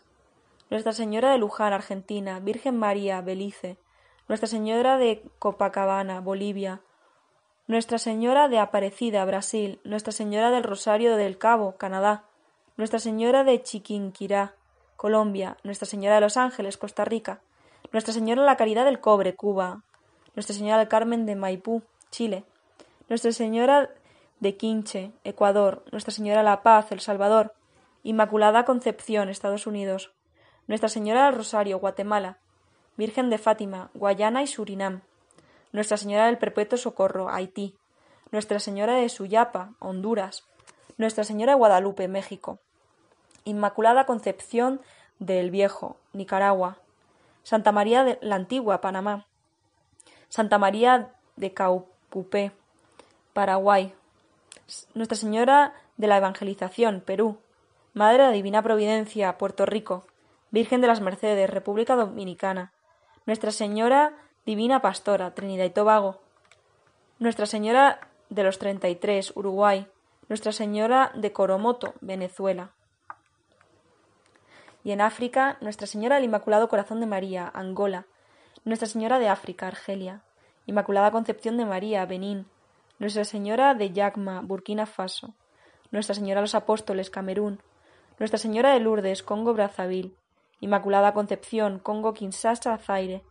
nuestra 0.70 0.92
Señora 0.92 1.32
de 1.32 1.38
Luján, 1.38 1.72
Argentina, 1.72 2.42
Virgen 2.42 2.78
María, 2.78 3.22
Belice, 3.22 3.78
Nuestra 4.28 4.48
Señora 4.48 4.98
de 4.98 5.24
Copacabana, 5.40 6.20
Bolivia, 6.20 6.82
Nuestra 7.68 7.98
Señora 7.98 8.50
de 8.50 8.60
Aparecida, 8.60 9.24
Brasil, 9.24 9.80
Nuestra 9.86 10.12
Señora 10.12 10.52
del 10.52 10.64
Rosario 10.64 11.16
del 11.16 11.38
Cabo, 11.38 11.78
Canadá, 11.78 12.26
Nuestra 12.76 13.00
Señora 13.00 13.46
de 13.46 13.64
Chiquinquirá, 13.64 14.56
Colombia, 14.98 15.56
Nuestra 15.64 15.88
Señora 15.88 16.16
de 16.16 16.22
Los 16.22 16.36
Ángeles, 16.36 16.78
Costa 16.78 17.06
Rica, 17.06 17.40
Nuestra 17.94 18.14
Señora 18.14 18.42
de 18.42 18.48
la 18.48 18.58
Caridad 18.58 18.84
del 18.84 19.00
Cobre, 19.00 19.36
Cuba, 19.36 19.84
Nuestra 20.36 20.56
Señora 20.56 20.80
del 20.80 20.90
Carmen 20.90 21.26
de 21.26 21.36
Maipú, 21.36 21.84
Chile, 22.12 22.44
Nuestra 23.08 23.32
Señora 23.32 23.90
de 24.40 24.58
Quinche, 24.58 25.12
Ecuador, 25.24 25.86
Nuestra 25.92 26.12
Señora 26.12 26.40
de 26.40 26.46
la 26.46 26.64
Paz, 26.64 26.92
El 26.92 27.00
Salvador, 27.00 27.54
Inmaculada 28.04 28.66
Concepción, 28.66 29.30
Estados 29.30 29.68
Unidos, 29.68 30.12
nuestra 30.68 30.90
Señora 30.90 31.26
del 31.26 31.36
Rosario, 31.36 31.80
Guatemala, 31.80 32.40
Virgen 32.98 33.30
de 33.30 33.38
Fátima, 33.38 33.90
Guayana 33.94 34.44
y 34.44 34.48
Surinam, 34.48 35.02
Nuestra 35.72 35.98
Señora 35.98 36.26
del 36.26 36.38
Perpetuo 36.38 36.78
Socorro, 36.78 37.30
Haití, 37.30 37.76
Nuestra 38.32 38.60
Señora 38.60 38.96
de 38.96 39.08
Suyapa, 39.10 39.74
Honduras, 39.80 40.46
Nuestra 40.98 41.24
Señora 41.24 41.54
de 41.54 41.58
Guadalupe, 41.58 42.08
México, 42.08 42.60
Inmaculada 43.48 44.06
Concepción 44.06 44.82
del 45.20 45.52
Viejo, 45.52 45.96
Nicaragua, 46.12 46.78
Santa 47.44 47.72
María 47.72 48.04
de 48.04 48.20
la 48.22 48.36
Antigua, 48.36 48.82
Panamá, 48.82 49.26
Santa 50.28 50.58
María 50.58 51.12
de 51.38 51.54
Caupupé, 51.54 52.52
Paraguay, 53.32 53.94
Nuestra 54.94 55.18
Señora 55.18 55.74
de 55.96 56.08
la 56.08 56.18
Evangelización, 56.18 57.00
Perú, 57.00 57.38
Madre 57.94 58.26
de 58.26 58.34
Divina 58.34 58.62
Providencia, 58.62 59.38
Puerto 59.38 59.66
Rico, 59.66 60.06
Virgen 60.52 60.82
de 60.82 60.88
las 60.88 61.00
Mercedes, 61.00 61.50
República 61.50 61.96
Dominicana, 61.96 62.74
Nuestra 63.26 63.52
Señora 63.52 64.14
Divina 64.46 64.82
Pastora, 64.82 65.34
Trinidad 65.34 65.66
y 65.66 65.70
Tobago, 65.70 66.20
Nuestra 67.18 67.46
Señora 67.46 68.10
de 68.30 68.44
los 68.44 68.60
Treinta 68.60 68.90
y 68.90 68.96
Tres, 68.96 69.32
Uruguay, 69.36 69.88
Nuestra 70.28 70.52
Señora 70.52 71.12
de 71.16 71.32
Coromoto, 71.32 71.94
Venezuela. 72.02 72.72
Y 74.88 74.94
en 74.94 75.02
África, 75.02 75.58
Nuestra 75.60 75.86
Señora 75.86 76.16
del 76.16 76.24
Inmaculado 76.24 76.70
Corazón 76.70 77.02
de 77.02 77.08
María, 77.08 77.52
Angola, 77.54 78.06
Nuestra 78.64 78.88
Señora 78.88 79.20
de 79.20 79.28
África, 79.28 79.68
Argelia, 79.68 80.22
Inmaculada 80.66 81.12
Concepción 81.12 81.58
de 81.58 81.66
María, 81.66 82.06
Benín, 82.06 82.46
Nuestra 82.98 83.26
Señora 83.26 83.74
de 83.74 83.92
Yagma, 83.92 84.40
Burkina 84.40 84.86
Faso, 84.86 85.34
Nuestra 85.92 86.16
Señora 86.16 86.40
de 86.40 86.44
los 86.44 86.56
Apóstoles, 86.56 87.10
Camerún, 87.10 87.60
Nuestra 88.18 88.40
Señora 88.40 88.72
de 88.72 88.80
Lourdes, 88.80 89.24
Congo 89.24 89.54
Brazzaville, 89.54 90.14
Inmaculada 90.62 91.14
Concepción, 91.14 91.80
Congo 91.80 92.14
Kinshasa, 92.14 92.78
Zaire, 92.78 93.24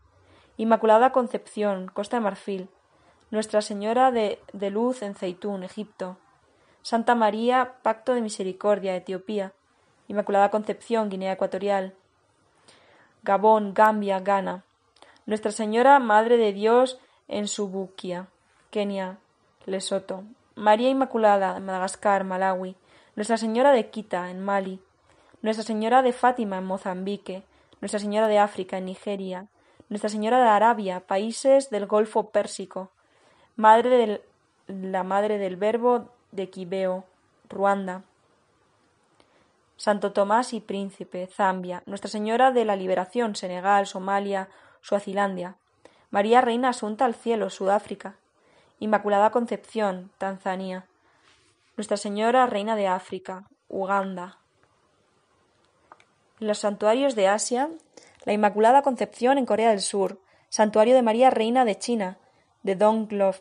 Inmaculada 0.58 1.10
Concepción, 1.10 1.86
Costa 1.86 2.18
de 2.18 2.20
Marfil, 2.20 2.68
Nuestra 3.30 3.62
Señora 3.62 4.10
de, 4.10 4.40
de 4.52 4.68
Luz 4.68 5.00
en 5.00 5.14
Zeitún, 5.14 5.62
Egipto, 5.62 6.18
Santa 6.82 7.14
María, 7.14 7.76
Pacto 7.82 8.12
de 8.12 8.20
Misericordia, 8.20 8.94
Etiopía, 8.94 9.54
Inmaculada 10.08 10.50
Concepción, 10.50 11.08
Guinea 11.08 11.32
Ecuatorial, 11.32 11.94
Gabón, 13.22 13.74
Gambia, 13.74 14.20
Ghana, 14.20 14.64
Nuestra 15.26 15.50
Señora, 15.50 15.98
Madre 15.98 16.36
de 16.36 16.52
Dios 16.52 16.98
en 17.28 17.48
Subuquia, 17.48 18.28
Kenia, 18.70 19.18
Lesoto, 19.64 20.22
María 20.54 20.88
Inmaculada, 20.88 21.58
Madagascar, 21.58 22.24
Malawi, 22.24 22.76
Nuestra 23.16 23.36
Señora 23.36 23.72
de 23.72 23.90
Quita, 23.90 24.30
en 24.30 24.40
Mali, 24.44 24.80
Nuestra 25.42 25.64
Señora 25.64 26.02
de 26.02 26.12
Fátima, 26.12 26.58
en 26.58 26.64
Mozambique, 26.66 27.42
Nuestra 27.80 27.98
Señora 27.98 28.28
de 28.28 28.38
África, 28.38 28.78
en 28.78 28.86
Nigeria, 28.86 29.46
Nuestra 29.88 30.08
Señora 30.08 30.40
de 30.40 30.48
Arabia, 30.48 31.00
países 31.00 31.70
del 31.70 31.86
Golfo 31.86 32.30
Pérsico, 32.30 32.90
Madre 33.56 33.90
del, 33.90 34.20
la 34.68 35.02
Madre 35.02 35.38
del 35.38 35.56
Verbo 35.56 36.08
de 36.30 36.50
Quibeo, 36.50 37.04
Ruanda, 37.48 38.02
Santo 39.76 40.12
Tomás 40.12 40.52
y 40.52 40.60
Príncipe, 40.60 41.26
Zambia, 41.26 41.82
Nuestra 41.86 42.10
Señora 42.10 42.50
de 42.50 42.64
la 42.64 42.76
Liberación, 42.76 43.36
Senegal, 43.36 43.86
Somalia, 43.86 44.48
Suazilandia, 44.80 45.56
María 46.10 46.40
Reina 46.40 46.70
Asunta 46.70 47.04
al 47.04 47.14
Cielo, 47.14 47.50
Sudáfrica, 47.50 48.16
Inmaculada 48.78 49.30
Concepción, 49.30 50.10
Tanzania, 50.18 50.86
Nuestra 51.76 51.96
Señora 51.96 52.46
Reina 52.46 52.74
de 52.74 52.86
África, 52.86 53.44
Uganda. 53.68 54.38
En 56.40 56.46
los 56.46 56.58
santuarios 56.58 57.14
de 57.14 57.28
Asia, 57.28 57.68
la 58.24 58.32
Inmaculada 58.32 58.82
Concepción 58.82 59.36
en 59.36 59.46
Corea 59.46 59.70
del 59.70 59.80
Sur, 59.80 60.20
Santuario 60.48 60.94
de 60.94 61.02
María 61.02 61.30
Reina 61.30 61.64
de 61.64 61.78
China, 61.78 62.18
de 62.62 62.76
Donglof, 62.76 63.40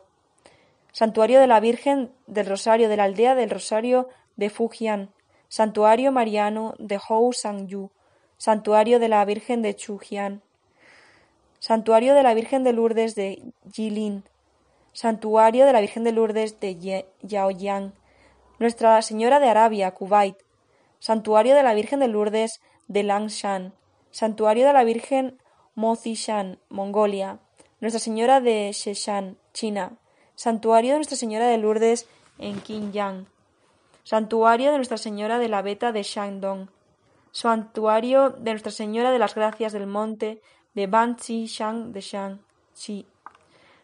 Santuario 0.92 1.40
de 1.40 1.48
la 1.48 1.60
Virgen 1.60 2.12
del 2.28 2.46
Rosario 2.46 2.90
de 2.90 2.98
la 2.98 3.06
Aldea 3.06 3.36
del 3.36 3.50
Rosario 3.50 4.10
de 4.36 4.50
Fujian, 4.50 5.12
Santuario 5.56 6.12
Mariano 6.12 6.74
de 6.80 6.99
Hou 7.08 7.32
Sang-yu, 7.32 7.89
Santuario 8.38 8.99
de 8.99 9.08
la 9.08 9.24
Virgen 9.24 9.62
de 9.62 9.74
Chujian, 9.74 10.41
Santuario 11.60 12.14
de 12.14 12.24
la 12.24 12.34
Virgen 12.34 12.66
de 12.66 12.74
Lourdes 12.74 13.16
de 13.16 13.41
Jilin, 13.72 14.26
Santuario 14.91 15.66
de 15.66 15.72
la 15.72 15.80
Virgen 15.80 16.03
de 16.03 16.12
Lourdes 16.12 16.60
de 16.60 17.06
Yaoyang, 17.22 17.93
Nuestra 18.60 19.01
Señora 19.01 19.39
de 19.39 19.47
Arabia, 19.47 19.91
Kuwait, 19.91 20.36
Santuario 20.99 21.56
de 21.56 21.64
la 21.64 21.74
Virgen 21.74 22.01
de 22.01 22.10
Lourdes 22.10 22.60
de 22.89 23.03
Langshan, 23.03 23.72
Santuario 24.12 24.68
de 24.68 24.74
la 24.74 24.84
Virgen 24.84 25.39
Mozishan, 25.74 26.60
Mongolia, 26.68 27.39
Nuestra 27.80 28.01
Señora 28.01 28.41
de 28.41 28.74
Sheshan, 28.74 29.38
China, 29.53 29.93
Santuario 30.36 30.91
de 30.91 30.97
Nuestra 30.97 31.16
Señora 31.16 31.47
de 31.47 31.58
Lourdes 31.60 32.08
en 32.39 32.60
Qinyang, 32.60 33.28
Santuario 34.06 34.70
de 34.70 34.78
Nuestra 34.78 34.99
Señora 34.99 35.39
de 35.39 35.49
la 35.49 35.64
Beta 35.64 35.91
de 35.91 36.03
Shandong, 36.03 36.70
Santuario 37.32 38.30
de 38.30 38.51
Nuestra 38.51 38.72
Señora 38.72 39.10
de 39.10 39.18
las 39.18 39.34
Gracias 39.34 39.74
del 39.74 39.88
Monte 39.88 40.43
de 40.76 40.86
Banqi 40.86 41.47
Shang 41.47 41.91
de 41.91 42.01
Shangxi, 42.01 43.08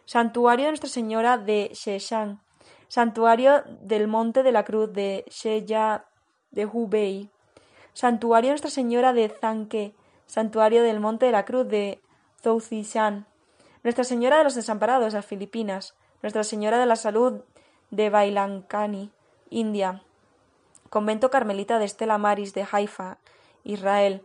Santuario 0.04 0.66
de 0.66 0.70
Nuestra 0.70 0.88
Señora 0.88 1.38
de 1.38 1.72
Sheshan, 1.74 2.40
Santuario 2.86 3.64
del 3.80 4.06
Monte 4.06 4.44
de 4.44 4.52
la 4.52 4.62
Cruz 4.64 4.92
de 4.92 5.24
Sheya 5.28 6.04
de 6.52 6.66
Hubei, 6.66 7.28
Santuario 7.92 8.50
de 8.50 8.52
Nuestra 8.52 8.70
Señora 8.70 9.12
de 9.12 9.28
Zanque, 9.28 9.92
Santuario 10.26 10.84
del 10.84 11.00
Monte 11.00 11.26
de 11.26 11.32
la 11.32 11.44
Cruz 11.44 11.66
de 11.66 12.00
Zouzishan, 12.40 13.26
Nuestra 13.82 14.04
Señora 14.04 14.38
de 14.38 14.44
los 14.44 14.54
Desamparados, 14.54 15.14
las 15.14 15.26
Filipinas, 15.26 15.96
Nuestra 16.22 16.44
Señora 16.44 16.78
de 16.78 16.86
la 16.86 16.94
Salud 16.94 17.42
de 17.90 18.08
Bailancani, 18.08 19.10
India, 19.50 20.04
Convento 20.92 21.30
Carmelita 21.30 21.78
de 21.78 21.86
Estela 21.86 22.18
Maris 22.18 22.52
de 22.52 22.66
Haifa, 22.70 23.16
Israel, 23.64 24.20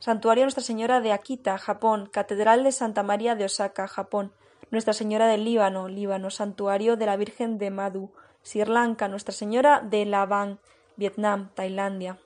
Santuario 0.00 0.42
Nuestra 0.42 0.64
Señora 0.64 1.00
de 1.00 1.12
Akita, 1.12 1.56
Japón, 1.56 2.08
Catedral 2.10 2.64
de 2.64 2.72
Santa 2.72 3.04
María 3.04 3.36
de 3.36 3.44
Osaka, 3.44 3.86
Japón, 3.86 4.32
Nuestra 4.72 4.92
Señora 4.92 5.28
del 5.28 5.44
Líbano, 5.44 5.86
Líbano, 5.86 6.30
Santuario 6.30 6.96
de 6.96 7.06
la 7.06 7.16
Virgen 7.16 7.58
de 7.58 7.70
Madhu, 7.70 8.10
Sri 8.42 8.64
Lanka, 8.64 9.06
Nuestra 9.06 9.32
Señora 9.32 9.80
de 9.82 10.04
Lavang, 10.04 10.58
Vietnam, 10.96 11.50
Tailandia. 11.54 12.18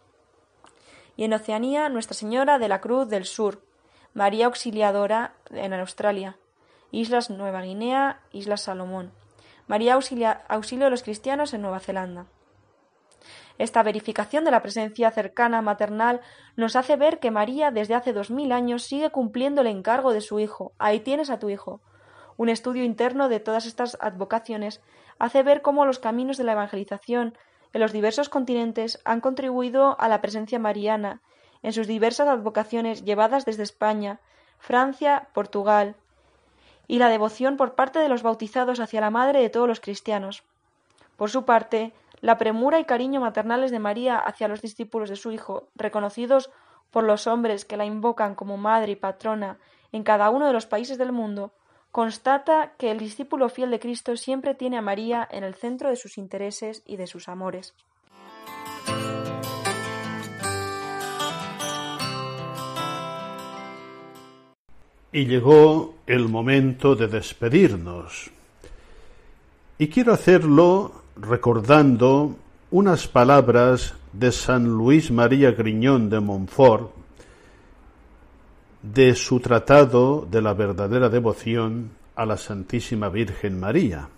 Y 1.15 1.25
en 1.25 1.35
Oceanía, 1.35 1.91
Nuestra 1.91 2.15
Señora 2.15 2.59
de 2.59 2.69
la 2.69 2.81
Cruz 2.81 3.07
del 3.11 3.27
Sur, 3.27 3.61
María 4.15 4.47
Auxiliadora 4.47 5.35
en 5.51 5.75
Australia, 5.75 6.39
Islas 6.91 7.29
Nueva 7.29 7.61
Guinea, 7.61 8.23
Islas 8.33 8.63
Salomón, 8.63 9.13
María 9.67 9.93
Auxilio 9.93 10.85
de 10.87 10.91
los 10.91 11.03
Cristianos 11.03 11.53
en 11.53 11.61
Nueva 11.61 11.81
Zelanda. 11.81 12.25
Esta 13.59 13.83
verificación 13.83 14.45
de 14.45 14.51
la 14.51 14.63
presencia 14.63 15.11
cercana 15.11 15.63
maternal 15.63 16.21
nos 16.57 16.77
hace 16.77 16.97
ver 16.97 17.19
que 17.19 17.31
María 17.31 17.71
desde 17.71 17.95
hace 17.95 18.13
dos 18.13 18.31
mil 18.31 18.53
años 18.53 18.83
sigue 18.85 19.11
cumpliendo 19.11 19.61
el 19.61 19.67
encargo 19.67 20.13
de 20.13 20.21
su 20.21 20.41
hijo. 20.41 20.73
Ahí 20.79 21.01
tienes 21.01 21.31
a 21.31 21.39
tu 21.39 21.51
hijo. 21.51 21.81
Un 22.37 22.49
estudio 22.49 22.85
interno 22.85 23.29
de 23.29 23.41
todas 23.41 23.67
estas 23.67 23.99
advocaciones 24.01 24.81
hace 25.19 25.43
ver 25.43 25.63
cómo 25.63 25.85
los 25.85 25.99
caminos 25.99 26.37
de 26.37 26.45
la 26.45 26.53
evangelización 26.53 27.37
en 27.73 27.81
los 27.81 27.93
diversos 27.93 28.29
continentes 28.29 29.01
han 29.05 29.21
contribuido 29.21 30.01
a 30.01 30.09
la 30.09 30.21
presencia 30.21 30.59
mariana 30.59 31.21
en 31.63 31.73
sus 31.73 31.87
diversas 31.87 32.29
advocaciones 32.29 33.05
llevadas 33.05 33.45
desde 33.45 33.65
España, 33.65 34.21
Francia, 34.59 35.29
Portugal, 35.35 35.97
y 36.87 36.99
la 36.99 37.09
devoción 37.09 37.57
por 37.57 37.75
parte 37.75 37.99
de 37.99 38.09
los 38.09 38.23
bautizados 38.23 38.81
hacia 38.81 39.01
la 39.01 39.11
madre 39.11 39.41
de 39.41 39.51
todos 39.51 39.69
los 39.69 39.81
cristianos. 39.81 40.43
Por 41.17 41.31
su 41.31 41.45
parte, 41.45 41.93
la 42.21 42.39
premura 42.39 42.81
y 42.81 42.85
cariño 42.85 43.21
maternales 43.21 43.71
de 43.71 43.79
María 43.79 44.19
hacia 44.19 44.49
los 44.49 44.63
discípulos 44.63 45.09
de 45.09 45.17
su 45.17 45.33
Hijo, 45.33 45.69
reconocidos 45.75 46.51
por 46.91 47.05
los 47.05 47.27
hombres 47.27 47.65
que 47.65 47.77
la 47.77 47.85
invocan 47.85 48.35
como 48.35 48.57
madre 48.57 48.93
y 48.93 48.97
patrona 48.97 49.59
en 49.93 50.03
cada 50.03 50.31
uno 50.31 50.47
de 50.47 50.53
los 50.53 50.67
países 50.67 50.99
del 50.99 51.13
mundo, 51.13 51.53
constata 51.93 52.73
que 52.79 52.91
el 52.91 52.99
discípulo 52.99 53.49
fiel 53.49 53.71
de 53.71 53.81
Cristo 53.81 54.17
siempre 54.17 54.55
tiene 54.55 54.79
a 54.79 54.83
María 54.83 55.27
en 55.31 55.45
el 55.45 55.55
centro 55.55 55.89
de 55.89 55.97
sus 55.97 56.19
intereses 56.19 56.83
y 56.87 56.97
de 56.97 57.07
sus 57.07 57.29
amores. 57.29 57.75
Y 65.11 65.25
llegó 65.25 65.95
el 66.07 66.29
momento 66.29 66.95
de 66.95 67.09
despedirnos. 67.09 68.31
Y 69.79 69.89
quiero 69.89 70.13
hacerlo 70.13 70.98
recordando 71.21 72.37
unas 72.71 73.09
palabras 73.09 73.95
de 74.13 74.31
San 74.33 74.67
Luis 74.67 75.11
María 75.11 75.53
Griñón 75.53 76.11
de 76.11 76.21
Montfort 76.21 76.93
de 78.83 79.15
su 79.15 79.41
tratado 79.41 80.27
de 80.31 80.41
la 80.41 80.55
verdadera 80.55 81.09
devoción 81.09 81.91
a 82.15 82.25
la 82.25 82.37
Santísima 82.37 83.09
Virgen 83.09 83.59
María. 83.59 84.09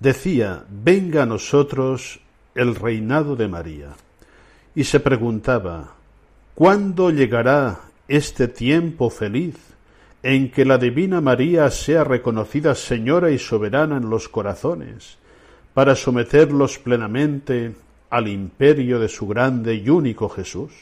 Decía, 0.00 0.64
venga 0.68 1.22
a 1.22 1.26
nosotros 1.26 2.20
el 2.54 2.74
reinado 2.74 3.36
de 3.36 3.48
María. 3.48 3.90
Y 4.74 4.84
se 4.84 5.00
preguntaba, 5.00 5.94
¿cuándo 6.54 7.10
llegará 7.10 7.80
este 8.08 8.48
tiempo 8.48 9.08
feliz 9.10 9.73
en 10.24 10.50
que 10.50 10.64
la 10.64 10.78
Divina 10.78 11.20
María 11.20 11.70
sea 11.70 12.02
reconocida 12.02 12.74
Señora 12.74 13.30
y 13.30 13.38
soberana 13.38 13.98
en 13.98 14.08
los 14.08 14.30
corazones, 14.30 15.18
para 15.74 15.94
someterlos 15.94 16.78
plenamente 16.78 17.74
al 18.08 18.28
imperio 18.28 18.98
de 18.98 19.08
su 19.08 19.28
grande 19.28 19.74
y 19.74 19.90
único 19.90 20.30
Jesús? 20.30 20.72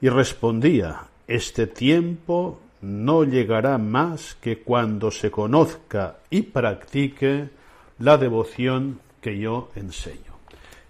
Y 0.00 0.08
respondía, 0.08 1.08
este 1.26 1.66
tiempo 1.66 2.58
no 2.80 3.22
llegará 3.24 3.76
más 3.76 4.34
que 4.40 4.60
cuando 4.60 5.10
se 5.10 5.30
conozca 5.30 6.16
y 6.30 6.40
practique 6.40 7.50
la 7.98 8.16
devoción 8.16 8.98
que 9.20 9.38
yo 9.38 9.68
enseño, 9.74 10.38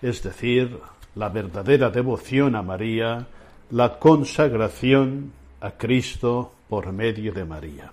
es 0.00 0.22
decir, 0.22 0.78
la 1.16 1.28
verdadera 1.28 1.90
devoción 1.90 2.54
a 2.54 2.62
María, 2.62 3.26
la 3.70 3.98
consagración 3.98 5.32
a 5.60 5.72
Cristo 5.72 6.52
por 6.68 6.92
medio 6.92 7.32
de 7.32 7.44
María. 7.44 7.92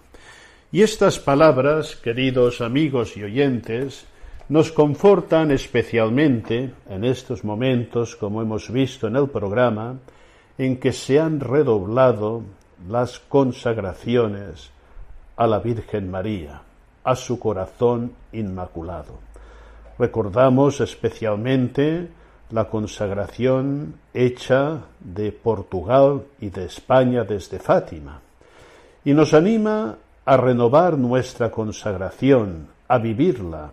Y 0.72 0.82
estas 0.82 1.20
palabras, 1.20 1.96
queridos 1.96 2.62
amigos 2.62 3.16
y 3.18 3.24
oyentes, 3.24 4.06
nos 4.50 4.72
confortan 4.72 5.52
especialmente 5.52 6.72
en 6.90 7.04
estos 7.04 7.44
momentos, 7.44 8.16
como 8.16 8.42
hemos 8.42 8.72
visto 8.72 9.08
en 9.08 9.16
el 9.16 9.30
programa, 9.30 9.96
en 10.58 10.78
que 10.78 10.92
se 10.92 11.20
han 11.20 11.40
redoblado 11.40 12.44
las 12.90 13.20
consagraciones 13.20 14.70
a 15.36 15.48
la 15.48 15.60
Virgen 15.60 16.12
María, 16.12 16.62
a 17.04 17.16
su 17.16 17.40
corazón 17.40 18.14
inmaculado. 18.32 19.20
Recordamos 19.98 20.82
especialmente 20.82 22.08
la 22.52 22.66
consagración 22.66 23.96
hecha 24.14 24.82
de 25.00 25.32
Portugal 25.32 26.24
y 26.40 26.50
de 26.50 26.66
España 26.66 27.24
desde 27.24 27.60
Fátima, 27.60 28.22
y 29.06 29.14
nos 29.14 29.36
anima 29.36 29.98
a 30.26 30.38
renovar 30.38 30.98
nuestra 30.98 31.52
consagración, 31.52 32.68
a 32.88 32.98
vivirla, 32.98 33.70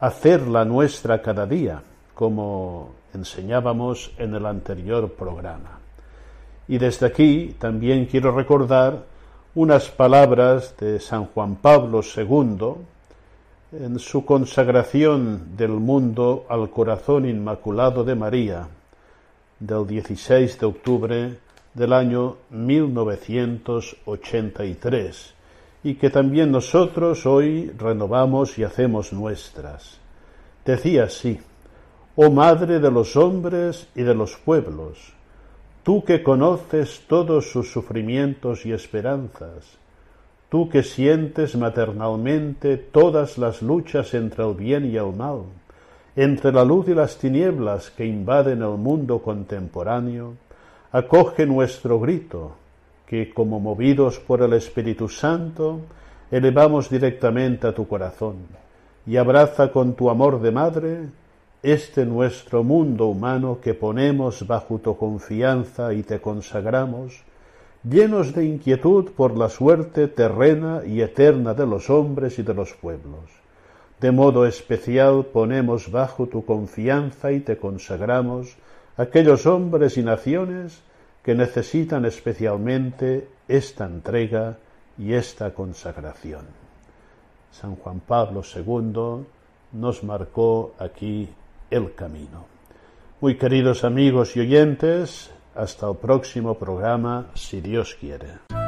a 0.00 0.06
hacerla 0.06 0.64
nuestra 0.64 1.22
cada 1.22 1.46
día, 1.46 1.80
como 2.12 2.90
enseñábamos 3.14 4.10
en 4.18 4.34
el 4.34 4.44
anterior 4.44 5.12
programa. 5.12 5.78
Y 6.66 6.76
desde 6.78 7.06
aquí 7.06 7.54
también 7.58 8.06
quiero 8.06 8.32
recordar 8.32 9.04
unas 9.54 9.88
palabras 9.90 10.74
de 10.78 10.98
San 10.98 11.26
Juan 11.26 11.56
Pablo 11.56 12.00
II 12.02 12.74
en 13.72 13.98
su 14.00 14.24
consagración 14.24 15.56
del 15.56 15.70
mundo 15.70 16.46
al 16.48 16.68
corazón 16.70 17.28
inmaculado 17.28 18.02
de 18.02 18.14
María 18.16 18.68
del 19.60 19.86
16 19.86 20.58
de 20.58 20.66
octubre 20.66 21.38
del 21.78 21.92
año 21.92 22.38
1983 22.50 25.34
y 25.84 25.94
que 25.94 26.10
también 26.10 26.50
nosotros 26.50 27.24
hoy 27.24 27.70
renovamos 27.78 28.58
y 28.58 28.64
hacemos 28.64 29.12
nuestras. 29.12 30.00
Decía 30.64 31.04
así, 31.04 31.38
Oh 32.16 32.30
Madre 32.30 32.80
de 32.80 32.90
los 32.90 33.14
hombres 33.16 33.86
y 33.94 34.02
de 34.02 34.14
los 34.14 34.36
pueblos, 34.36 35.12
tú 35.84 36.02
que 36.04 36.24
conoces 36.24 37.04
todos 37.06 37.52
sus 37.52 37.70
sufrimientos 37.70 38.66
y 38.66 38.72
esperanzas, 38.72 39.78
tú 40.48 40.68
que 40.68 40.82
sientes 40.82 41.54
maternalmente 41.56 42.76
todas 42.76 43.38
las 43.38 43.62
luchas 43.62 44.14
entre 44.14 44.44
el 44.44 44.54
bien 44.54 44.84
y 44.84 44.96
el 44.96 45.14
mal, 45.14 45.42
entre 46.16 46.50
la 46.52 46.64
luz 46.64 46.88
y 46.88 46.94
las 46.94 47.18
tinieblas 47.18 47.90
que 47.90 48.04
invaden 48.04 48.62
el 48.62 48.76
mundo 48.76 49.22
contemporáneo, 49.22 50.34
acoge 50.92 51.46
nuestro 51.46 52.00
grito, 52.00 52.52
que 53.06 53.32
como 53.32 53.60
movidos 53.60 54.18
por 54.18 54.42
el 54.42 54.52
Espíritu 54.54 55.08
Santo, 55.08 55.80
elevamos 56.30 56.88
directamente 56.88 57.66
a 57.66 57.74
tu 57.74 57.86
corazón, 57.86 58.36
y 59.06 59.16
abraza 59.16 59.70
con 59.72 59.94
tu 59.94 60.10
amor 60.10 60.40
de 60.40 60.50
madre 60.50 61.08
este 61.62 62.06
nuestro 62.06 62.62
mundo 62.62 63.06
humano 63.06 63.58
que 63.60 63.74
ponemos 63.74 64.46
bajo 64.46 64.78
tu 64.78 64.96
confianza 64.96 65.92
y 65.92 66.02
te 66.02 66.20
consagramos, 66.20 67.24
llenos 67.82 68.34
de 68.34 68.44
inquietud 68.44 69.10
por 69.16 69.36
la 69.36 69.48
suerte 69.48 70.08
terrena 70.08 70.82
y 70.86 71.00
eterna 71.00 71.54
de 71.54 71.66
los 71.66 71.90
hombres 71.90 72.38
y 72.38 72.42
de 72.42 72.54
los 72.54 72.72
pueblos. 72.74 73.38
De 74.00 74.12
modo 74.12 74.46
especial 74.46 75.26
ponemos 75.32 75.90
bajo 75.90 76.26
tu 76.26 76.44
confianza 76.44 77.32
y 77.32 77.40
te 77.40 77.58
consagramos 77.58 78.56
aquellos 78.98 79.46
hombres 79.46 79.96
y 79.96 80.02
naciones 80.02 80.82
que 81.22 81.34
necesitan 81.34 82.04
especialmente 82.04 83.28
esta 83.46 83.86
entrega 83.86 84.58
y 84.98 85.14
esta 85.14 85.54
consagración. 85.54 86.46
San 87.50 87.76
Juan 87.76 88.00
Pablo 88.00 88.42
II 88.42 89.24
nos 89.72 90.04
marcó 90.04 90.74
aquí 90.78 91.28
el 91.70 91.94
camino. 91.94 92.46
Muy 93.20 93.36
queridos 93.36 93.84
amigos 93.84 94.36
y 94.36 94.40
oyentes, 94.40 95.30
hasta 95.54 95.88
el 95.88 95.96
próximo 95.96 96.54
programa, 96.54 97.26
si 97.34 97.60
Dios 97.60 97.96
quiere. 97.98 98.67